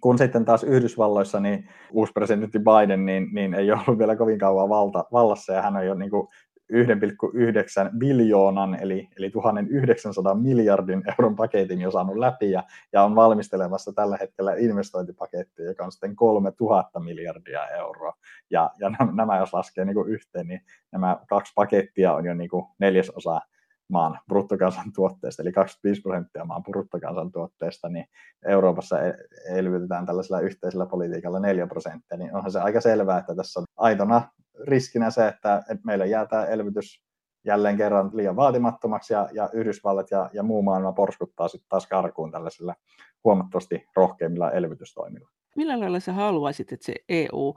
Kun 0.00 0.18
sitten 0.18 0.44
taas 0.44 0.64
Yhdysvalloissa 0.64 1.40
niin 1.40 1.68
uusi 1.92 2.12
presidentti 2.12 2.58
Biden 2.58 3.04
niin, 3.04 3.28
niin 3.32 3.54
ei 3.54 3.72
ollut 3.72 3.98
vielä 3.98 4.16
kovin 4.16 4.38
kauan 4.38 4.68
valta, 4.68 5.04
vallassa 5.12 5.52
ja 5.52 5.62
hän 5.62 5.76
on 5.76 5.86
jo 5.86 5.94
niin 5.94 6.10
kuin 6.10 6.28
1,9 6.72 7.98
biljoonan 7.98 8.82
eli, 8.82 9.08
eli 9.16 9.30
1900 9.30 10.34
miljardin 10.34 11.02
euron 11.08 11.36
paketin 11.36 11.80
jo 11.80 11.90
saanut 11.90 12.16
läpi 12.16 12.50
ja, 12.50 12.62
ja 12.92 13.02
on 13.02 13.14
valmistelemassa 13.14 13.92
tällä 13.92 14.16
hetkellä 14.20 14.54
investointipakettia, 14.54 15.66
joka 15.66 15.84
on 15.84 15.92
sitten 15.92 16.16
3000 16.16 17.00
miljardia 17.00 17.68
euroa. 17.68 18.12
Ja, 18.50 18.70
ja 18.78 18.90
nämä 19.12 19.38
jos 19.38 19.54
laskee 19.54 19.84
niin 19.84 19.94
kuin 19.94 20.10
yhteen, 20.10 20.46
niin 20.46 20.60
nämä 20.92 21.18
kaksi 21.28 21.52
pakettia 21.54 22.14
on 22.14 22.24
jo 22.24 22.34
niin 22.34 22.50
kuin 22.50 22.66
neljäsosa 22.78 23.40
maan 23.88 24.18
bruttokansantuotteesta, 24.28 25.42
eli 25.42 25.52
25 25.52 26.02
prosenttia 26.02 26.44
maan 26.44 26.62
bruttokansantuotteesta, 26.62 27.88
niin 27.88 28.06
Euroopassa 28.46 29.00
e-, 29.00 29.14
elvytetään 29.48 30.06
tällaisella 30.06 30.40
yhteisellä 30.40 30.86
politiikalla 30.86 31.40
4 31.40 31.66
prosenttia, 31.66 32.18
niin 32.18 32.36
onhan 32.36 32.52
se 32.52 32.60
aika 32.60 32.80
selvää, 32.80 33.18
että 33.18 33.34
tässä 33.34 33.60
on 33.60 33.66
aitona 33.76 34.22
riskinä 34.60 35.10
se, 35.10 35.28
että, 35.28 35.58
että 35.58 35.84
meillä 35.84 36.04
jää 36.04 36.26
tämä 36.26 36.44
elvytys 36.44 37.04
jälleen 37.44 37.76
kerran 37.76 38.10
liian 38.14 38.36
vaatimattomaksi 38.36 39.12
ja, 39.12 39.28
ja 39.32 39.50
Yhdysvallat 39.52 40.10
ja, 40.10 40.30
ja 40.32 40.42
muu 40.42 40.62
maailma 40.62 40.92
porskuttaa 40.92 41.48
sitten 41.48 41.68
taas 41.68 41.86
karkuun 41.86 42.30
tällaisilla 42.30 42.74
huomattavasti 43.24 43.86
rohkeimmilla 43.96 44.50
elvytystoimilla. 44.50 45.30
Millä 45.56 45.80
lailla 45.80 46.00
sä 46.00 46.12
haluaisit, 46.12 46.72
että 46.72 46.86
se 46.86 46.94
EU 47.08 47.54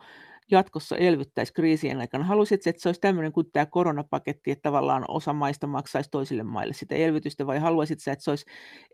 jatkossa 0.51 0.97
elvyttäisi 0.97 1.53
kriisien 1.53 1.99
aikana? 1.99 2.23
Haluaisitko, 2.23 2.69
että 2.69 2.81
se 2.81 2.89
olisi 2.89 3.01
tämmöinen 3.01 3.31
kuin 3.31 3.51
tämä 3.53 3.65
koronapaketti, 3.65 4.51
että 4.51 4.61
tavallaan 4.61 5.05
osa 5.07 5.33
maista 5.33 5.67
maksaisi 5.67 6.09
toisille 6.09 6.43
maille 6.43 6.73
sitä 6.73 6.95
elvytystä, 6.95 7.47
vai 7.47 7.59
haluaisitko, 7.59 8.11
että 8.11 8.23
se 8.23 8.29
olisi 8.31 8.45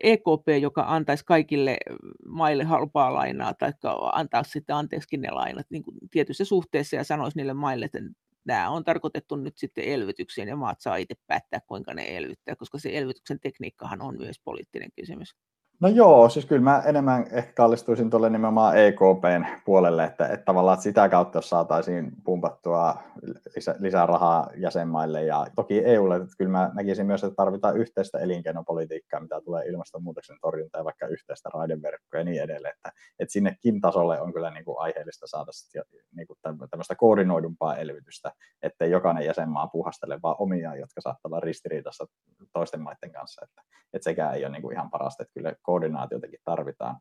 EKP, 0.02 0.48
joka 0.60 0.84
antaisi 0.88 1.24
kaikille 1.24 1.76
maille 2.26 2.64
halpaa 2.64 3.14
lainaa, 3.14 3.54
tai 3.54 3.72
antaa 4.12 4.42
sitten 4.42 4.76
anteeksi 4.76 5.16
ne 5.16 5.30
lainat 5.30 5.66
niin 5.70 5.82
kuin 5.82 5.96
tietyssä 6.10 6.44
suhteessa 6.44 6.96
ja 6.96 7.04
sanoisi 7.04 7.36
niille 7.38 7.54
maille, 7.54 7.84
että 7.84 7.98
nämä 8.44 8.70
on 8.70 8.84
tarkoitettu 8.84 9.36
nyt 9.36 9.58
sitten 9.58 9.84
elvytykseen 9.84 10.48
ja 10.48 10.56
maat 10.56 10.80
saa 10.80 10.96
itse 10.96 11.14
päättää, 11.26 11.60
kuinka 11.66 11.94
ne 11.94 12.16
elvyttää, 12.16 12.56
koska 12.56 12.78
se 12.78 12.98
elvytyksen 12.98 13.40
tekniikkahan 13.40 14.02
on 14.02 14.16
myös 14.16 14.40
poliittinen 14.44 14.90
kysymys. 14.96 15.34
No 15.80 15.88
joo, 15.88 16.28
siis 16.28 16.46
kyllä 16.46 16.62
mä 16.62 16.82
enemmän 16.86 17.26
ehkä 17.30 17.52
kallistuisin 17.52 18.10
tuolle 18.10 18.30
nimenomaan 18.30 18.78
EKPn 18.78 19.44
puolelle, 19.64 20.04
että, 20.04 20.26
että 20.26 20.44
tavallaan 20.44 20.74
että 20.74 20.82
sitä 20.82 21.08
kautta 21.08 21.38
jos 21.38 21.48
saataisiin 21.48 22.12
pumpattua 22.24 22.96
lisä, 23.56 23.74
lisää 23.78 24.06
rahaa 24.06 24.50
jäsenmaille. 24.56 25.24
Ja 25.24 25.46
toki 25.56 25.84
EUlle, 25.84 26.16
että 26.16 26.36
kyllä 26.38 26.50
mä 26.50 26.70
näkisin 26.74 27.06
myös, 27.06 27.24
että 27.24 27.36
tarvitaan 27.36 27.76
yhteistä 27.76 28.18
elinkeinopolitiikkaa, 28.18 29.20
mitä 29.20 29.40
tulee 29.40 29.66
ilmastonmuutoksen 29.66 30.36
torjuntaan 30.40 30.80
ja 30.80 30.84
vaikka 30.84 31.06
yhteistä 31.06 31.50
raideverkkoa 31.54 32.20
ja 32.20 32.24
niin 32.24 32.42
edelleen, 32.42 32.74
että, 32.76 32.92
että 33.18 33.32
sinnekin 33.32 33.80
tasolle 33.80 34.20
on 34.20 34.32
kyllä 34.32 34.50
niin 34.50 34.64
kuin 34.64 34.76
aiheellista 34.78 35.26
saada 35.26 35.50
niin 36.16 36.26
kuin 36.26 36.38
tämmöistä 36.70 36.94
koordinoidumpaa 36.94 37.76
elvytystä, 37.76 38.32
ettei 38.62 38.90
jokainen 38.90 39.26
jäsenmaa 39.26 39.66
puhastele 39.66 40.18
vaan 40.22 40.36
omia, 40.38 40.76
jotka 40.76 41.00
saattaa 41.00 41.28
olla 41.28 41.40
ristiriidassa 41.40 42.06
toisten 42.52 42.80
maiden 42.80 43.12
kanssa, 43.12 43.44
että, 43.44 43.62
että 43.92 44.04
sekään 44.04 44.34
ei 44.34 44.44
ole 44.44 44.52
niin 44.52 44.62
kuin 44.62 44.74
ihan 44.74 44.90
parasta, 44.90 45.22
että 45.22 45.34
kyllä 45.34 45.54
koordinaatiotakin 45.64 46.40
tarvitaan. 46.44 46.96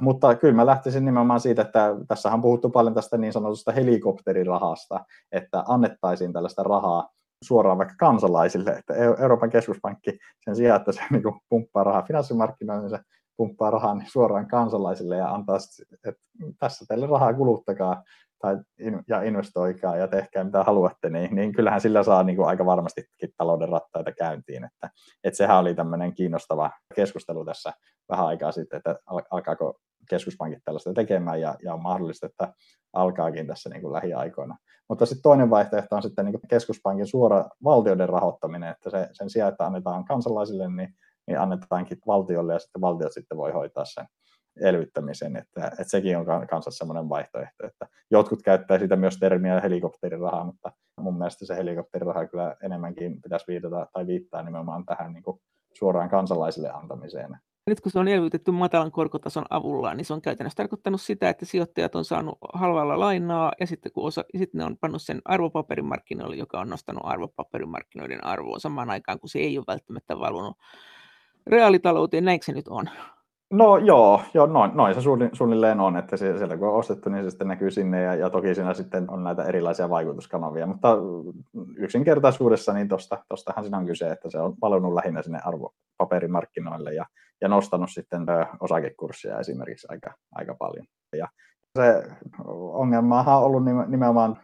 Mutta 0.00 0.34
kyllä 0.34 0.54
mä 0.54 0.66
lähtisin 0.66 1.04
nimenomaan 1.04 1.40
siitä, 1.40 1.62
että 1.62 1.94
tässä 2.08 2.32
on 2.32 2.42
puhuttu 2.42 2.70
paljon 2.70 2.94
tästä 2.94 3.18
niin 3.18 3.32
sanotusta 3.32 3.72
helikopterirahasta, 3.72 5.04
että 5.32 5.64
annettaisiin 5.68 6.32
tällaista 6.32 6.62
rahaa 6.62 7.08
suoraan 7.44 7.78
vaikka 7.78 7.94
kansalaisille, 7.98 8.70
että 8.70 8.94
Euroopan 8.94 9.50
keskuspankki 9.50 10.18
sen 10.40 10.56
sijaan, 10.56 10.80
että 10.80 10.92
se 10.92 11.00
niin 11.10 11.22
pumppaa 11.48 11.84
rahaa 11.84 12.02
finanssimarkkinoille, 12.02 12.82
niin 12.82 12.98
se 12.98 13.04
pumppaa 13.36 13.70
rahaa 13.70 13.94
niin 13.94 14.10
suoraan 14.10 14.48
kansalaisille 14.48 15.16
ja 15.16 15.34
antaa, 15.34 15.58
että 16.04 16.22
tässä 16.58 16.84
teille 16.88 17.06
rahaa 17.06 17.34
kuluttakaa 17.34 18.02
tai 18.42 18.56
ja 19.08 19.22
investoikaa 19.22 19.96
ja 19.96 20.08
tehkää 20.08 20.44
mitä 20.44 20.64
haluatte, 20.64 21.10
niin, 21.10 21.34
niin 21.34 21.52
kyllähän 21.52 21.80
sillä 21.80 22.02
saa 22.02 22.22
niin 22.22 22.36
kuin 22.36 22.48
aika 22.48 22.66
varmastikin 22.66 23.30
talouden 23.36 23.68
rattaita 23.68 24.12
käyntiin. 24.12 24.64
Että, 24.64 24.90
että 25.24 25.36
sehän 25.36 25.58
oli 25.58 25.74
tämmöinen 25.74 26.14
kiinnostava 26.14 26.70
keskustelu 26.94 27.44
tässä 27.44 27.72
vähän 28.08 28.26
aikaa 28.26 28.52
sitten, 28.52 28.76
että 28.76 28.96
alkaako 29.30 29.78
keskuspankit 30.10 30.58
tällaista 30.64 30.92
tekemään 30.94 31.40
ja, 31.40 31.54
ja 31.62 31.74
on 31.74 31.82
mahdollista, 31.82 32.26
että 32.26 32.52
alkaakin 32.92 33.46
tässä 33.46 33.70
niin 33.70 33.82
kuin 33.82 33.92
lähiaikoina. 33.92 34.56
Mutta 34.88 35.06
sitten 35.06 35.22
toinen 35.22 35.50
vaihtoehto 35.50 35.96
on 35.96 36.02
sitten 36.02 36.24
niin 36.24 36.32
kuin 36.32 36.48
keskuspankin 36.48 37.06
suora 37.06 37.48
valtioiden 37.64 38.08
rahoittaminen, 38.08 38.70
että 38.70 38.90
se, 38.90 39.08
sen 39.12 39.30
sijaan, 39.30 39.52
että 39.52 39.66
annetaan 39.66 40.04
kansalaisille, 40.04 40.68
niin, 40.68 40.94
niin 41.26 41.40
annetaankin 41.40 41.98
valtiolle 42.06 42.52
ja 42.52 42.58
sitten 42.58 42.80
valtiot 42.80 43.12
sitten 43.12 43.38
voi 43.38 43.52
hoitaa 43.52 43.84
sen 43.84 44.06
elvyttämisen, 44.60 45.36
että, 45.36 45.66
että 45.66 45.84
sekin 45.84 46.18
on 46.18 46.26
kanssa 46.50 46.70
semmoinen 46.70 47.08
vaihtoehto, 47.08 47.66
että 47.66 47.86
jotkut 48.10 48.42
käyttää 48.42 48.78
sitä 48.78 48.96
myös 48.96 49.18
termiä 49.18 49.60
helikopterirahaa, 49.60 50.44
mutta 50.44 50.72
mun 51.00 51.18
mielestä 51.18 51.46
se 51.46 51.56
helikopteriraha 51.56 52.26
kyllä 52.26 52.56
enemmänkin 52.62 53.22
pitäisi 53.22 53.46
viitata 53.48 53.86
tai 53.92 54.06
viittaa 54.06 54.42
nimenomaan 54.42 54.84
tähän 54.86 55.12
niin 55.12 55.22
kuin 55.22 55.40
suoraan 55.78 56.10
kansalaisille 56.10 56.70
antamiseen. 56.70 57.36
Nyt 57.66 57.80
kun 57.80 57.92
se 57.92 57.98
on 57.98 58.08
elvytetty 58.08 58.50
matalan 58.50 58.92
korkotason 58.92 59.44
avulla, 59.50 59.94
niin 59.94 60.04
se 60.04 60.12
on 60.14 60.22
käytännössä 60.22 60.56
tarkoittanut 60.56 61.00
sitä, 61.00 61.28
että 61.28 61.44
sijoittajat 61.44 61.94
on 61.94 62.04
saanut 62.04 62.38
halvalla 62.54 63.00
lainaa 63.00 63.52
ja 63.60 63.66
sitten, 63.66 63.92
kun 63.92 64.06
osa, 64.06 64.24
sitten 64.38 64.58
ne 64.58 64.64
on 64.64 64.76
pannut 64.76 65.02
sen 65.02 65.20
arvopaperimarkkinoille, 65.24 66.36
joka 66.36 66.60
on 66.60 66.68
nostanut 66.68 67.02
arvopaperimarkkinoiden 67.06 68.24
arvoa 68.24 68.58
samaan 68.58 68.90
aikaan, 68.90 69.20
kun 69.20 69.28
se 69.28 69.38
ei 69.38 69.58
ole 69.58 69.64
välttämättä 69.68 70.18
valunut 70.18 70.56
reaalitalouteen. 71.46 72.24
Näinkö 72.24 72.46
se 72.46 72.52
nyt 72.52 72.68
on? 72.68 72.90
No 73.52 73.76
joo, 73.76 74.22
joo 74.34 74.46
noin, 74.46 74.70
noin 74.74 74.94
se 74.94 75.00
suunnilleen 75.32 75.80
on, 75.80 75.96
että 75.96 76.16
sieltä 76.16 76.56
kun 76.56 76.68
on 76.68 76.74
ostettu, 76.74 77.10
niin 77.10 77.24
se 77.24 77.30
sitten 77.30 77.48
näkyy 77.48 77.70
sinne 77.70 78.02
ja, 78.02 78.14
ja 78.14 78.30
toki 78.30 78.54
siinä 78.54 78.74
sitten 78.74 79.10
on 79.10 79.24
näitä 79.24 79.44
erilaisia 79.44 79.90
vaikutuskanavia, 79.90 80.66
mutta 80.66 80.96
yksinkertaisuudessa 81.76 82.72
niin 82.72 82.88
tosta, 82.88 83.24
tostahan 83.28 83.64
siinä 83.64 83.78
on 83.78 83.86
kyse, 83.86 84.10
että 84.10 84.30
se 84.30 84.38
on 84.38 84.54
valunut 84.60 84.94
lähinnä 84.94 85.22
sinne 85.22 85.40
arvopaperimarkkinoille 85.44 86.94
ja, 86.94 87.06
ja 87.40 87.48
nostanut 87.48 87.90
sitten 87.90 88.22
osakekurssia 88.60 89.38
esimerkiksi 89.38 89.86
aika, 89.90 90.14
aika 90.32 90.54
paljon. 90.54 90.86
Ja 91.16 91.28
se 91.78 92.02
ongelmahan 92.72 93.38
on 93.38 93.44
ollut 93.44 93.62
nimenomaan 93.88 94.38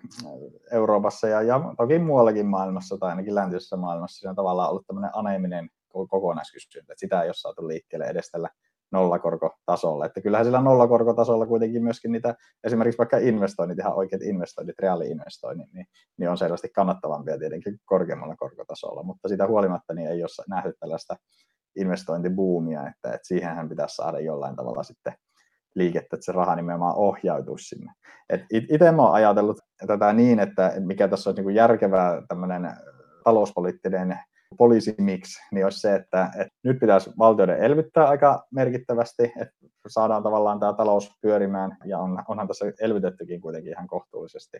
Euroopassa 0.72 1.28
ja, 1.28 1.42
ja 1.42 1.60
toki 1.76 1.98
muuallakin 1.98 2.46
maailmassa 2.46 2.98
tai 2.98 3.10
ainakin 3.10 3.34
läntisessä 3.34 3.76
maailmassa, 3.76 4.18
siinä 4.18 4.30
on 4.30 4.36
tavallaan 4.36 4.70
ollut 4.70 4.86
tämmöinen 4.86 5.10
aneminen 5.14 5.68
kokonaiskysyntä, 6.08 6.92
että 6.92 7.00
sitä 7.00 7.22
ei 7.22 7.28
ole 7.28 7.34
saatu 7.34 7.68
liikkeelle 7.68 8.06
edes 8.06 8.30
tällä 8.30 8.48
nollakorkotasolla. 8.92 10.06
Että 10.06 10.20
kyllähän 10.20 10.44
sillä 10.44 10.60
nollakorkotasolla 10.60 11.46
kuitenkin 11.46 11.84
myöskin 11.84 12.12
niitä, 12.12 12.34
esimerkiksi 12.64 12.98
vaikka 12.98 13.18
investoinnit, 13.18 13.78
ihan 13.78 13.94
oikeat 13.94 14.22
investoinnit, 14.22 14.78
reaali-investoinnit, 14.78 15.72
niin, 15.72 15.86
niin 16.18 16.30
on 16.30 16.38
selvästi 16.38 16.68
kannattavampia 16.68 17.38
tietenkin 17.38 17.78
korkeammalla 17.84 18.36
korkotasolla, 18.36 19.02
mutta 19.02 19.28
sitä 19.28 19.46
huolimatta 19.46 19.94
niin 19.94 20.08
ei 20.08 20.22
ole 20.22 20.44
nähty 20.48 20.74
tällaista 20.80 21.16
investointibuumia, 21.76 22.80
että, 22.80 23.08
että 23.08 23.28
siihenhän 23.28 23.68
pitäisi 23.68 23.94
saada 23.94 24.20
jollain 24.20 24.56
tavalla 24.56 24.82
sitten 24.82 25.12
liikettä, 25.74 26.16
että 26.16 26.24
se 26.24 26.32
raha 26.32 26.56
nimenomaan 26.56 26.96
ohjautuisi 26.96 27.68
sinne. 27.68 27.92
Itse 28.50 28.88
olen 28.88 29.12
ajatellut 29.12 29.58
tätä 29.86 30.12
niin, 30.12 30.40
että 30.40 30.72
mikä 30.78 31.08
tässä 31.08 31.30
olisi 31.30 31.42
niin 31.42 31.54
järkevää 31.54 32.22
tämmöinen 32.28 32.76
talouspoliittinen 33.24 34.18
poliisimix, 34.58 35.38
niin 35.52 35.64
olisi 35.64 35.80
se, 35.80 35.94
että, 35.94 36.30
että 36.38 36.54
nyt 36.64 36.78
pitäisi 36.80 37.10
valtioiden 37.18 37.58
elvyttää 37.58 38.06
aika 38.06 38.46
merkittävästi, 38.50 39.22
että 39.22 39.54
saadaan 39.88 40.22
tavallaan 40.22 40.60
tämä 40.60 40.72
talous 40.72 41.12
pyörimään, 41.22 41.76
ja 41.84 41.98
on, 41.98 42.22
onhan 42.28 42.48
tässä 42.48 42.72
elvytettykin 42.80 43.40
kuitenkin 43.40 43.72
ihan 43.72 43.86
kohtuullisesti, 43.86 44.58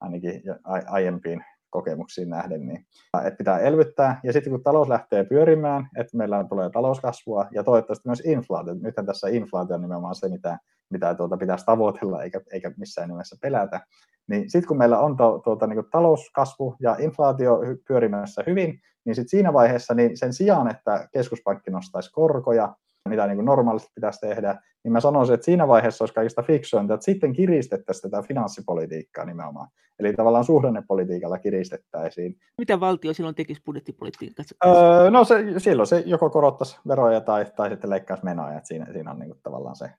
ainakin 0.00 0.42
aiempiin 0.86 1.44
kokemuksiin 1.70 2.30
nähden, 2.30 2.66
niin 2.66 2.86
että 3.24 3.38
pitää 3.38 3.58
elvyttää, 3.58 4.20
ja 4.24 4.32
sitten 4.32 4.50
kun 4.50 4.62
talous 4.62 4.88
lähtee 4.88 5.24
pyörimään, 5.24 5.88
että 5.98 6.16
meillä 6.16 6.44
tulee 6.48 6.70
talouskasvua, 6.70 7.46
ja 7.50 7.64
toivottavasti 7.64 8.08
myös 8.08 8.22
inflaatio, 8.24 8.74
nythän 8.74 9.06
tässä 9.06 9.28
inflaatio 9.28 9.76
on 9.76 9.82
nimenomaan 9.82 10.14
se, 10.14 10.28
mitä, 10.28 10.58
mitä 10.90 11.14
tuota 11.14 11.36
pitäisi 11.36 11.64
tavoitella, 11.64 12.22
eikä, 12.22 12.40
eikä 12.52 12.72
missään 12.76 13.08
nimessä 13.08 13.36
pelätä, 13.42 13.80
niin 14.28 14.50
sitten 14.50 14.68
kun 14.68 14.78
meillä 14.78 14.98
on 14.98 15.16
to, 15.16 15.40
tuota, 15.44 15.66
niin 15.66 15.84
talouskasvu 15.90 16.76
ja 16.80 16.96
inflaatio 16.98 17.60
pyörimässä 17.88 18.42
hyvin, 18.46 18.80
niin 19.04 19.14
sitten 19.14 19.28
siinä 19.28 19.52
vaiheessa 19.52 19.94
niin 19.94 20.16
sen 20.16 20.32
sijaan, 20.32 20.70
että 20.70 21.08
keskuspankki 21.12 21.70
nostaisi 21.70 22.12
korkoja, 22.12 22.74
mitä 23.08 23.26
niin 23.26 23.36
kuin 23.36 23.46
normaalisti 23.46 23.92
pitäisi 23.94 24.20
tehdä, 24.20 24.62
niin 24.84 24.92
mä 24.92 25.00
sanoisin, 25.00 25.34
että 25.34 25.44
siinä 25.44 25.68
vaiheessa 25.68 26.02
olisi 26.02 26.14
kaikista 26.14 26.42
fiksuinta, 26.42 26.94
että 26.94 27.04
sitten 27.04 27.32
kiristettäisiin 27.32 28.10
tätä 28.10 28.22
finanssipolitiikkaa 28.22 29.24
nimenomaan. 29.24 29.68
Eli 29.98 30.12
tavallaan 30.12 30.44
suhdannepolitiikalla 30.44 31.38
kiristettäisiin. 31.38 32.36
Mitä 32.58 32.80
valtio 32.80 33.14
silloin 33.14 33.34
tekisi 33.34 33.62
budjettipolitiikassa? 33.66 34.56
Öö, 34.66 35.10
no 35.10 35.24
se, 35.24 35.44
silloin 35.58 35.86
se 35.86 36.02
joko 36.06 36.30
korottaisi 36.30 36.78
veroja 36.88 37.20
tai, 37.20 37.46
tai 37.56 37.70
sitten 37.70 37.90
leikkaisi 37.90 38.24
menoja. 38.24 38.56
Että 38.56 38.68
siinä, 38.68 38.92
siinä 38.92 39.10
on 39.10 39.18
niin 39.18 39.30
kuin 39.30 39.40
tavallaan 39.42 39.76
se 39.76 39.90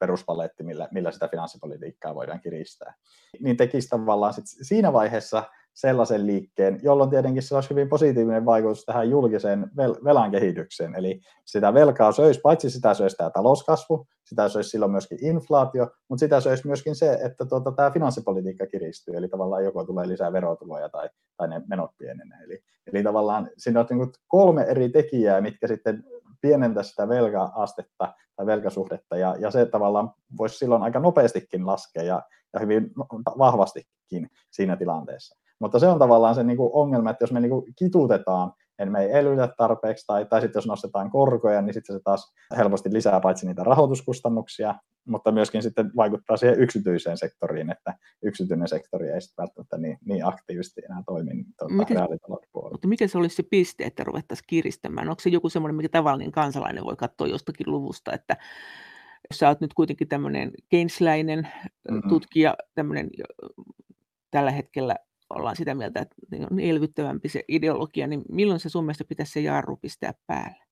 peruspaletti, 0.00 0.62
millä, 0.62 0.88
millä 0.90 1.10
sitä 1.10 1.28
finanssipolitiikkaa 1.28 2.14
voidaan 2.14 2.40
kiristää. 2.40 2.94
Niin 3.40 3.56
tekisi 3.56 3.88
tavallaan 3.88 4.34
sit 4.34 4.44
siinä 4.46 4.92
vaiheessa 4.92 5.42
sellaisen 5.74 6.26
liikkeen, 6.26 6.80
jolloin 6.82 7.10
tietenkin 7.10 7.42
se 7.42 7.54
olisi 7.54 7.70
hyvin 7.70 7.88
positiivinen 7.88 8.44
vaikutus 8.44 8.84
tähän 8.84 9.10
julkiseen 9.10 9.70
vel- 9.76 10.04
velan 10.04 10.30
kehitykseen. 10.30 10.94
Eli 10.94 11.20
sitä 11.44 11.74
velkaa 11.74 12.12
söisi, 12.12 12.40
paitsi 12.40 12.70
sitä 12.70 12.94
söisi 12.94 13.16
tämä 13.16 13.30
talouskasvu, 13.30 14.06
sitä 14.24 14.48
söisi 14.48 14.70
silloin 14.70 14.92
myöskin 14.92 15.24
inflaatio, 15.24 15.88
mutta 16.08 16.20
sitä 16.20 16.40
söisi 16.40 16.66
myöskin 16.66 16.94
se, 16.94 17.12
että 17.12 17.44
tuota, 17.44 17.72
tämä 17.72 17.90
finanssipolitiikka 17.90 18.66
kiristyy, 18.66 19.16
eli 19.16 19.28
tavallaan 19.28 19.64
joko 19.64 19.84
tulee 19.84 20.08
lisää 20.08 20.32
verotuloja 20.32 20.88
tai, 20.88 21.08
tai 21.36 21.48
ne 21.48 21.62
menot 21.68 21.90
pienenee. 21.98 22.38
Eli, 22.44 22.62
eli 22.92 23.02
tavallaan 23.02 23.50
siinä 23.56 23.80
on 23.80 23.86
niin 23.90 24.12
kolme 24.28 24.62
eri 24.62 24.88
tekijää, 24.88 25.40
mitkä 25.40 25.66
sitten 25.66 26.04
pienentää 26.40 26.82
sitä 26.82 27.08
velka-astetta 27.08 28.14
tai 28.40 28.46
velkasuhdetta, 28.46 29.16
ja, 29.16 29.36
ja 29.38 29.50
se 29.50 29.66
tavallaan 29.66 30.10
voisi 30.38 30.58
silloin 30.58 30.82
aika 30.82 30.98
nopeastikin 30.98 31.66
laskea 31.66 32.02
ja, 32.02 32.22
ja 32.52 32.60
hyvin 32.60 32.90
vahvastikin 33.38 34.30
siinä 34.50 34.76
tilanteessa. 34.76 35.38
Mutta 35.58 35.78
se 35.78 35.88
on 35.88 35.98
tavallaan 35.98 36.34
se 36.34 36.44
niin 36.44 36.56
kuin 36.56 36.70
ongelma, 36.72 37.10
että 37.10 37.22
jos 37.22 37.32
me 37.32 37.40
niin 37.40 37.50
kuin 37.50 37.74
kitutetaan, 37.78 38.52
niin 38.84 38.92
me 38.92 39.02
ei 39.04 39.12
elvytä 39.12 39.48
tarpeeksi, 39.56 40.06
tai, 40.06 40.26
tai 40.26 40.40
sitten 40.40 40.58
jos 40.58 40.66
nostetaan 40.66 41.10
korkoja, 41.10 41.62
niin 41.62 41.74
sitten 41.74 41.96
se 41.96 42.00
taas 42.04 42.34
helposti 42.56 42.92
lisää 42.92 43.20
paitsi 43.20 43.46
niitä 43.46 43.64
rahoituskustannuksia, 43.64 44.74
mutta 45.08 45.32
myöskin 45.32 45.62
sitten 45.62 45.90
vaikuttaa 45.96 46.36
siihen 46.36 46.60
yksityiseen 46.60 47.18
sektoriin, 47.18 47.70
että 47.70 47.94
yksityinen 48.22 48.68
sektori 48.68 49.08
ei 49.08 49.20
sitten 49.20 49.42
välttämättä 49.42 49.78
niin, 49.78 49.98
niin 50.04 50.26
aktiivisesti 50.26 50.82
enää 50.84 51.02
toimi 51.06 51.44
tuota, 51.58 51.94
reaalitalouspuolella. 51.94 52.74
Mutta 52.74 52.88
mikä 52.88 53.08
se 53.08 53.18
olisi 53.18 53.36
se 53.36 53.42
piste, 53.42 53.84
että 53.84 54.04
ruvettaisiin 54.04 54.44
kiristämään? 54.46 55.08
Onko 55.08 55.20
se 55.20 55.30
joku 55.30 55.48
semmoinen, 55.48 55.76
mikä 55.76 55.88
tavallinen 55.88 56.32
kansalainen 56.32 56.84
voi 56.84 56.96
katsoa 56.96 57.26
jostakin 57.26 57.70
luvusta, 57.70 58.12
että 58.12 58.36
jos 59.30 59.38
sä 59.38 59.48
oot 59.48 59.60
nyt 59.60 59.74
kuitenkin 59.74 60.08
tämmöinen 60.08 60.50
keynesläinen 60.68 61.48
mm-hmm. 61.90 62.08
tutkija, 62.08 62.54
tämmöinen 62.74 63.10
tällä 64.30 64.50
hetkellä 64.50 64.96
ollaan 65.30 65.56
sitä 65.56 65.74
mieltä, 65.74 66.00
että 66.00 66.14
on 66.50 66.60
elvyttävämpi 66.60 67.28
se 67.28 67.44
ideologia, 67.48 68.06
niin 68.06 68.22
milloin 68.28 68.60
se 68.60 68.68
sun 68.68 68.84
mielestä 68.84 69.04
pitäisi 69.04 69.32
se 69.32 69.40
jarru 69.40 69.76
pistää 69.76 70.12
päälle? 70.26 70.70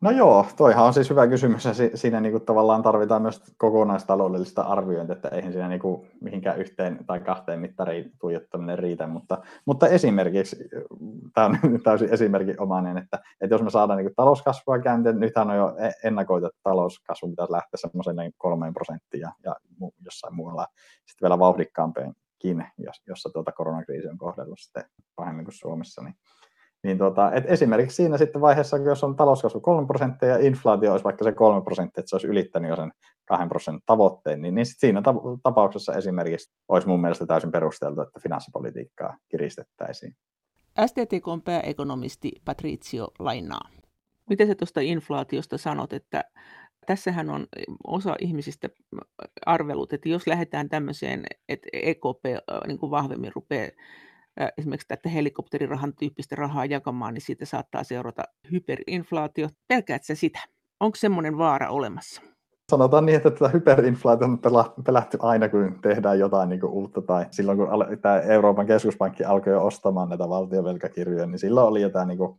No 0.00 0.10
joo, 0.10 0.46
toihan 0.56 0.86
on 0.86 0.94
siis 0.94 1.10
hyvä 1.10 1.26
kysymys 1.26 1.64
ja 1.64 1.72
siinä 1.94 2.20
niin 2.20 2.32
kuin 2.32 2.44
tavallaan 2.44 2.82
tarvitaan 2.82 3.22
myös 3.22 3.42
kokonaistaloudellista 3.58 4.62
arviointia, 4.62 5.16
että 5.16 5.28
eihän 5.28 5.52
siinä 5.52 5.68
niin 5.68 5.80
kuin 5.80 6.06
mihinkään 6.20 6.58
yhteen 6.58 7.04
tai 7.06 7.20
kahteen 7.20 7.60
mittariin 7.60 8.12
tuijottaminen 8.20 8.78
riitä, 8.78 9.06
mutta, 9.06 9.38
mutta 9.66 9.88
esimerkiksi, 9.88 10.68
tämä 11.34 11.46
on 11.46 11.58
täysin 11.84 12.08
esimerkinomainen, 12.12 12.98
että, 12.98 13.18
että 13.40 13.54
jos 13.54 13.62
me 13.62 13.70
saadaan 13.70 13.96
niin 13.96 14.06
kuin 14.06 14.14
talouskasvua 14.16 14.78
käänteen, 14.78 15.20
nythän 15.20 15.50
on 15.50 15.56
jo 15.56 15.74
e-, 15.78 16.08
ennakoitu, 16.08 16.46
että 16.46 16.60
talouskasvu 16.62 17.28
pitäisi 17.28 17.52
lähteä 17.52 17.78
semmoiseen 17.78 18.32
kolmeen 18.38 18.74
prosenttia 18.74 19.32
ja 19.44 19.56
jossain 20.04 20.34
muualla 20.34 20.66
sitten 21.06 21.26
vielä 21.26 21.38
vauhdikkaampeen 21.38 22.14
jossa 23.06 23.30
tuota 23.32 23.52
koronakriisi 23.52 24.08
on 24.08 24.18
kohdellut 24.18 24.58
sitten 24.60 24.84
pahemmin 25.16 25.44
kuin 25.44 25.54
Suomessa, 25.54 26.02
niin, 26.02 26.14
niin 26.82 26.98
tuota, 26.98 27.32
et 27.32 27.44
esimerkiksi 27.46 27.96
siinä 27.96 28.18
sitten 28.18 28.40
vaiheessa, 28.40 28.76
jos 28.76 29.04
on 29.04 29.16
talouskasvu 29.16 29.60
3 29.60 29.86
prosenttia 29.86 30.28
ja 30.28 30.46
inflaatio 30.46 30.92
olisi 30.92 31.04
vaikka 31.04 31.24
se 31.24 31.32
3 31.32 31.64
prosenttia, 31.64 32.00
että 32.00 32.10
se 32.10 32.16
olisi 32.16 32.26
ylittänyt 32.26 32.70
jo 32.70 32.76
sen 32.76 32.92
2 33.24 33.48
prosentin 33.48 33.82
tavoitteen, 33.86 34.42
niin, 34.42 34.54
niin 34.54 34.66
siinä 34.66 35.02
tapauksessa 35.42 35.94
esimerkiksi 35.94 36.52
olisi 36.68 36.88
mun 36.88 37.00
mielestä 37.00 37.26
täysin 37.26 37.52
perusteltu, 37.52 38.00
että 38.00 38.20
finanssipolitiikkaa 38.22 39.16
kiristettäisiin. 39.28 40.16
STTK 40.86 41.44
pääekonomisti 41.44 42.32
Patricio 42.44 43.08
Lainaa. 43.18 43.68
Miten 44.30 44.46
se 44.46 44.54
tuosta 44.54 44.80
inflaatiosta 44.80 45.58
sanot, 45.58 45.92
että 45.92 46.24
tässähän 46.90 47.30
on 47.30 47.46
osa 47.86 48.16
ihmisistä 48.20 48.68
arvelut, 49.46 49.92
että 49.92 50.08
jos 50.08 50.26
lähdetään 50.26 50.68
tämmöiseen, 50.68 51.24
että 51.48 51.68
EKP 51.72 52.24
niin 52.66 52.78
kuin 52.78 52.90
vahvemmin 52.90 53.32
rupeaa 53.34 53.68
esimerkiksi 54.58 54.88
tätä 54.88 55.08
helikopterirahan 55.08 55.92
tyyppistä 55.98 56.36
rahaa 56.36 56.64
jakamaan, 56.64 57.14
niin 57.14 57.22
siitä 57.22 57.44
saattaa 57.44 57.84
seurata 57.84 58.22
hyperinflaatio. 58.52 59.48
Pelkäät 59.68 60.04
se 60.04 60.14
sitä? 60.14 60.38
Onko 60.80 60.96
semmoinen 60.96 61.38
vaara 61.38 61.70
olemassa? 61.70 62.22
Sanotaan 62.70 63.06
niin, 63.06 63.16
että 63.16 63.30
tätä 63.30 63.48
hyperinflaatiota 63.48 64.58
on 64.58 64.84
pelätty 64.84 65.18
aina, 65.20 65.48
kun 65.48 65.78
tehdään 65.82 66.18
jotain 66.18 66.48
niin 66.48 66.60
kuin 66.60 66.72
uutta, 66.72 67.02
tai 67.02 67.26
silloin 67.30 67.58
kun 67.58 67.68
tämä 68.02 68.20
Euroopan 68.20 68.66
keskuspankki 68.66 69.24
alkoi 69.24 69.52
jo 69.52 69.66
ostamaan 69.66 70.08
näitä 70.08 70.28
valtiovelkakirjoja, 70.28 71.26
niin 71.26 71.38
silloin 71.38 71.66
oli 71.66 71.82
jotain 71.82 72.08
niin 72.08 72.18
kuin 72.18 72.38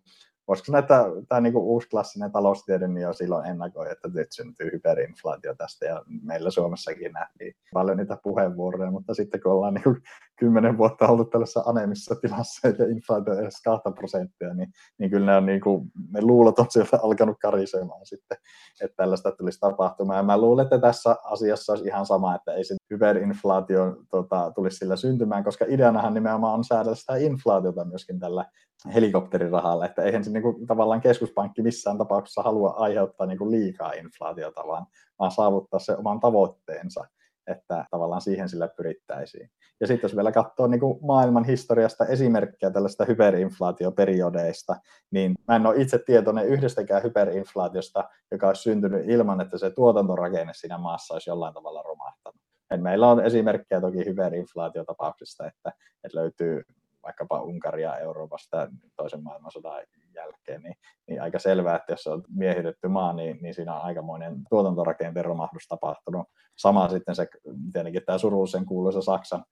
sanoa, 0.65 0.79
että 0.79 1.03
tämä 1.29 1.41
niin 1.41 1.57
uusi 1.57 1.89
klassinen 1.89 2.31
taloustiede 2.31 2.87
niin 2.87 3.01
jo 3.01 3.13
silloin 3.13 3.45
ennakoi, 3.45 3.91
että 3.91 4.07
nyt 4.13 4.31
syntyy 4.31 4.69
hyperinflaatio 4.73 5.55
tästä 5.55 5.85
ja 5.85 6.03
meillä 6.21 6.51
Suomessakin 6.51 7.11
nähtiin 7.11 7.55
paljon 7.73 7.97
niitä 7.97 8.17
puheenvuoroja, 8.23 8.91
mutta 8.91 9.13
sitten 9.13 9.41
kun 9.41 9.51
ollaan 9.51 9.73
niin 9.73 10.03
kymmenen 10.41 10.77
vuotta 10.77 11.07
ollut 11.07 11.29
tällaisessa 11.29 11.63
anemissa 11.65 12.15
tilassa 12.21 12.67
ja 12.67 12.91
inflaatio 12.91 13.33
edes 13.33 13.61
2 13.63 13.89
prosenttia, 13.95 14.53
niin, 14.53 14.69
niin 14.97 15.11
kyllä 15.11 15.25
ne, 15.25 15.37
on 15.37 15.45
niin 15.45 15.61
kuin, 15.61 15.91
ne 16.13 16.21
luulot 16.21 16.59
on 16.59 16.65
sieltä 16.69 16.99
alkanut 17.03 17.37
karisemaan 17.41 18.05
sitten, 18.05 18.37
että 18.81 18.95
tällaista 18.95 19.31
tulisi 19.31 19.59
tapahtumaan. 19.59 20.17
Ja 20.17 20.23
mä 20.23 20.37
luulen, 20.37 20.63
että 20.63 20.79
tässä 20.79 21.15
asiassa 21.23 21.73
olisi 21.73 21.87
ihan 21.87 22.05
sama, 22.05 22.35
että 22.35 22.53
ei 22.53 22.63
se 22.63 22.75
hyperinflaatio 22.89 23.95
tota, 24.09 24.51
tulisi 24.55 24.77
sillä 24.77 24.95
syntymään, 24.95 25.43
koska 25.43 25.65
ideanahan 25.67 26.13
nimenomaan 26.13 26.53
on 26.53 26.63
säädellä 26.63 26.95
sitä 26.95 27.15
inflaatiota 27.15 27.85
myöskin 27.85 28.19
tällä 28.19 28.45
helikopterirahalla, 28.93 29.85
että 29.85 30.01
eihän 30.01 30.23
se 30.23 30.31
niin 30.31 30.43
kuin, 30.43 30.67
tavallaan 30.67 31.01
keskuspankki 31.01 31.61
missään 31.61 31.97
tapauksessa 31.97 32.41
halua 32.41 32.69
aiheuttaa 32.69 33.27
niin 33.27 33.37
kuin 33.37 33.51
liikaa 33.51 33.91
inflaatiota, 33.91 34.67
vaan, 34.67 34.85
vaan 35.19 35.31
saavuttaa 35.31 35.79
se 35.79 35.95
oman 35.97 36.19
tavoitteensa, 36.19 37.05
että 37.47 37.85
tavallaan 37.91 38.21
siihen 38.21 38.49
sillä 38.49 38.67
pyrittäisiin. 38.67 39.49
Ja 39.79 39.87
sitten 39.87 40.07
jos 40.07 40.15
vielä 40.15 40.31
katsoo 40.31 40.67
niin 40.67 40.79
kuin 40.79 40.99
maailman 41.01 41.43
historiasta 41.43 42.05
esimerkkejä 42.05 42.71
tällaista 42.71 43.05
hyperinflaatioperiodeista, 43.05 44.75
niin 45.11 45.35
mä 45.47 45.55
en 45.55 45.65
ole 45.65 45.81
itse 45.81 45.99
tietoinen 46.05 46.47
yhdestäkään 46.47 47.03
hyperinflaatiosta, 47.03 48.09
joka 48.31 48.47
olisi 48.47 48.61
syntynyt 48.61 49.09
ilman, 49.09 49.41
että 49.41 49.57
se 49.57 49.69
tuotantorakenne 49.69 50.53
siinä 50.55 50.77
maassa 50.77 51.13
olisi 51.13 51.29
jollain 51.29 51.53
tavalla 51.53 51.81
romahtanut. 51.81 52.41
Et 52.71 52.81
meillä 52.81 53.07
on 53.07 53.25
esimerkkejä 53.25 53.81
toki 53.81 54.05
hyperinflaatiotapauksista, 54.05 55.47
että, 55.47 55.73
että 56.03 56.17
löytyy 56.17 56.63
vaikkapa 57.03 57.41
Unkaria 57.41 57.97
Euroopasta 57.97 58.67
toisen 58.95 59.23
maailmansodan 59.23 59.83
jälkeen, 60.15 60.61
niin, 60.61 60.75
niin 61.07 61.21
aika 61.21 61.39
selvää, 61.39 61.75
että 61.75 61.93
jos 61.93 62.07
on 62.07 62.23
miehitetty 62.35 62.87
maa, 62.87 63.13
niin, 63.13 63.39
niin 63.41 63.53
siinä 63.53 63.75
on 63.75 63.81
aikamoinen 63.81 64.35
tuotantorakenteen 64.49 65.25
romahdus 65.25 65.67
tapahtunut. 65.67 66.27
Sama 66.57 66.89
sitten 66.89 67.15
se, 67.15 67.27
tietenkin 67.73 68.01
tämä 68.05 68.17
surullisen 68.17 68.65
kuuluisa 68.65 69.01
Saksan 69.01 69.43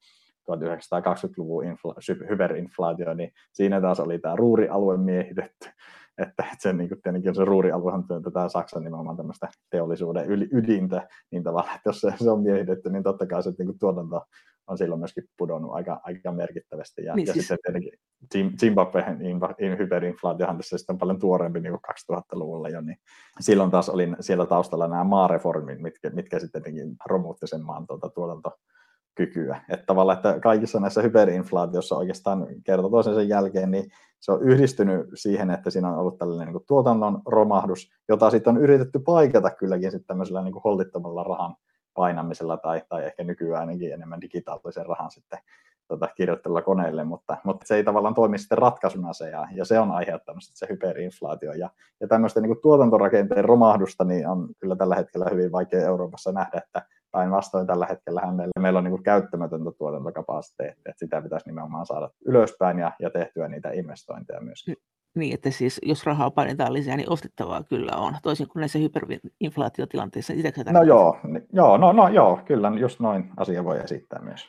1920-luvun 0.52 1.64
infla- 1.64 2.28
hyperinflaatio, 2.30 3.14
niin 3.14 3.32
siinä 3.54 3.82
taas 3.82 4.00
oli 4.00 4.20
tämä 4.20 4.36
ruurialue 4.36 4.98
miehitetty. 4.98 5.70
Että, 6.18 6.46
se, 6.60 6.74
niin 6.74 6.90
kuin, 6.90 7.02
tietenkin 7.02 7.36
se 7.36 7.46
ruurialuehan 7.46 8.04
tätä 8.24 8.50
Saksan 8.50 8.84
nimenomaan 8.84 9.18
tämmöistä 9.18 9.48
teollisuuden 9.70 10.26
ydintä, 10.52 11.08
niin 11.32 11.44
tavallaan, 11.44 11.76
että 11.76 11.90
jos 11.90 12.02
se, 12.02 12.14
se 12.24 12.30
on 12.30 12.44
miehitetty, 12.44 12.90
niin 12.90 13.04
totta 13.04 13.26
kai 13.26 13.44
se 13.44 13.50
niin 13.58 13.66
kuin, 13.66 13.80
tuotanto 13.80 14.22
on 14.70 14.78
silloin 14.78 15.00
myöskin 15.02 15.24
pudonnut 15.38 15.72
aika, 15.74 16.02
aika 16.04 16.32
merkittävästi. 16.32 17.04
Ja, 17.04 17.16
niin, 17.16 17.28
ja 17.28 17.34
siis... 17.34 17.48
sitten 17.48 17.74
tietenkin 17.74 18.58
Zimbabwen 18.60 19.78
hyperinflaatiohan 19.78 20.58
tässä 20.58 20.78
sitten 20.78 20.94
on 20.94 20.98
paljon 20.98 21.20
tuoreempi 21.20 21.60
niin 21.60 21.74
kuin 21.74 22.20
2000-luvulla 22.20 22.70
jo, 22.70 22.82
niin 22.82 22.98
silloin 23.40 23.72
taas 23.72 23.90
oli 23.90 24.08
siellä 24.20 24.46
taustalla 24.46 24.88
nämä 24.88 25.04
maareformit, 25.04 25.80
mitkä, 25.80 26.10
mitkä 26.10 26.40
sitten 26.40 26.64
romuutti 27.06 27.48
sen 27.48 27.66
maan 27.66 27.88
tuota, 27.88 28.10
tuotantokykyä. 28.10 29.62
Että 29.70 29.86
tavallaan, 29.86 30.18
että 30.18 30.40
kaikissa 30.40 30.80
näissä 30.80 31.02
hyperinflaatiossa 31.02 31.96
oikeastaan 31.96 32.48
kerta 32.64 32.90
toisen 32.90 33.30
jälkeen, 33.30 33.72
niin 33.72 33.92
se 34.20 34.32
on 34.32 34.44
yhdistynyt 34.44 35.08
siihen, 35.14 35.52
että 35.52 35.70
siinä 35.70 35.90
on 35.90 35.98
ollut 35.98 36.18
tällainen 36.18 36.46
niin 36.46 36.54
kuin 36.54 36.66
tuotannon 36.68 37.22
romahdus, 37.26 37.92
jota 38.10 38.30
sitten 38.30 38.56
on 38.56 38.64
yritetty 38.64 39.00
paikata 39.00 39.50
kylläkin 39.52 39.92
sitten 39.92 40.08
tämmöisellä 40.08 40.42
niin 40.42 40.54
kuin 40.54 40.64
holtittomalla 40.64 41.24
rahan 41.24 41.56
painamisella 42.00 42.58
tai, 42.58 42.82
tai 42.90 43.06
ehkä 43.06 43.24
nykyään 43.24 43.60
ainakin 43.60 43.94
enemmän 43.94 44.22
digitaalisen 44.22 44.86
rahan 44.86 45.12
sitten 45.12 45.40
tota, 45.88 46.08
kirjoittelulla 46.16 46.62
koneelle, 46.62 47.04
mutta, 47.04 47.38
mutta 47.44 47.68
se 47.68 47.76
ei 47.76 47.84
tavallaan 47.84 48.14
toimi 48.14 48.38
sitten 48.38 48.58
ratkaisuna 48.58 49.14
se, 49.14 49.30
ja, 49.30 49.48
ja 49.52 49.66
se 49.66 49.80
on 49.80 49.92
aiheuttanut 49.92 50.44
se 50.44 50.68
hyperinflaatio. 50.70 51.54
Ja, 51.54 51.70
ja 52.00 52.08
tämmöistä 52.08 52.42
niin 52.42 52.62
tuotantorakenteen 52.62 53.46
romahdusta 53.46 54.04
niin 54.04 54.28
on 54.28 54.50
kyllä 54.60 54.76
tällä 54.76 54.96
hetkellä 54.96 55.26
hyvin 55.32 55.52
vaikea 55.52 55.88
Euroopassa 55.88 56.32
nähdä, 56.32 56.58
että 56.58 56.82
päinvastoin 57.12 57.68
tällä 57.68 57.86
hetkellä 57.86 58.22
meillä, 58.22 58.52
meillä 58.60 58.78
on 58.78 58.84
niin 58.84 59.04
käyttämätöntä 59.04 59.72
tuotantokapasiteettia, 59.78 60.90
että 60.92 61.00
sitä 61.00 61.22
pitäisi 61.22 61.50
nimenomaan 61.50 61.86
saada 61.86 62.10
ylöspäin 62.26 62.80
ja, 62.80 62.92
ja 63.00 63.10
tehtyä 63.10 63.48
niitä 63.48 63.72
investointeja 63.72 64.42
myöskin. 64.42 64.76
Niin, 65.16 65.34
että 65.34 65.52
siis 65.52 65.80
jos 65.84 66.06
rahaa 66.06 66.32
painetaan 66.32 66.74
lisää, 66.74 66.98
niin 66.98 67.10
ostettavaa 67.10 67.64
kyllä 67.64 67.92
on, 67.96 68.16
toisin 68.24 68.48
kuin 68.48 68.60
näissä 68.60 68.80
hyperinflaatiotilanteissa. 68.80 70.34
No 70.72 70.84
joo, 70.84 71.18
joo, 71.54 71.78
no, 71.78 71.92
no 71.92 72.08
joo, 72.08 72.40
kyllä 72.46 72.72
just 72.80 73.00
noin 73.00 73.30
asia 73.38 73.64
voi 73.64 73.80
esittää 73.80 74.22
myös. 74.22 74.48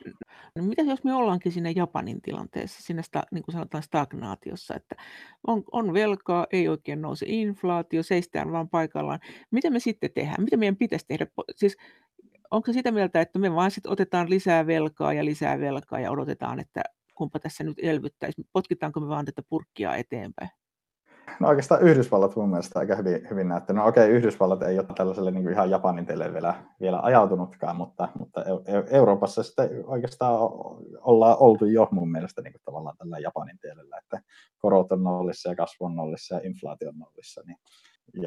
No, 0.55 0.63
mitä 0.63 0.83
jos 0.83 1.05
me 1.05 1.15
ollaankin 1.15 1.53
siinä 1.53 1.71
Japanin 1.77 2.23
tilanteessa, 2.23 2.83
siinä 2.83 3.03
sta, 3.03 3.23
niin 3.31 3.43
kuin 3.43 3.53
sanotaan 3.53 3.83
stagnaatiossa, 3.83 4.75
että 4.75 4.97
on, 5.47 5.63
on 5.73 5.93
velkaa, 5.93 6.47
ei 6.53 6.69
oikein 6.69 7.03
nouse 7.03 7.27
inflaatio, 7.29 8.03
seistään 8.03 8.53
vaan 8.53 8.69
paikallaan. 8.69 9.21
Mitä 9.51 9.71
me 9.71 9.79
sitten 9.79 10.11
tehdään? 10.15 10.45
Mitä 10.45 10.57
meidän 10.57 10.77
pitäisi 10.77 11.07
tehdä? 11.09 11.27
Siis 11.57 11.77
onko 12.51 12.67
se 12.67 12.73
sitä 12.73 12.93
mieltä, 12.93 13.21
että 13.21 13.39
me 13.39 13.55
vaan 13.55 13.71
sitten 13.71 13.93
otetaan 13.93 14.31
lisää 14.31 14.67
velkaa 14.67 15.13
ja 15.13 15.25
lisää 15.25 15.61
velkaa 15.61 16.01
ja 16.01 16.11
odotetaan, 16.11 16.61
että 16.61 16.83
kumpa 17.21 17.39
tässä 17.39 17.65
nyt 17.65 17.79
elvyttäisi? 17.83 18.43
Potkitaanko 18.53 19.01
me 19.01 19.09
vaan 19.09 19.25
tätä 19.25 19.43
purkkia 19.49 19.97
eteenpäin? 19.97 20.51
No 21.41 21.49
oikeastaan 21.49 21.83
Yhdysvallat 21.83 22.37
mun 22.37 22.49
mielestä 22.49 22.79
aika 22.79 22.97
hyvin, 22.97 23.31
hyvin 23.31 23.49
näyttää. 23.49 23.77
No 23.77 23.87
okei, 23.87 24.05
okay, 24.05 24.17
Yhdysvallat 24.17 24.63
ei 24.63 24.79
ole 24.79 24.87
tällaiselle 24.97 25.31
niin 25.31 25.51
ihan 25.51 25.71
Japanin 25.71 26.07
teille 26.07 26.33
vielä, 26.33 26.55
vielä 26.81 27.01
ajautunutkaan, 27.03 27.77
mutta, 27.77 28.09
mutta 28.19 28.45
Euroopassa 28.91 29.43
sitten 29.43 29.71
oikeastaan 29.85 30.35
ollaan 31.01 31.37
oltu 31.41 31.65
jo 31.65 31.89
mun 31.91 32.11
mielestä 32.11 32.43
niin 32.43 32.55
tavallaan 32.65 32.97
tällä 32.97 33.19
Japanin 33.19 33.59
tiellä, 33.59 33.99
että 33.99 34.21
korot 34.59 34.93
on 34.93 35.03
nollissa 35.03 35.49
ja 35.49 35.57
kasvu 35.57 35.85
on 35.85 35.97
nollissa 35.97 36.35
ja 36.35 36.41
inflaatio 36.45 36.89
on 36.89 36.99
nollissa, 36.99 37.43
niin 37.47 37.57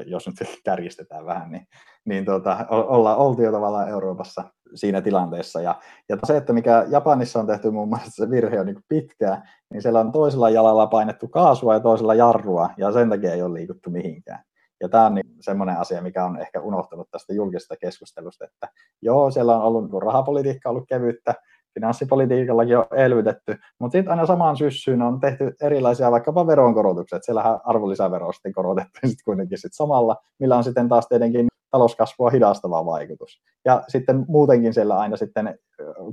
jos 0.06 0.28
nyt 0.28 0.36
kärjistetään 0.66 1.26
vähän, 1.26 1.52
niin, 1.52 1.68
niin 2.06 2.26
tuota, 2.26 2.66
ollaan 2.70 3.18
oltu 3.18 3.42
jo 3.42 3.52
tavallaan 3.52 3.90
Euroopassa 3.90 4.44
siinä 4.76 5.02
tilanteessa. 5.02 5.62
Ja, 5.62 5.76
ja 6.10 6.18
se, 6.24 6.38
että 6.38 6.54
mikä 6.54 6.86
Japanissa 6.90 7.40
on 7.40 7.48
tehty 7.48 7.72
muun 7.72 7.90
muassa 7.90 8.26
se 8.26 8.30
virhe 8.30 8.60
on 8.60 8.66
niin 8.66 8.84
pitkään, 8.88 9.50
niin 9.70 9.82
siellä 9.82 10.00
on 10.00 10.12
toisella 10.12 10.50
jalalla 10.50 10.88
painettu 10.88 11.28
kaasua 11.28 11.74
ja 11.74 11.80
toisella 11.80 12.14
jarrua, 12.14 12.70
ja 12.78 12.92
sen 12.92 13.10
takia 13.10 13.34
ei 13.34 13.42
ole 13.42 13.54
liikuttu 13.54 13.90
mihinkään. 13.90 14.44
Ja 14.82 14.90
tämä 14.90 15.06
on 15.06 15.16
niin 15.16 15.36
semmoinen 15.40 15.78
asia, 15.78 16.02
mikä 16.02 16.26
on 16.26 16.40
ehkä 16.40 16.62
unohtunut 16.62 17.08
tästä 17.12 17.34
julkisesta 17.34 17.76
keskustelusta, 17.78 18.46
että 18.46 18.68
joo, 19.02 19.32
siellä 19.32 19.56
on 19.56 19.62
ollut 19.64 19.92
niin 19.92 20.02
rahapolitiikka 20.02 20.70
ollut 20.70 20.88
kevyttä, 20.88 21.36
finanssipolitiikallakin 21.74 22.78
on 22.78 22.86
elvytetty, 22.96 23.56
mutta 23.80 23.98
sitten 23.98 24.12
aina 24.12 24.26
samaan 24.26 24.58
syssyyn 24.58 25.02
on 25.02 25.20
tehty 25.20 25.56
erilaisia 25.62 26.12
vaikkapa 26.12 26.48
veronkorotuksia, 26.48 27.16
että 27.16 27.26
siellähän 27.26 27.60
arvonlisävero 27.66 28.28
on 28.28 28.34
sitten 28.34 28.54
korotettu 28.54 29.00
sitten 29.04 29.26
kuitenkin 29.26 29.58
sit 29.58 29.74
samalla, 29.74 30.16
millä 30.40 30.58
on 30.58 30.64
sitten 30.64 30.90
taas 30.90 31.08
tietenkin 31.08 31.48
talouskasvua 31.72 32.30
hidastava 32.30 32.86
vaikutus. 32.86 33.42
Ja 33.66 33.84
sitten 33.88 34.26
muutenkin 34.28 34.74
siellä 34.74 35.00
aina 35.00 35.18
sitten, 35.18 35.60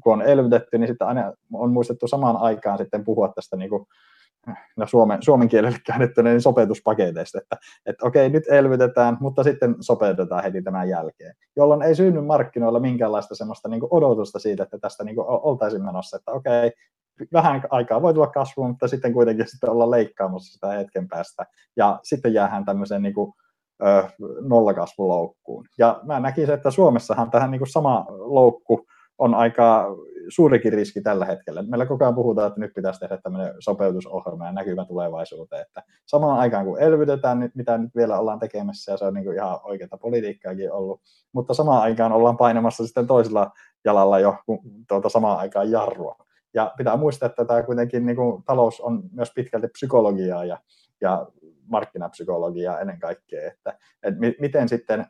kun 0.03 0.13
on 0.13 0.23
elvytetty, 0.23 0.79
niin 0.79 0.89
sitten 0.89 1.09
aina 1.09 1.33
on 1.53 1.73
muistettu 1.73 2.09
samaan 2.09 2.37
aikaan 2.37 2.79
sitten 2.79 3.05
puhua 3.05 3.33
tästä 3.35 3.57
niin 3.57 3.71
kuin 3.71 3.87
no 4.77 4.87
suomen, 4.87 5.23
suomen 5.23 5.49
kielelle 5.49 5.79
käännettyneen 5.87 6.35
niin 6.35 6.43
sopeutuspaketeista, 6.43 7.39
että, 7.39 7.57
että 7.87 8.07
okei, 8.07 8.29
nyt 8.29 8.45
elvytetään, 8.49 9.17
mutta 9.21 9.43
sitten 9.43 9.75
sopeutetaan 9.81 10.43
heti 10.43 10.63
tämän 10.63 10.89
jälkeen, 10.89 11.35
jolloin 11.57 11.83
ei 11.83 11.95
synny 11.95 12.21
markkinoilla 12.21 12.81
minkäänlaista 12.81 13.35
semmoista 13.35 13.69
niin 13.69 13.83
odotusta 13.91 14.39
siitä, 14.39 14.63
että 14.63 14.79
tästä 14.79 15.05
niin 15.05 15.17
oltaisiin 15.19 15.85
menossa, 15.85 16.17
että 16.17 16.33
okei, 16.33 16.73
vähän 17.33 17.63
aikaa 17.71 18.03
voi 18.03 18.15
tulla 18.15 18.27
kasvua, 18.27 18.69
mutta 18.69 18.89
sitten 18.89 19.13
kuitenkin 19.13 19.49
sitten 19.51 19.71
olla 19.71 19.91
leikkaamassa 19.91 20.53
sitä 20.53 20.79
hetken 20.79 21.09
päästä, 21.09 21.47
ja 21.77 22.01
sitten 22.03 22.35
jäähän 22.35 22.65
tämmöiseen 22.65 23.03
niin 23.03 23.15
kuin, 23.15 23.33
ö, 23.83 24.09
nollakasvuloukkuun. 24.41 25.67
Ja 25.79 26.01
mä 26.03 26.21
näkisin, 26.21 26.55
että 26.55 26.71
Suomessahan 26.71 27.31
tähän 27.31 27.51
niin 27.51 27.59
kuin 27.59 27.71
sama 27.71 28.07
loukku 28.09 28.87
on 29.19 29.35
aika 29.35 29.87
suurikin 30.29 30.73
riski 30.73 31.01
tällä 31.01 31.25
hetkellä. 31.25 31.63
Meillä 31.63 31.87
koko 31.87 32.05
ajan 32.05 32.15
puhutaan, 32.15 32.49
että 32.49 32.61
nyt 32.61 32.75
pitäisi 32.75 33.01
tehdä 33.01 33.17
tämmöinen 33.17 33.55
sopeutusohjelma 33.59 34.47
ja 34.47 34.53
näkymä 34.53 34.85
tulevaisuuteen, 34.85 35.63
että 35.63 35.83
samaan 36.07 36.39
aikaan 36.39 36.65
kun 36.65 36.81
elvytetään, 36.81 37.51
mitä 37.55 37.79
nyt 37.79 37.91
vielä 37.97 38.19
ollaan 38.19 38.39
tekemässä, 38.39 38.93
ja 38.93 38.97
se 38.97 39.05
on 39.05 39.15
niin 39.15 39.25
kuin 39.25 39.37
ihan 39.37 39.59
oikeaa 39.63 39.99
politiikkaakin 40.01 40.73
ollut, 40.73 41.01
mutta 41.33 41.55
samaan 41.55 41.83
aikaan 41.83 42.13
ollaan 42.13 42.37
painamassa 42.37 42.87
sitten 42.87 43.07
toisella 43.07 43.51
jalalla 43.85 44.19
jo 44.19 44.37
tuota 44.89 45.09
samaan 45.09 45.39
aikaan 45.39 45.71
jarrua. 45.71 46.17
Ja 46.55 46.75
pitää 46.77 46.97
muistaa, 46.97 47.27
että 47.27 47.45
tämä 47.45 47.63
kuitenkin 47.63 48.07
niin 48.07 48.17
kuin, 48.17 48.43
talous 48.43 48.81
on 48.81 49.03
myös 49.13 49.33
pitkälti 49.35 49.69
psykologiaa 49.69 50.45
ja, 50.45 50.59
ja 51.01 51.27
markkinapsykologiaa 51.67 52.81
ennen 52.81 53.01
kaikkea, 53.01 53.51
että, 53.53 53.79
että 54.03 54.21
miten 54.41 54.69
sitten 54.69 55.07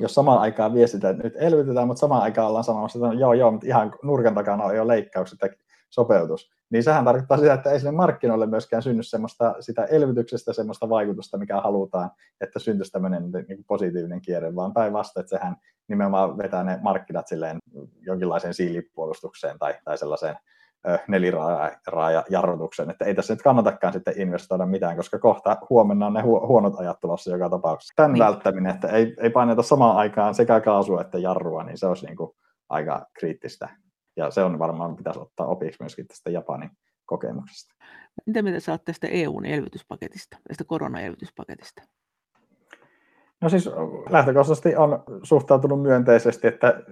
jos 0.00 0.14
samaan 0.14 0.40
aikaan 0.40 0.74
viestitään, 0.74 1.14
että 1.14 1.24
nyt 1.24 1.36
elvytetään, 1.36 1.86
mutta 1.86 2.00
samaan 2.00 2.22
aikaan 2.22 2.48
ollaan 2.48 2.64
sanomassa, 2.64 2.98
että 2.98 3.20
joo, 3.20 3.32
joo, 3.32 3.50
mutta 3.50 3.66
ihan 3.66 3.92
nurkan 4.02 4.34
takana 4.34 4.64
on 4.64 4.76
jo 4.76 4.88
leikkaukset, 4.88 5.42
että 5.42 5.64
sopeutus, 5.90 6.50
niin 6.70 6.82
sehän 6.82 7.04
tarkoittaa 7.04 7.38
sitä, 7.38 7.54
että 7.54 7.70
ei 7.70 7.80
sinne 7.80 7.92
markkinoille 7.92 8.46
myöskään 8.46 8.82
synny 8.82 9.02
semmoista 9.02 9.54
sitä 9.60 9.84
elvytyksestä 9.84 10.52
semmoista 10.52 10.88
vaikutusta, 10.88 11.38
mikä 11.38 11.60
halutaan, 11.60 12.10
että 12.40 12.58
syntyisi 12.58 12.92
tämmöinen 12.92 13.30
niin 13.48 13.64
positiivinen 13.64 14.20
kierre, 14.20 14.54
vaan 14.54 14.72
päinvastoin, 14.72 15.24
että 15.24 15.38
sehän 15.38 15.56
nimenomaan 15.88 16.38
vetää 16.38 16.64
ne 16.64 16.78
markkinat 16.82 17.28
silleen 17.28 17.58
jonkinlaiseen 18.00 18.54
siilipuolustukseen 18.54 19.58
tai, 19.58 19.74
tai 19.84 19.98
sellaiseen 19.98 20.36
neliraajajarrutuksen, 21.08 22.90
että 22.90 23.04
ei 23.04 23.14
tässä 23.14 23.34
nyt 23.34 23.42
kannatakaan 23.42 23.92
sitten 23.92 24.20
investoida 24.20 24.66
mitään, 24.66 24.96
koska 24.96 25.18
kohta 25.18 25.56
huomenna 25.70 26.06
on 26.06 26.12
ne 26.12 26.22
huonot 26.22 26.80
ajat 26.80 27.00
tulossa 27.00 27.30
joka 27.30 27.50
tapauksessa. 27.50 27.92
Tämän 27.96 28.12
niin. 28.12 28.24
välttäminen, 28.24 28.74
että 28.74 28.88
ei, 28.88 29.14
ei 29.20 29.30
paineta 29.30 29.62
samaan 29.62 29.96
aikaan 29.96 30.34
sekä 30.34 30.60
kaasua 30.60 31.00
että 31.00 31.18
jarrua, 31.18 31.64
niin 31.64 31.78
se 31.78 31.86
olisi 31.86 32.06
niin 32.06 32.16
kuin 32.16 32.30
aika 32.68 33.06
kriittistä. 33.12 33.68
Ja 34.16 34.30
se 34.30 34.42
on 34.42 34.58
varmaan 34.58 34.96
pitäisi 34.96 35.20
ottaa 35.20 35.46
opiksi 35.46 35.82
myöskin 35.82 36.06
tästä 36.06 36.30
Japanin 36.30 36.70
kokemuksesta. 37.06 37.74
Mitä 38.26 38.42
mieltä 38.42 38.60
sä 38.60 38.72
oot 38.72 38.84
tästä 38.84 39.06
EUn 39.06 39.46
elvytyspaketista, 39.46 40.36
tästä 40.48 40.64
koronaelvytyspaketista? 40.64 41.82
No 43.42 43.48
siis 43.48 43.70
lähtökohtaisesti 44.10 44.76
on 44.76 45.02
suhtautunut 45.22 45.82
myönteisesti, 45.82 46.46
että 46.46 46.82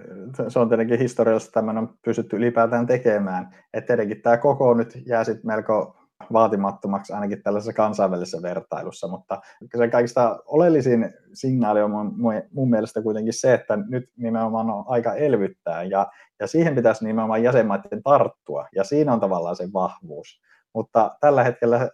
se 0.47 0.59
on 0.59 0.69
tietenkin 0.69 0.99
historiallisesti 0.99 1.51
tämmöinen 1.53 1.83
on 1.83 1.93
pystytty 2.05 2.35
ylipäätään 2.35 2.87
tekemään. 2.87 3.55
Että 3.73 3.87
tietenkin 3.87 4.21
tämä 4.21 4.37
koko 4.37 4.73
nyt 4.73 5.01
jää 5.05 5.23
sitten 5.23 5.47
melko 5.47 5.95
vaatimattomaksi 6.33 7.13
ainakin 7.13 7.43
tällaisessa 7.43 7.73
kansainvälisessä 7.73 8.41
vertailussa, 8.41 9.07
mutta 9.07 9.41
se 9.77 9.87
kaikista 9.87 10.39
oleellisin 10.45 11.13
signaali 11.33 11.81
on 11.81 11.91
mun, 11.91 12.13
mun 12.51 12.69
mielestä 12.69 13.01
kuitenkin 13.01 13.33
se, 13.33 13.53
että 13.53 13.77
nyt 13.89 14.09
nimenomaan 14.17 14.69
on 14.69 14.83
aika 14.87 15.13
elvyttää 15.13 15.83
ja, 15.83 16.07
ja 16.39 16.47
siihen 16.47 16.75
pitäisi 16.75 17.05
nimenomaan 17.05 17.43
jäsenmaiden 17.43 18.03
tarttua 18.03 18.67
ja 18.75 18.83
siinä 18.83 19.13
on 19.13 19.19
tavallaan 19.19 19.55
se 19.55 19.69
vahvuus. 19.73 20.41
Mutta 20.73 21.11
tällä 21.21 21.43
hetkellä 21.43 21.89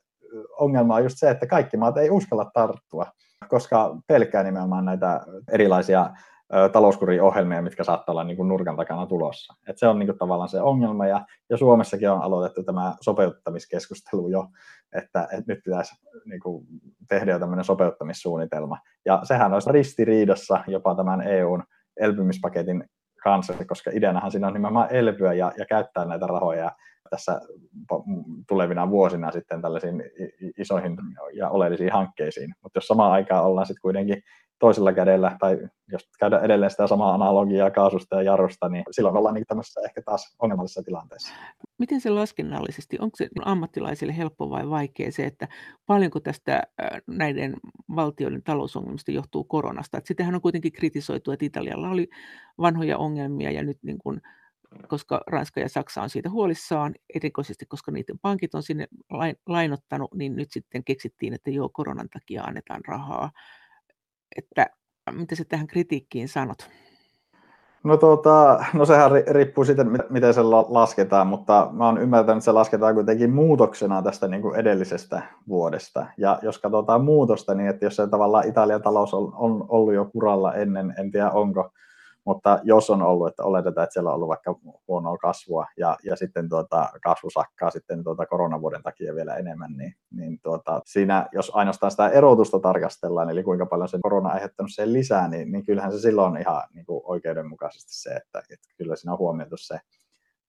ongelma 0.59 0.95
on 0.95 1.03
just 1.03 1.15
se, 1.17 1.29
että 1.29 1.47
kaikki 1.47 1.77
maat 1.77 1.97
ei 1.97 2.09
uskalla 2.09 2.51
tarttua 2.53 3.05
koska 3.49 3.97
pelkää 4.07 4.43
nimenomaan 4.43 4.85
näitä 4.85 5.21
erilaisia 5.51 6.09
talouskuriohjelmia, 6.71 7.61
mitkä 7.61 7.83
saattaa 7.83 8.13
olla 8.13 8.23
niin 8.23 8.37
kuin 8.37 8.49
nurkan 8.49 8.75
takana 8.75 9.05
tulossa. 9.05 9.53
Et 9.67 9.77
se 9.77 9.87
on 9.87 9.99
niin 9.99 10.07
kuin 10.07 10.17
tavallaan 10.17 10.49
se 10.49 10.61
ongelma, 10.61 11.07
ja, 11.07 11.25
ja 11.49 11.57
Suomessakin 11.57 12.09
on 12.11 12.21
aloitettu 12.21 12.63
tämä 12.63 12.95
sopeuttamiskeskustelu 13.01 14.29
jo, 14.29 14.47
että, 14.95 15.23
että 15.23 15.53
nyt 15.53 15.59
pitäisi 15.63 15.95
niin 16.25 16.39
kuin 16.39 16.65
tehdä 17.09 17.31
jo 17.31 17.39
tämmöinen 17.39 17.65
sopeuttamissuunnitelma. 17.65 18.77
Ja 19.05 19.19
sehän 19.23 19.53
olisi 19.53 19.71
ristiriidassa 19.71 20.63
jopa 20.67 20.95
tämän 20.95 21.21
EUn 21.21 21.63
elpymispaketin 21.97 22.85
kanssa, 23.23 23.53
koska 23.67 23.91
ideanahan 23.93 24.31
siinä 24.31 24.47
on 24.47 24.53
nimenomaan 24.53 24.91
elpyä 24.91 25.33
ja, 25.33 25.51
ja 25.57 25.65
käyttää 25.65 26.05
näitä 26.05 26.27
rahoja 26.27 26.71
tässä 27.09 27.41
tulevina 28.47 28.89
vuosina 28.89 29.31
sitten 29.31 29.61
tällaisiin 29.61 30.03
isoihin 30.57 30.97
ja 31.33 31.49
oleellisiin 31.49 31.93
hankkeisiin. 31.93 32.53
Mutta 32.63 32.77
jos 32.77 32.87
samaan 32.87 33.11
aikaan 33.11 33.45
ollaan 33.45 33.65
sitten 33.65 33.81
kuitenkin 33.81 34.23
toisella 34.59 34.93
kädellä, 34.93 35.37
tai 35.39 35.57
jos 35.91 36.09
käydään 36.19 36.45
edelleen 36.45 36.71
sitä 36.71 36.87
samaa 36.87 37.13
analogiaa 37.13 37.71
kaasusta 37.71 38.15
ja 38.15 38.21
jarrusta, 38.21 38.69
niin 38.69 38.83
silloin 38.91 39.17
ollaan 39.17 39.35
niin 39.35 39.45
tämmöisessä 39.47 39.81
ehkä 39.85 40.01
taas 40.05 40.35
ongelmallisessa 40.39 40.83
tilanteessa. 40.83 41.33
Miten 41.77 42.01
se 42.01 42.09
laskennallisesti, 42.09 42.97
onko 42.99 43.15
se 43.15 43.27
ammattilaisille 43.45 44.17
helppo 44.17 44.49
vai 44.49 44.69
vaikea 44.69 45.11
se, 45.11 45.25
että 45.25 45.47
paljonko 45.85 46.19
tästä 46.19 46.63
näiden 47.07 47.53
valtioiden 47.95 48.43
talousongelmista 48.43 49.11
johtuu 49.11 49.43
koronasta? 49.43 49.97
Että 49.97 50.07
sitähän 50.07 50.35
on 50.35 50.41
kuitenkin 50.41 50.71
kritisoitu, 50.71 51.31
että 51.31 51.45
Italialla 51.45 51.89
oli 51.89 52.07
vanhoja 52.57 52.97
ongelmia 52.97 53.51
ja 53.51 53.63
nyt 53.63 53.77
niin 53.83 53.97
kuin 53.97 54.21
koska 54.87 55.21
Ranska 55.27 55.59
ja 55.59 55.69
Saksa 55.69 56.01
on 56.01 56.09
siitä 56.09 56.29
huolissaan, 56.29 56.95
erikoisesti 57.15 57.65
koska 57.65 57.91
niiden 57.91 58.19
pankit 58.19 58.55
on 58.55 58.63
sinne 58.63 58.87
lainottanut, 59.47 60.13
niin 60.13 60.35
nyt 60.35 60.51
sitten 60.51 60.83
keksittiin, 60.83 61.33
että 61.33 61.49
joo, 61.49 61.69
koronan 61.73 62.09
takia 62.09 62.43
annetaan 62.43 62.81
rahaa. 62.87 63.31
Että 64.35 64.67
mitä 65.11 65.35
sä 65.35 65.43
tähän 65.45 65.67
kritiikkiin 65.67 66.27
sanot? 66.27 66.69
No, 67.83 67.97
tuota, 67.97 68.65
no 68.73 68.85
sehän 68.85 69.11
riippuu 69.29 69.65
siitä, 69.65 69.85
miten 70.09 70.33
se 70.33 70.41
lasketaan, 70.41 71.27
mutta 71.27 71.69
mä 71.71 71.85
oon 71.85 71.97
ymmärtänyt, 71.97 72.37
että 72.37 72.45
se 72.45 72.51
lasketaan 72.51 72.93
kuitenkin 72.93 73.31
muutoksena 73.31 74.01
tästä 74.01 74.27
niin 74.27 74.41
kuin 74.41 74.55
edellisestä 74.55 75.21
vuodesta. 75.47 76.05
Ja 76.17 76.39
jos 76.41 76.59
katsotaan 76.59 77.03
muutosta, 77.03 77.55
niin 77.55 77.69
että 77.69 77.85
jos 77.85 77.95
se 77.95 78.07
tavallaan 78.07 78.47
Italian 78.47 78.81
talous 78.81 79.13
on, 79.13 79.33
on 79.35 79.65
ollut 79.67 79.93
jo 79.93 80.05
kuralla 80.05 80.53
ennen, 80.53 80.93
en 80.99 81.11
tiedä 81.11 81.31
onko, 81.31 81.71
mutta 82.27 82.59
jos 82.63 82.89
on 82.89 83.01
ollut, 83.01 83.27
että 83.27 83.43
oletetaan, 83.43 83.83
että 83.83 83.93
siellä 83.93 84.09
on 84.09 84.15
ollut 84.15 84.27
vaikka 84.27 84.59
huonoa 84.87 85.17
kasvua 85.17 85.65
ja, 85.77 85.97
ja 86.03 86.15
sitten 86.15 86.49
tuota, 86.49 86.89
kasvu 87.03 87.29
sakkaa 87.29 87.71
sitten 87.71 88.03
tuota 88.03 88.25
koronavuoden 88.25 88.83
takia 88.83 89.15
vielä 89.15 89.35
enemmän, 89.35 89.73
niin, 89.77 89.95
niin 90.11 90.39
tuota, 90.43 90.81
siinä, 90.85 91.27
jos 91.31 91.51
ainoastaan 91.53 91.91
sitä 91.91 92.09
erotusta 92.09 92.59
tarkastellaan, 92.59 93.29
eli 93.29 93.43
kuinka 93.43 93.65
paljon 93.65 93.89
se 93.89 93.99
korona 94.01 94.29
on 94.29 94.35
aiheuttanut 94.35 94.71
sen 94.73 94.93
lisää, 94.93 95.27
niin, 95.27 95.51
niin 95.51 95.65
kyllähän 95.65 95.91
se 95.91 95.99
silloin 95.99 96.31
on 96.31 96.37
ihan 96.37 96.63
niin 96.73 96.85
kuin 96.85 97.01
oikeudenmukaisesti 97.03 97.93
se, 97.93 98.09
että, 98.09 98.39
että 98.39 98.67
kyllä 98.77 98.95
siinä 98.95 99.13
on 99.13 99.19
huomioitu 99.19 99.57
se 99.57 99.79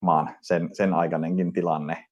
maan 0.01 0.31
sen, 0.41 0.69
sen 0.73 0.95
aikainenkin 0.95 1.53
tilanne 1.53 2.05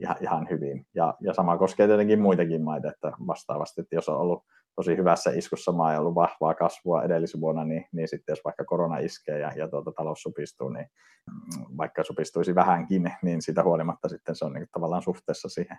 ihan, 0.00 0.16
ihan 0.20 0.46
hyvin. 0.50 0.86
Ja, 0.94 1.14
ja 1.20 1.34
sama 1.34 1.58
koskee 1.58 1.86
tietenkin 1.86 2.20
muitakin 2.20 2.62
maita, 2.62 2.88
että 2.88 3.12
vastaavasti, 3.26 3.80
että 3.80 3.94
jos 3.94 4.08
on 4.08 4.16
ollut 4.16 4.44
tosi 4.76 4.96
hyvässä 4.96 5.30
iskussa 5.30 5.72
maa 5.72 5.92
ja 5.92 6.00
ollut 6.00 6.14
vahvaa 6.14 6.54
kasvua 6.54 7.02
edellisvuonna, 7.02 7.64
niin, 7.64 7.84
niin 7.92 8.08
sitten 8.08 8.32
jos 8.32 8.44
vaikka 8.44 8.64
korona 8.64 8.98
iskee 8.98 9.38
ja, 9.38 9.52
ja 9.56 9.68
tuota, 9.68 9.92
talous 9.92 10.22
supistuu, 10.22 10.68
niin 10.68 10.86
mm, 11.30 11.76
vaikka 11.76 12.04
supistuisi 12.04 12.54
vähänkin, 12.54 13.12
niin 13.22 13.42
sitä 13.42 13.62
huolimatta 13.62 14.08
sitten 14.08 14.36
se 14.36 14.44
on 14.44 14.52
niin 14.52 14.66
tavallaan 14.72 15.02
suhteessa 15.02 15.48
siihen 15.48 15.78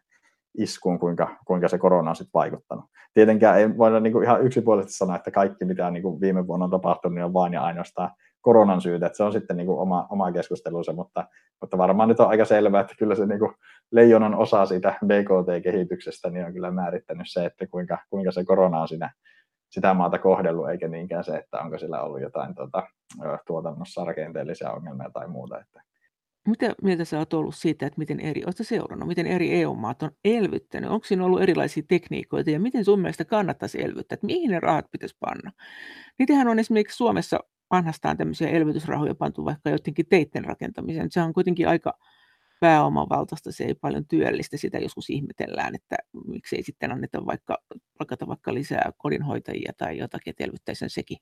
iskuun, 0.57 0.99
kuinka, 0.99 1.37
kuinka 1.45 1.67
se 1.67 1.77
korona 1.77 2.09
on 2.09 2.15
sitten 2.15 2.33
vaikuttanut. 2.33 2.85
Tietenkään 3.13 3.59
ei 3.59 3.77
voida 3.77 3.99
niin 3.99 4.13
kuin 4.13 4.23
ihan 4.23 4.45
yksipuolisesti 4.45 4.97
sanoa, 4.97 5.15
että 5.15 5.31
kaikki 5.31 5.65
mitä 5.65 5.91
niin 5.91 6.03
kuin 6.03 6.21
viime 6.21 6.47
vuonna 6.47 6.63
on 6.63 6.71
tapahtunut, 6.71 7.15
niin 7.15 7.25
on 7.25 7.33
vain 7.33 7.53
ja 7.53 7.63
ainoastaan 7.63 8.11
koronan 8.41 8.81
syytä, 8.81 9.05
että 9.05 9.17
se 9.17 9.23
on 9.23 9.31
sitten 9.31 9.57
niin 9.57 9.67
kuin 9.67 9.79
oma, 9.79 10.07
oma 10.09 10.31
keskustelunsa, 10.31 10.93
mutta, 10.93 11.27
mutta 11.61 11.77
varmaan 11.77 12.09
nyt 12.09 12.19
on 12.19 12.27
aika 12.27 12.45
selvää, 12.45 12.81
että 12.81 12.95
kyllä 12.99 13.15
se 13.15 13.25
niin 13.25 13.39
kuin 13.39 13.53
leijonan 13.91 14.35
osa 14.35 14.65
siitä 14.65 14.95
BKT-kehityksestä 15.05 16.29
niin 16.29 16.45
on 16.45 16.53
kyllä 16.53 16.71
määrittänyt 16.71 17.27
se, 17.29 17.45
että 17.45 17.67
kuinka, 17.67 17.97
kuinka 18.09 18.31
se 18.31 18.43
korona 18.43 18.81
on 18.81 18.87
siinä, 18.87 19.13
sitä 19.69 19.93
maata 19.93 20.17
kohdellut, 20.19 20.69
eikä 20.69 20.87
niinkään 20.87 21.23
se, 21.23 21.35
että 21.35 21.59
onko 21.59 21.77
sillä 21.77 22.01
ollut 22.01 22.21
jotain 22.21 22.55
tuota, 22.55 22.87
tuotannossa 23.47 24.05
rakenteellisia 24.05 24.71
ongelmia 24.71 25.09
tai 25.13 25.27
muuta. 25.27 25.59
Että. 25.59 25.81
Mitä 26.47 26.75
mieltä 26.81 27.05
sä 27.05 27.17
oot 27.17 27.33
ollut 27.33 27.55
siitä, 27.55 27.85
että 27.85 27.99
miten 27.99 28.19
eri, 28.19 28.43
oletko 28.45 28.63
seurannut, 28.63 29.07
miten 29.07 29.27
eri 29.27 29.61
EU-maat 29.61 30.03
on 30.03 30.11
elvyttänyt? 30.25 30.89
Onko 30.89 31.05
siinä 31.05 31.25
ollut 31.25 31.41
erilaisia 31.41 31.83
tekniikoita 31.87 32.49
ja 32.49 32.59
miten 32.59 32.85
sun 32.85 32.99
mielestä 32.99 33.25
kannattaisi 33.25 33.83
elvyttää, 33.83 34.13
että 34.13 34.25
mihin 34.25 34.51
ne 34.51 34.59
rahat 34.59 34.85
pitäisi 34.91 35.17
panna? 35.19 35.51
Niitähän 36.19 36.47
on 36.47 36.59
esimerkiksi 36.59 36.97
Suomessa 36.97 37.39
vanhastaan 37.71 38.17
tämmöisiä 38.17 38.49
elvytysrahoja 38.49 39.15
pantu 39.15 39.45
vaikka 39.45 39.69
jotenkin 39.69 40.05
teitten 40.09 40.45
rakentamiseen. 40.45 41.11
Se 41.11 41.21
on 41.21 41.33
kuitenkin 41.33 41.67
aika 41.67 41.93
pääomavaltaista, 42.59 43.51
se 43.51 43.63
ei 43.63 43.73
paljon 43.73 44.05
työllistä, 44.05 44.57
sitä 44.57 44.77
joskus 44.77 45.09
ihmetellään, 45.09 45.75
että 45.75 45.95
miksei 46.27 46.63
sitten 46.63 46.91
anneta 46.91 47.25
vaikka, 47.25 47.57
palkata 47.97 48.27
vaikka 48.27 48.53
lisää 48.53 48.91
kodinhoitajia 48.97 49.71
tai 49.77 49.97
jotakin, 49.97 50.31
että 50.31 50.43
elvyttäisi 50.43 50.85
sekin. 50.87 51.17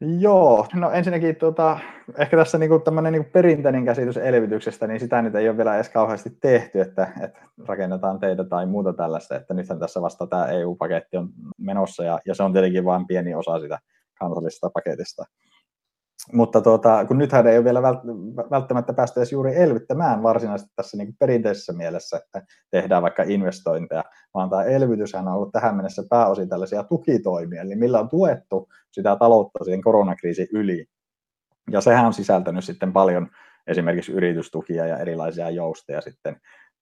Joo, 0.00 0.66
no 0.74 0.90
ensinnäkin 0.90 1.36
tuota, 1.36 1.78
ehkä 2.18 2.36
tässä 2.36 2.58
niinku 2.58 2.78
tämmöinen 2.78 3.12
niinku 3.12 3.30
perinteinen 3.32 3.84
käsitys 3.84 4.16
elvytyksestä, 4.16 4.86
niin 4.86 5.00
sitä 5.00 5.22
nyt 5.22 5.34
ei 5.34 5.48
ole 5.48 5.56
vielä 5.56 5.74
edes 5.74 5.88
kauheasti 5.88 6.30
tehty, 6.40 6.80
että, 6.80 7.12
että 7.20 7.40
rakennetaan 7.66 8.20
teitä 8.20 8.44
tai 8.44 8.66
muuta 8.66 8.92
tällaista, 8.92 9.36
että 9.36 9.54
nythän 9.54 9.78
tässä 9.78 10.02
vasta 10.02 10.26
tämä 10.26 10.46
EU-paketti 10.46 11.16
on 11.16 11.28
menossa 11.58 12.04
ja, 12.04 12.18
ja 12.26 12.34
se 12.34 12.42
on 12.42 12.52
tietenkin 12.52 12.84
vain 12.84 13.06
pieni 13.06 13.34
osa 13.34 13.60
sitä 13.60 13.78
kansallisesta 14.18 14.70
paketista. 14.70 15.24
Mutta 16.32 16.60
tuota, 16.60 17.04
kun 17.04 17.18
nythän 17.18 17.46
ei 17.46 17.56
ole 17.56 17.64
vielä 17.64 17.82
välttämättä 18.50 18.92
päästy 18.92 19.20
edes 19.20 19.32
juuri 19.32 19.56
elvyttämään 19.56 20.22
varsinaisesti 20.22 20.72
tässä 20.76 20.96
niin 20.96 21.16
perinteisessä 21.18 21.72
mielessä, 21.72 22.16
että 22.16 22.42
tehdään 22.70 23.02
vaikka 23.02 23.22
investointeja, 23.22 24.04
vaan 24.34 24.50
tämä 24.50 24.64
elvytys 24.64 25.14
on 25.14 25.28
ollut 25.28 25.52
tähän 25.52 25.76
mennessä 25.76 26.02
pääosin 26.10 26.48
tällaisia 26.48 26.82
tukitoimia, 26.82 27.62
eli 27.62 27.76
millä 27.76 28.00
on 28.00 28.08
tuettu 28.08 28.68
sitä 28.92 29.16
taloutta 29.16 29.64
siihen 29.64 29.82
koronakriisin 29.82 30.48
yli. 30.52 30.86
Ja 31.70 31.80
sehän 31.80 32.06
on 32.06 32.12
sisältänyt 32.12 32.64
sitten 32.64 32.92
paljon 32.92 33.28
esimerkiksi 33.66 34.12
yritystukia 34.12 34.86
ja 34.86 34.98
erilaisia 34.98 35.50
jousteja 35.50 36.00
sitten 36.00 36.36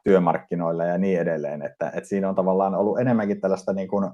työmarkkinoilla 0.05 0.85
ja 0.85 0.99
niin 0.99 1.21
edelleen, 1.21 1.63
että, 1.63 1.93
että 1.95 2.09
siinä 2.09 2.29
on 2.29 2.35
tavallaan 2.35 2.75
ollut 2.75 2.99
enemmänkin 2.99 3.41
tällaista 3.41 3.73
niin 3.73 3.89
kuin 3.89 4.11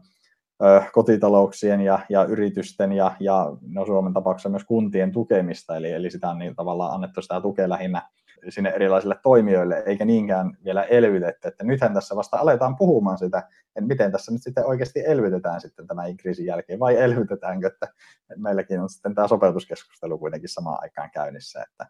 kotitalouksien 0.92 1.80
ja, 1.80 1.98
ja 2.08 2.24
yritysten 2.24 2.92
ja, 2.92 3.16
ja 3.20 3.52
no 3.66 3.86
Suomen 3.86 4.12
tapauksessa 4.12 4.48
myös 4.48 4.64
kuntien 4.64 5.12
tukemista, 5.12 5.76
eli, 5.76 5.90
eli 5.92 6.10
sitä 6.10 6.30
on 6.30 6.38
niin 6.38 6.56
tavallaan 6.56 6.94
annettu 6.94 7.22
sitä 7.22 7.40
tukea 7.40 7.68
lähinnä 7.68 8.02
sinne 8.48 8.70
erilaisille 8.70 9.16
toimijoille, 9.22 9.82
eikä 9.86 10.04
niinkään 10.04 10.56
vielä 10.64 10.82
elvytetty, 10.82 11.48
että 11.48 11.64
nythän 11.64 11.94
tässä 11.94 12.16
vasta 12.16 12.36
aletaan 12.36 12.76
puhumaan 12.76 13.18
sitä, 13.18 13.38
että 13.38 13.88
miten 13.88 14.12
tässä 14.12 14.32
nyt 14.32 14.42
sitten 14.42 14.66
oikeasti 14.66 15.02
elvytetään 15.06 15.60
sitten 15.60 15.86
tämän 15.86 16.16
kriisin 16.16 16.46
jälkeen, 16.46 16.78
vai 16.78 16.96
elvytetäänkö, 16.96 17.66
että 17.66 17.88
meilläkin 18.36 18.80
on 18.80 18.88
sitten 18.90 19.14
tämä 19.14 19.28
sopeutuskeskustelu 19.28 20.18
kuitenkin 20.18 20.48
samaan 20.48 20.78
aikaan 20.82 21.10
käynnissä, 21.10 21.62
että, 21.70 21.86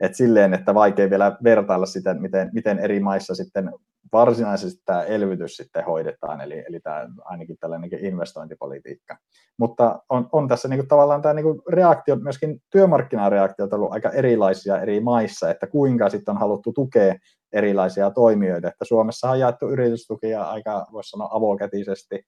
Et 0.00 0.14
silleen, 0.14 0.54
että 0.54 0.74
vaikea 0.74 1.10
vielä 1.10 1.36
vertailla 1.44 1.86
sitä, 1.86 2.14
miten, 2.14 2.50
miten 2.52 2.78
eri 2.78 3.00
maissa 3.00 3.34
sitten 3.34 3.72
varsinaisesti 4.12 4.82
tämä 4.84 5.02
elvytys 5.02 5.56
sitten 5.56 5.84
hoidetaan, 5.84 6.40
eli, 6.40 6.64
eli 6.68 6.80
tämä 6.80 7.08
ainakin 7.24 7.56
tällainen 7.60 7.90
niin 7.90 8.04
investointipolitiikka. 8.04 9.16
Mutta 9.58 10.02
on, 10.08 10.28
on 10.32 10.48
tässä 10.48 10.68
niin 10.68 10.78
kuin 10.78 10.88
tavallaan 10.88 11.22
tämä 11.22 11.34
niin 11.34 11.44
kuin 11.44 11.62
reaktio, 11.68 12.16
myöskin 12.16 12.62
työmarkkinareaktiot 12.70 13.72
on 13.72 13.78
ollut 13.78 13.92
aika 13.92 14.10
erilaisia 14.10 14.80
eri 14.80 15.00
maissa, 15.00 15.50
että 15.50 15.66
kuinka 15.66 16.08
sitten 16.08 16.32
on 16.32 16.40
haluttu 16.40 16.72
tukea 16.72 17.14
erilaisia 17.52 18.10
toimijoita, 18.10 18.68
että 18.68 18.84
Suomessa 18.84 19.30
on 19.30 19.40
jaettu 19.40 19.68
yritystukia 19.68 20.42
aika, 20.42 20.86
voisi 20.92 21.10
sanoa, 21.10 21.28
avokätisesti, 21.32 22.22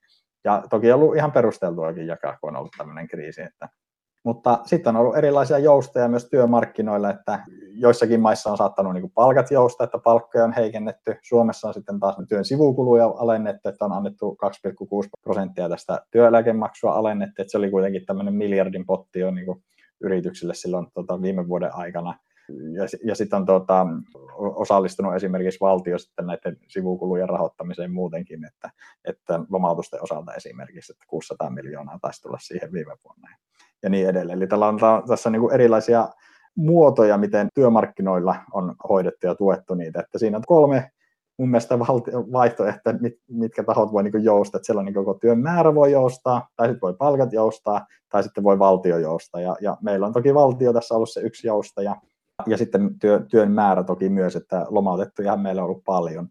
ja 0.44 0.62
toki 0.70 0.92
on 0.92 1.00
ollut 1.00 1.16
ihan 1.16 1.32
perusteltuakin 1.32 2.06
jakaa, 2.06 2.38
kun 2.40 2.50
on 2.50 2.56
ollut 2.56 2.72
tämmöinen 2.78 3.08
kriisi, 3.08 3.42
että 3.42 3.68
mutta 4.24 4.58
sitten 4.64 4.96
on 4.96 5.02
ollut 5.02 5.16
erilaisia 5.16 5.58
joustoja 5.58 6.08
myös 6.08 6.28
työmarkkinoilla, 6.30 7.10
että 7.10 7.38
joissakin 7.74 8.20
maissa 8.20 8.50
on 8.50 8.56
saattanut 8.56 8.94
niin 8.94 9.10
palkat 9.10 9.50
jousta, 9.50 9.84
että 9.84 9.98
palkkoja 9.98 10.44
on 10.44 10.52
heikennetty. 10.52 11.16
Suomessa 11.22 11.68
on 11.68 11.74
sitten 11.74 12.00
taas 12.00 12.16
työn 12.28 12.44
sivukuluja 12.44 13.06
alennettu, 13.06 13.68
että 13.68 13.84
on 13.84 13.92
annettu 13.92 14.38
2,6 15.02 15.08
prosenttia 15.22 15.68
tästä 15.68 16.02
työeläkemaksua 16.10 16.92
alennettu, 16.92 17.42
että 17.42 17.50
se 17.52 17.58
oli 17.58 17.70
kuitenkin 17.70 18.06
tämmöinen 18.06 18.34
miljardin 18.34 18.86
potti 18.86 19.18
jo 19.20 19.30
niin 19.30 19.46
yrityksille 20.00 20.54
silloin 20.54 20.86
tota, 20.94 21.22
viime 21.22 21.48
vuoden 21.48 21.74
aikana. 21.74 22.18
Ja, 22.48 22.98
ja 23.04 23.14
sitten 23.14 23.36
on 23.36 23.46
tota, 23.46 23.86
osallistunut 24.36 25.14
esimerkiksi 25.14 25.60
valtio 25.60 25.98
sitten 25.98 26.26
näiden 26.26 26.56
sivukulujen 26.68 27.28
rahoittamiseen 27.28 27.92
muutenkin, 27.92 28.44
että, 28.46 28.70
että 29.04 29.40
lomautusten 29.50 30.02
osalta 30.02 30.34
esimerkiksi, 30.34 30.92
että 30.92 31.04
600 31.08 31.50
miljoonaa 31.50 31.98
taisi 32.02 32.22
tulla 32.22 32.38
siihen 32.40 32.72
viime 32.72 32.96
vuonna 33.04 33.28
ja 33.84 33.90
niin 33.90 34.08
edelleen. 34.08 34.38
Eli 34.38 34.46
tällä 34.46 34.68
on 34.68 34.78
tässä 35.08 35.30
niin 35.30 35.40
kuin 35.40 35.54
erilaisia 35.54 36.08
muotoja, 36.56 37.18
miten 37.18 37.48
työmarkkinoilla 37.54 38.36
on 38.52 38.74
hoidettu 38.88 39.26
ja 39.26 39.34
tuettu 39.34 39.74
niitä. 39.74 40.00
Että 40.00 40.18
siinä 40.18 40.36
on 40.36 40.42
kolme 40.46 40.90
mun 41.38 41.48
mielestä 41.48 41.78
vaihtoehtoja, 42.32 42.98
mitkä 43.28 43.64
tahot 43.64 43.92
voi 43.92 44.02
niin 44.02 44.24
joustaa. 44.24 44.58
Että 44.58 44.66
siellä 44.66 44.80
on 44.80 44.86
niin 44.86 44.94
koko 44.94 45.14
työn 45.14 45.38
määrä 45.38 45.74
voi 45.74 45.92
joustaa, 45.92 46.48
tai 46.56 46.66
sitten 46.68 46.80
voi 46.80 46.94
palkat 46.94 47.32
joustaa, 47.32 47.86
tai 48.08 48.22
sitten 48.22 48.44
voi 48.44 48.58
valtio 48.58 48.98
joustaa. 48.98 49.40
Ja, 49.40 49.56
ja 49.60 49.76
meillä 49.82 50.06
on 50.06 50.12
toki 50.12 50.34
valtio 50.34 50.72
tässä 50.72 50.94
ollut 50.94 51.10
se 51.10 51.20
yksi 51.20 51.46
joustaja, 51.46 51.96
ja 52.46 52.56
sitten 52.56 52.98
työ, 52.98 53.20
työn 53.30 53.50
määrä 53.50 53.84
toki 53.84 54.08
myös, 54.08 54.36
että 54.36 54.66
lomautettuja 54.68 55.36
meillä 55.36 55.62
on 55.62 55.68
ollut 55.68 55.84
paljon. 55.84 56.28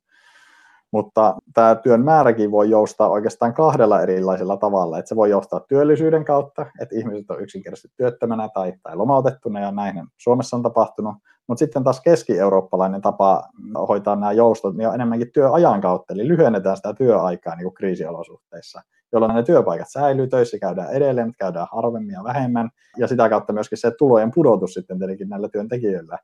Mutta 0.93 1.35
tämä 1.53 1.75
työn 1.75 2.05
määräkin 2.05 2.51
voi 2.51 2.69
joustaa 2.69 3.09
oikeastaan 3.09 3.53
kahdella 3.53 4.01
erilaisella 4.01 4.57
tavalla. 4.57 4.99
Että 4.99 5.09
se 5.09 5.15
voi 5.15 5.29
joustaa 5.29 5.59
työllisyyden 5.59 6.25
kautta, 6.25 6.65
että 6.81 6.95
ihmiset 6.95 7.31
on 7.31 7.41
yksinkertaisesti 7.41 7.95
työttömänä 7.97 8.49
tai, 8.53 8.73
tai 8.83 8.95
lomautettuna, 8.95 9.59
ja 9.59 9.71
näin 9.71 10.07
Suomessa 10.17 10.57
on 10.57 10.63
tapahtunut. 10.63 11.15
Mutta 11.47 11.59
sitten 11.59 11.83
taas 11.83 12.01
keski-eurooppalainen 12.01 13.01
tapa 13.01 13.43
hoitaa 13.87 14.15
nämä 14.15 14.31
joustot 14.31 14.75
niin 14.75 14.87
on 14.87 14.95
enemmänkin 14.95 15.31
työajan 15.33 15.81
kautta, 15.81 16.13
eli 16.13 16.27
lyhennetään 16.27 16.77
sitä 16.77 16.93
työaikaa 16.93 17.55
niin 17.55 17.65
kuin 17.65 17.73
kriisiolosuhteissa, 17.73 18.81
jolloin 19.11 19.35
ne 19.35 19.43
työpaikat 19.43 19.87
säilyy, 19.89 20.27
töissä 20.27 20.59
käydään 20.59 20.93
edelleen, 20.93 21.27
mutta 21.27 21.45
käydään 21.45 21.67
harvemmin 21.71 22.13
ja 22.13 22.23
vähemmän, 22.23 22.69
ja 22.97 23.07
sitä 23.07 23.29
kautta 23.29 23.53
myöskin 23.53 23.77
se 23.77 23.91
tulojen 23.97 24.31
pudotus 24.35 24.73
sitten 24.73 24.99
tietenkin 24.99 25.29
näillä 25.29 25.49
työntekijöillä 25.49 26.17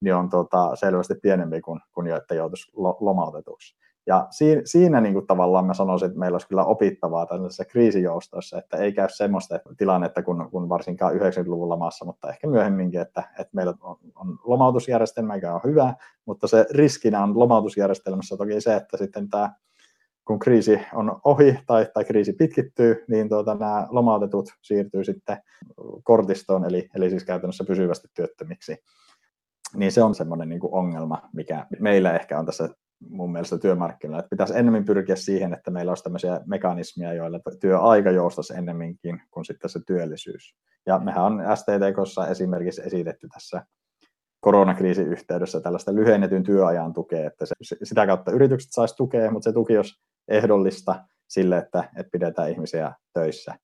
niin 0.00 0.14
on 0.14 0.28
tota, 0.30 0.76
selvästi 0.76 1.14
pienempi 1.22 1.60
kuin, 1.60 1.80
kuin 1.94 2.06
jo, 2.06 2.16
että 2.16 2.34
joutuisi 2.34 2.72
lomautetuksi. 3.00 3.85
Ja 4.06 4.26
siinä, 4.30 4.62
siinä 4.64 5.00
niin 5.00 5.12
kuin 5.12 5.26
tavallaan 5.26 5.66
mä 5.66 5.74
sanoisin, 5.74 6.06
että 6.06 6.18
meillä 6.18 6.34
olisi 6.34 6.48
kyllä 6.48 6.64
opittavaa 6.64 7.26
tällaisessa 7.26 7.64
kriisijoustossa, 7.64 8.58
että 8.58 8.76
ei 8.76 8.92
käy 8.92 9.08
semmoista 9.10 9.58
tilannetta 9.76 10.22
kuin, 10.22 10.50
kuin 10.50 10.68
varsinkaan 10.68 11.14
90-luvun 11.14 11.68
lamassa, 11.68 12.04
mutta 12.04 12.28
ehkä 12.30 12.46
myöhemminkin, 12.46 13.00
että, 13.00 13.22
että 13.30 13.50
meillä 13.52 13.74
on, 13.80 13.96
on 14.14 14.38
lomautusjärjestelmä, 14.44 15.34
mikä 15.34 15.54
on 15.54 15.60
hyvä, 15.64 15.94
mutta 16.26 16.46
se 16.46 16.66
riskinä 16.70 17.22
on 17.22 17.38
lomautusjärjestelmässä 17.38 18.36
toki 18.36 18.60
se, 18.60 18.76
että 18.76 18.96
sitten 18.96 19.30
tämä 19.30 19.52
kun 20.26 20.38
kriisi 20.38 20.80
on 20.94 21.20
ohi 21.24 21.58
tai, 21.66 21.86
tai 21.94 22.04
kriisi 22.04 22.32
pitkittyy, 22.32 23.04
niin 23.08 23.28
tuota, 23.28 23.54
nämä 23.54 23.86
lomautetut 23.90 24.48
siirtyy 24.62 25.04
sitten 25.04 25.36
kortistoon, 26.04 26.64
eli, 26.64 26.88
eli 26.94 27.10
siis 27.10 27.24
käytännössä 27.24 27.64
pysyvästi 27.64 28.08
työttömiksi. 28.14 28.76
Niin 29.74 29.92
se 29.92 30.02
on 30.02 30.14
semmoinen 30.14 30.48
niin 30.48 30.60
ongelma, 30.62 31.22
mikä 31.32 31.66
meillä 31.80 32.12
ehkä 32.12 32.38
on 32.38 32.46
tässä 32.46 32.68
mun 33.00 33.32
mielestä 33.32 33.58
työmarkkinoilla. 33.58 34.18
Että 34.18 34.30
pitäisi 34.30 34.58
enemmän 34.58 34.84
pyrkiä 34.84 35.16
siihen, 35.16 35.52
että 35.52 35.70
meillä 35.70 35.90
olisi 35.90 36.04
tämmöisiä 36.04 36.40
mekanismia, 36.46 37.12
joilla 37.12 37.40
työaika 37.60 38.10
joustaisi 38.10 38.54
ennemminkin 38.54 39.22
kuin 39.30 39.44
sitten 39.44 39.70
se 39.70 39.80
työllisyys. 39.86 40.56
Ja 40.86 40.98
mehän 40.98 41.24
on 41.24 41.42
STTKssa 41.54 42.26
esimerkiksi 42.26 42.82
esitetty 42.82 43.28
tässä 43.28 43.66
koronakriisin 44.40 45.06
yhteydessä 45.06 45.60
tällaista 45.60 45.94
lyhennetyn 45.94 46.42
työajan 46.42 46.92
tukea, 46.92 47.26
että 47.26 47.46
se, 47.62 47.76
sitä 47.82 48.06
kautta 48.06 48.32
yritykset 48.32 48.72
saisi 48.72 48.96
tukea, 48.96 49.30
mutta 49.30 49.50
se 49.50 49.54
tuki 49.54 49.76
olisi 49.76 49.94
ehdollista 50.28 51.04
sille, 51.28 51.58
että, 51.58 51.90
että 51.96 52.10
pidetään 52.12 52.50
ihmisiä 52.50 52.92
töissä 53.12 53.54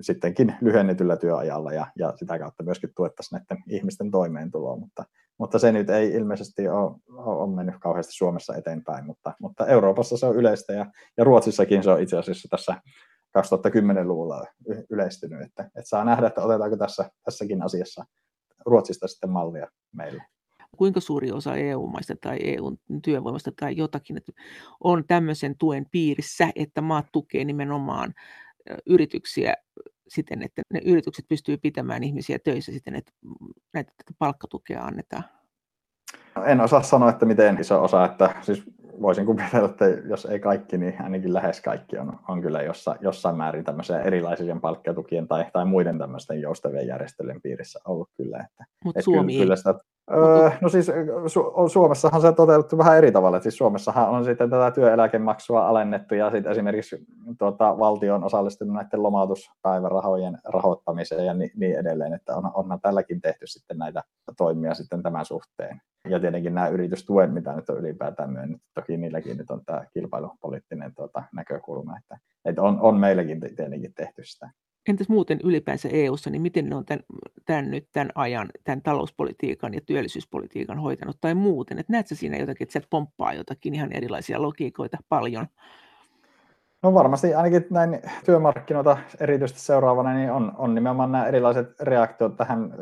sittenkin 0.00 0.54
lyhennetyllä 0.60 1.16
työajalla 1.16 1.72
ja, 1.72 1.86
ja 1.98 2.12
sitä 2.16 2.38
kautta 2.38 2.62
myöskin 2.62 2.90
tuettaisiin 2.96 3.40
näiden 3.50 3.64
ihmisten 3.68 4.10
toimeentuloa, 4.10 4.76
mutta, 4.76 5.04
mutta 5.38 5.58
se 5.58 5.72
nyt 5.72 5.90
ei 5.90 6.10
ilmeisesti 6.10 6.68
ole, 6.68 6.96
ole 7.16 7.54
mennyt 7.54 7.74
kauheasti 7.80 8.12
Suomessa 8.12 8.56
eteenpäin, 8.56 9.06
mutta, 9.06 9.32
mutta 9.40 9.66
Euroopassa 9.66 10.16
se 10.16 10.26
on 10.26 10.36
yleistä 10.36 10.72
ja, 10.72 10.86
ja 11.16 11.24
Ruotsissakin 11.24 11.82
se 11.82 11.90
on 11.90 12.02
itse 12.02 12.18
asiassa 12.18 12.48
tässä 12.48 12.74
2010-luvulla 13.38 14.44
yleistynyt, 14.90 15.42
että, 15.42 15.62
että 15.62 15.88
saa 15.88 16.04
nähdä, 16.04 16.26
että 16.26 16.42
otetaanko 16.42 16.76
tässä, 16.76 17.10
tässäkin 17.24 17.62
asiassa 17.62 18.04
Ruotsista 18.66 19.08
sitten 19.08 19.30
mallia 19.30 19.66
meille 19.92 20.22
kuinka 20.76 21.00
suuri 21.00 21.32
osa 21.32 21.56
EU-maista 21.56 22.14
tai 22.20 22.38
EU-työvoimasta 22.42 23.52
tai 23.60 23.76
jotakin 23.76 24.16
että 24.16 24.32
on 24.84 25.04
tämmöisen 25.06 25.58
tuen 25.58 25.86
piirissä, 25.90 26.48
että 26.54 26.80
maat 26.80 27.06
tukee 27.12 27.44
nimenomaan 27.44 28.14
yrityksiä 28.86 29.54
siten, 30.08 30.42
että 30.42 30.62
ne 30.72 30.80
yritykset 30.84 31.24
pystyy 31.28 31.56
pitämään 31.56 32.04
ihmisiä 32.04 32.38
töissä 32.38 32.72
siten, 32.72 32.94
että 32.94 33.12
näitä 33.74 33.92
palkkatukea 34.18 34.84
annetaan? 34.84 35.24
En 36.46 36.60
osaa 36.60 36.82
sanoa, 36.82 37.10
että 37.10 37.26
miten 37.26 37.60
iso 37.60 37.82
osa, 37.82 38.04
että 38.04 38.34
siis 38.42 38.62
voisin 39.00 39.26
kuvitella, 39.26 39.68
että 39.68 39.84
jos 39.84 40.24
ei 40.24 40.40
kaikki, 40.40 40.78
niin 40.78 40.94
ainakin 41.02 41.34
lähes 41.34 41.60
kaikki 41.60 41.98
on, 41.98 42.18
on 42.28 42.42
kyllä 42.42 42.62
jossain, 42.62 42.98
jossain 43.00 43.36
määrin 43.36 43.64
tämmöisiä 43.64 44.00
erilaisien 44.00 44.60
palkkatukien 44.60 45.28
tai, 45.28 45.44
tai 45.52 45.64
muiden 45.64 45.98
tämmöisten 45.98 46.40
joustavien 46.40 46.86
järjestelyjen 46.86 47.42
piirissä 47.42 47.80
ollut 47.84 48.10
kyllä. 48.16 48.38
Että, 48.38 48.64
Mutta 48.84 49.02
Suomi 49.02 49.32
kyllä, 49.32 49.44
kyllä 49.44 49.56
sitä, 49.56 49.74
Öö, 50.10 50.50
no 50.60 50.68
siis 50.68 50.88
Su- 51.26 51.68
Suomessahan 51.68 52.20
se 52.20 52.28
on 52.28 52.34
toteutettu 52.34 52.78
vähän 52.78 52.96
eri 52.96 53.12
tavalla. 53.12 53.40
Siis 53.40 53.56
Suomessahan 53.56 54.10
on 54.10 54.24
sitten 54.24 54.50
tätä 54.50 54.70
työeläkemaksua 54.70 55.68
alennettu 55.68 56.14
ja 56.14 56.30
sitten 56.30 56.52
esimerkiksi 56.52 57.06
tuota, 57.38 57.78
valtio 57.78 58.14
on 58.14 58.24
osallistunut 58.24 58.74
näiden 58.74 59.02
lomautuspäivärahojen 59.02 60.38
rahoittamiseen 60.44 61.26
ja 61.26 61.34
niin, 61.34 61.50
niin 61.56 61.78
edelleen, 61.78 62.14
että 62.14 62.36
on, 62.36 62.50
onhan 62.54 62.80
tälläkin 62.80 63.20
tehty 63.20 63.46
sitten 63.46 63.78
näitä 63.78 64.02
toimia 64.36 64.74
sitten 64.74 65.02
tämän 65.02 65.24
suhteen. 65.24 65.80
Ja 66.08 66.20
tietenkin 66.20 66.54
nämä 66.54 66.68
yritystuen, 66.68 67.32
mitä 67.32 67.52
nyt 67.52 67.70
on 67.70 67.78
ylipäätään 67.78 68.32
myönnyt, 68.32 68.62
toki 68.74 68.96
niilläkin 68.96 69.36
nyt 69.36 69.50
on 69.50 69.64
tämä 69.64 69.84
kilpailupoliittinen 69.94 70.94
tuota, 70.94 71.22
näkökulma, 71.34 71.98
että, 71.98 72.18
että 72.44 72.62
on, 72.62 72.80
on 72.80 72.96
meilläkin 72.96 73.40
tietenkin 73.40 73.94
tehty 73.94 74.24
sitä. 74.24 74.50
Entäs 74.88 75.08
muuten 75.08 75.40
ylipäänsä 75.44 75.88
EU:ssa, 75.92 76.30
niin 76.30 76.42
miten 76.42 76.68
ne 76.68 76.76
on 76.76 76.84
tämän, 76.84 77.04
tämän 77.46 77.70
nyt 77.70 77.88
tämän 77.92 78.10
ajan, 78.14 78.48
tämän 78.64 78.82
talouspolitiikan 78.82 79.74
ja 79.74 79.80
työllisyyspolitiikan 79.86 80.78
hoitanut 80.78 81.16
tai 81.20 81.34
muuten? 81.34 81.78
Et 81.78 81.88
näetkö 81.88 82.14
siinä 82.14 82.36
jotakin, 82.36 82.64
että 82.64 82.72
sieltä 82.72 82.88
pomppaa 82.90 83.32
jotakin 83.32 83.74
ihan 83.74 83.92
erilaisia 83.92 84.42
logiikoita 84.42 84.98
paljon? 85.08 85.46
No 86.82 86.94
varmasti 86.94 87.34
ainakin 87.34 87.66
näin 87.70 88.00
työmarkkinoita 88.24 88.98
erityisesti 89.20 89.60
seuraavana, 89.60 90.14
niin 90.14 90.32
on, 90.32 90.52
on 90.56 90.74
nimenomaan 90.74 91.12
nämä 91.12 91.26
erilaiset 91.26 91.80
reaktiot 91.80 92.36
tähän 92.36 92.74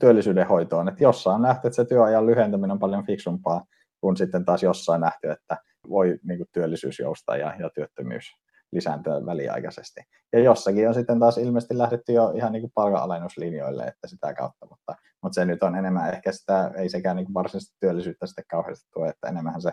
työllisyyden 0.00 0.46
hoitoon. 0.46 0.88
Että 0.88 1.04
jossain 1.04 1.34
on 1.34 1.42
nähty, 1.42 1.68
että 1.68 1.76
se 1.76 1.84
työajan 1.84 2.26
lyhentäminen 2.26 2.70
on 2.70 2.78
paljon 2.78 3.06
fiksumpaa 3.06 3.64
kuin 4.00 4.16
sitten 4.16 4.44
taas 4.44 4.62
jossain 4.62 5.00
nähty, 5.00 5.30
että 5.30 5.56
voi 5.88 6.18
niin 6.22 6.38
kuin 6.38 6.48
työllisyys 6.52 6.98
joustaa 6.98 7.36
ja, 7.36 7.54
ja 7.58 7.70
työttömyys 7.70 8.36
lisääntyä 8.72 9.26
väliaikaisesti. 9.26 10.00
Ja 10.32 10.40
jossakin 10.40 10.88
on 10.88 10.94
sitten 10.94 11.20
taas 11.20 11.38
ilmeisesti 11.38 11.78
lähdetty 11.78 12.12
jo 12.12 12.30
ihan 12.30 12.52
niin 12.52 12.70
palkanalennuslinjoille, 12.74 13.84
että 13.84 14.08
sitä 14.08 14.34
kautta, 14.34 14.66
mutta, 14.70 14.94
mutta 15.22 15.34
se 15.34 15.44
nyt 15.44 15.62
on 15.62 15.76
enemmän 15.76 16.14
ehkä 16.14 16.32
sitä, 16.32 16.70
ei 16.76 16.88
sekään 16.88 17.16
niin 17.16 17.26
kuin 17.26 17.34
varsinaisesti 17.34 17.76
työllisyyttä 17.80 18.26
sitten 18.26 18.44
kauheasti 18.50 18.88
tue, 18.94 19.08
että 19.08 19.28
enemmän 19.28 19.62
se 19.62 19.72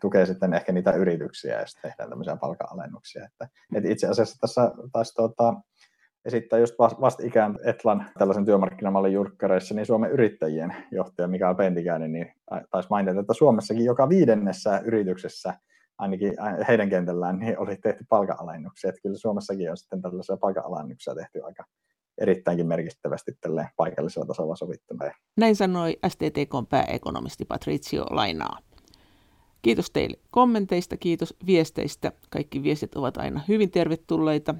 tukee 0.00 0.26
sitten 0.26 0.54
ehkä 0.54 0.72
niitä 0.72 0.92
yrityksiä 0.92 1.66
sitten 1.66 1.90
tehdään 1.90 2.08
tämmöisiä 2.10 2.36
palkanalennuksia. 2.36 3.24
Että, 3.24 3.48
että 3.74 3.90
itse 3.90 4.06
asiassa 4.06 4.36
tässä 4.40 4.70
taisi 4.92 5.14
tuota, 5.14 5.54
esittää 6.24 6.58
just 6.58 6.74
vastikään 6.78 7.58
Etlan 7.64 8.10
tällaisen 8.18 8.44
työmarkkinamallin 8.44 9.12
jurkkareissa, 9.12 9.74
niin 9.74 9.86
Suomen 9.86 10.10
yrittäjien 10.10 10.76
johtaja 10.90 11.28
Mikael 11.28 11.54
Pentikäinen 11.54 12.12
niin 12.12 12.32
taisi 12.70 12.88
mainita, 12.90 13.20
että 13.20 13.34
Suomessakin 13.34 13.84
joka 13.84 14.08
viidennessä 14.08 14.78
yrityksessä 14.84 15.54
ainakin 15.98 16.32
heidän 16.68 16.90
kentällään 16.90 17.38
niin 17.38 17.58
oli 17.58 17.76
tehty 17.76 18.04
palkanalennuksia. 18.08 18.88
Että 18.88 19.00
kyllä 19.02 19.18
Suomessakin 19.18 19.70
on 19.70 19.76
sitten 19.76 20.02
tällaisia 20.02 20.36
palkanalennuksia 20.36 21.14
tehty 21.14 21.44
aika, 21.44 21.64
erittäinkin 22.18 22.66
merkittävästi 22.66 23.32
tälle 23.40 23.70
paikallisella 23.76 24.26
tasolla 24.26 24.56
sovittamaan. 24.56 25.12
Näin 25.36 25.56
sanoi 25.56 25.98
STTK 26.08 26.68
pääekonomisti 26.68 27.44
Patricio 27.44 28.06
Lainaa. 28.10 28.58
Kiitos 29.62 29.90
teille 29.90 30.18
kommenteista, 30.30 30.96
kiitos 30.96 31.36
viesteistä. 31.46 32.12
Kaikki 32.30 32.62
viestit 32.62 32.96
ovat 32.96 33.16
aina 33.16 33.40
hyvin 33.48 33.70
tervetulleita. 33.70 34.54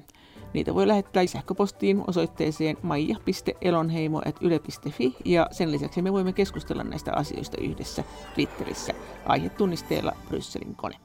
Niitä 0.53 0.75
voi 0.75 0.87
lähettää 0.87 1.25
sähköpostiin 1.25 2.03
osoitteeseen 2.07 2.77
maija.elonheimo.yle.fi 2.81 5.15
ja 5.25 5.47
sen 5.51 5.71
lisäksi 5.71 6.01
me 6.01 6.13
voimme 6.13 6.33
keskustella 6.33 6.83
näistä 6.83 7.11
asioista 7.15 7.57
yhdessä 7.61 8.03
Twitterissä 8.35 8.93
aihetunnisteella 9.25 10.15
Brysselin 10.27 10.75
kone. 10.75 10.95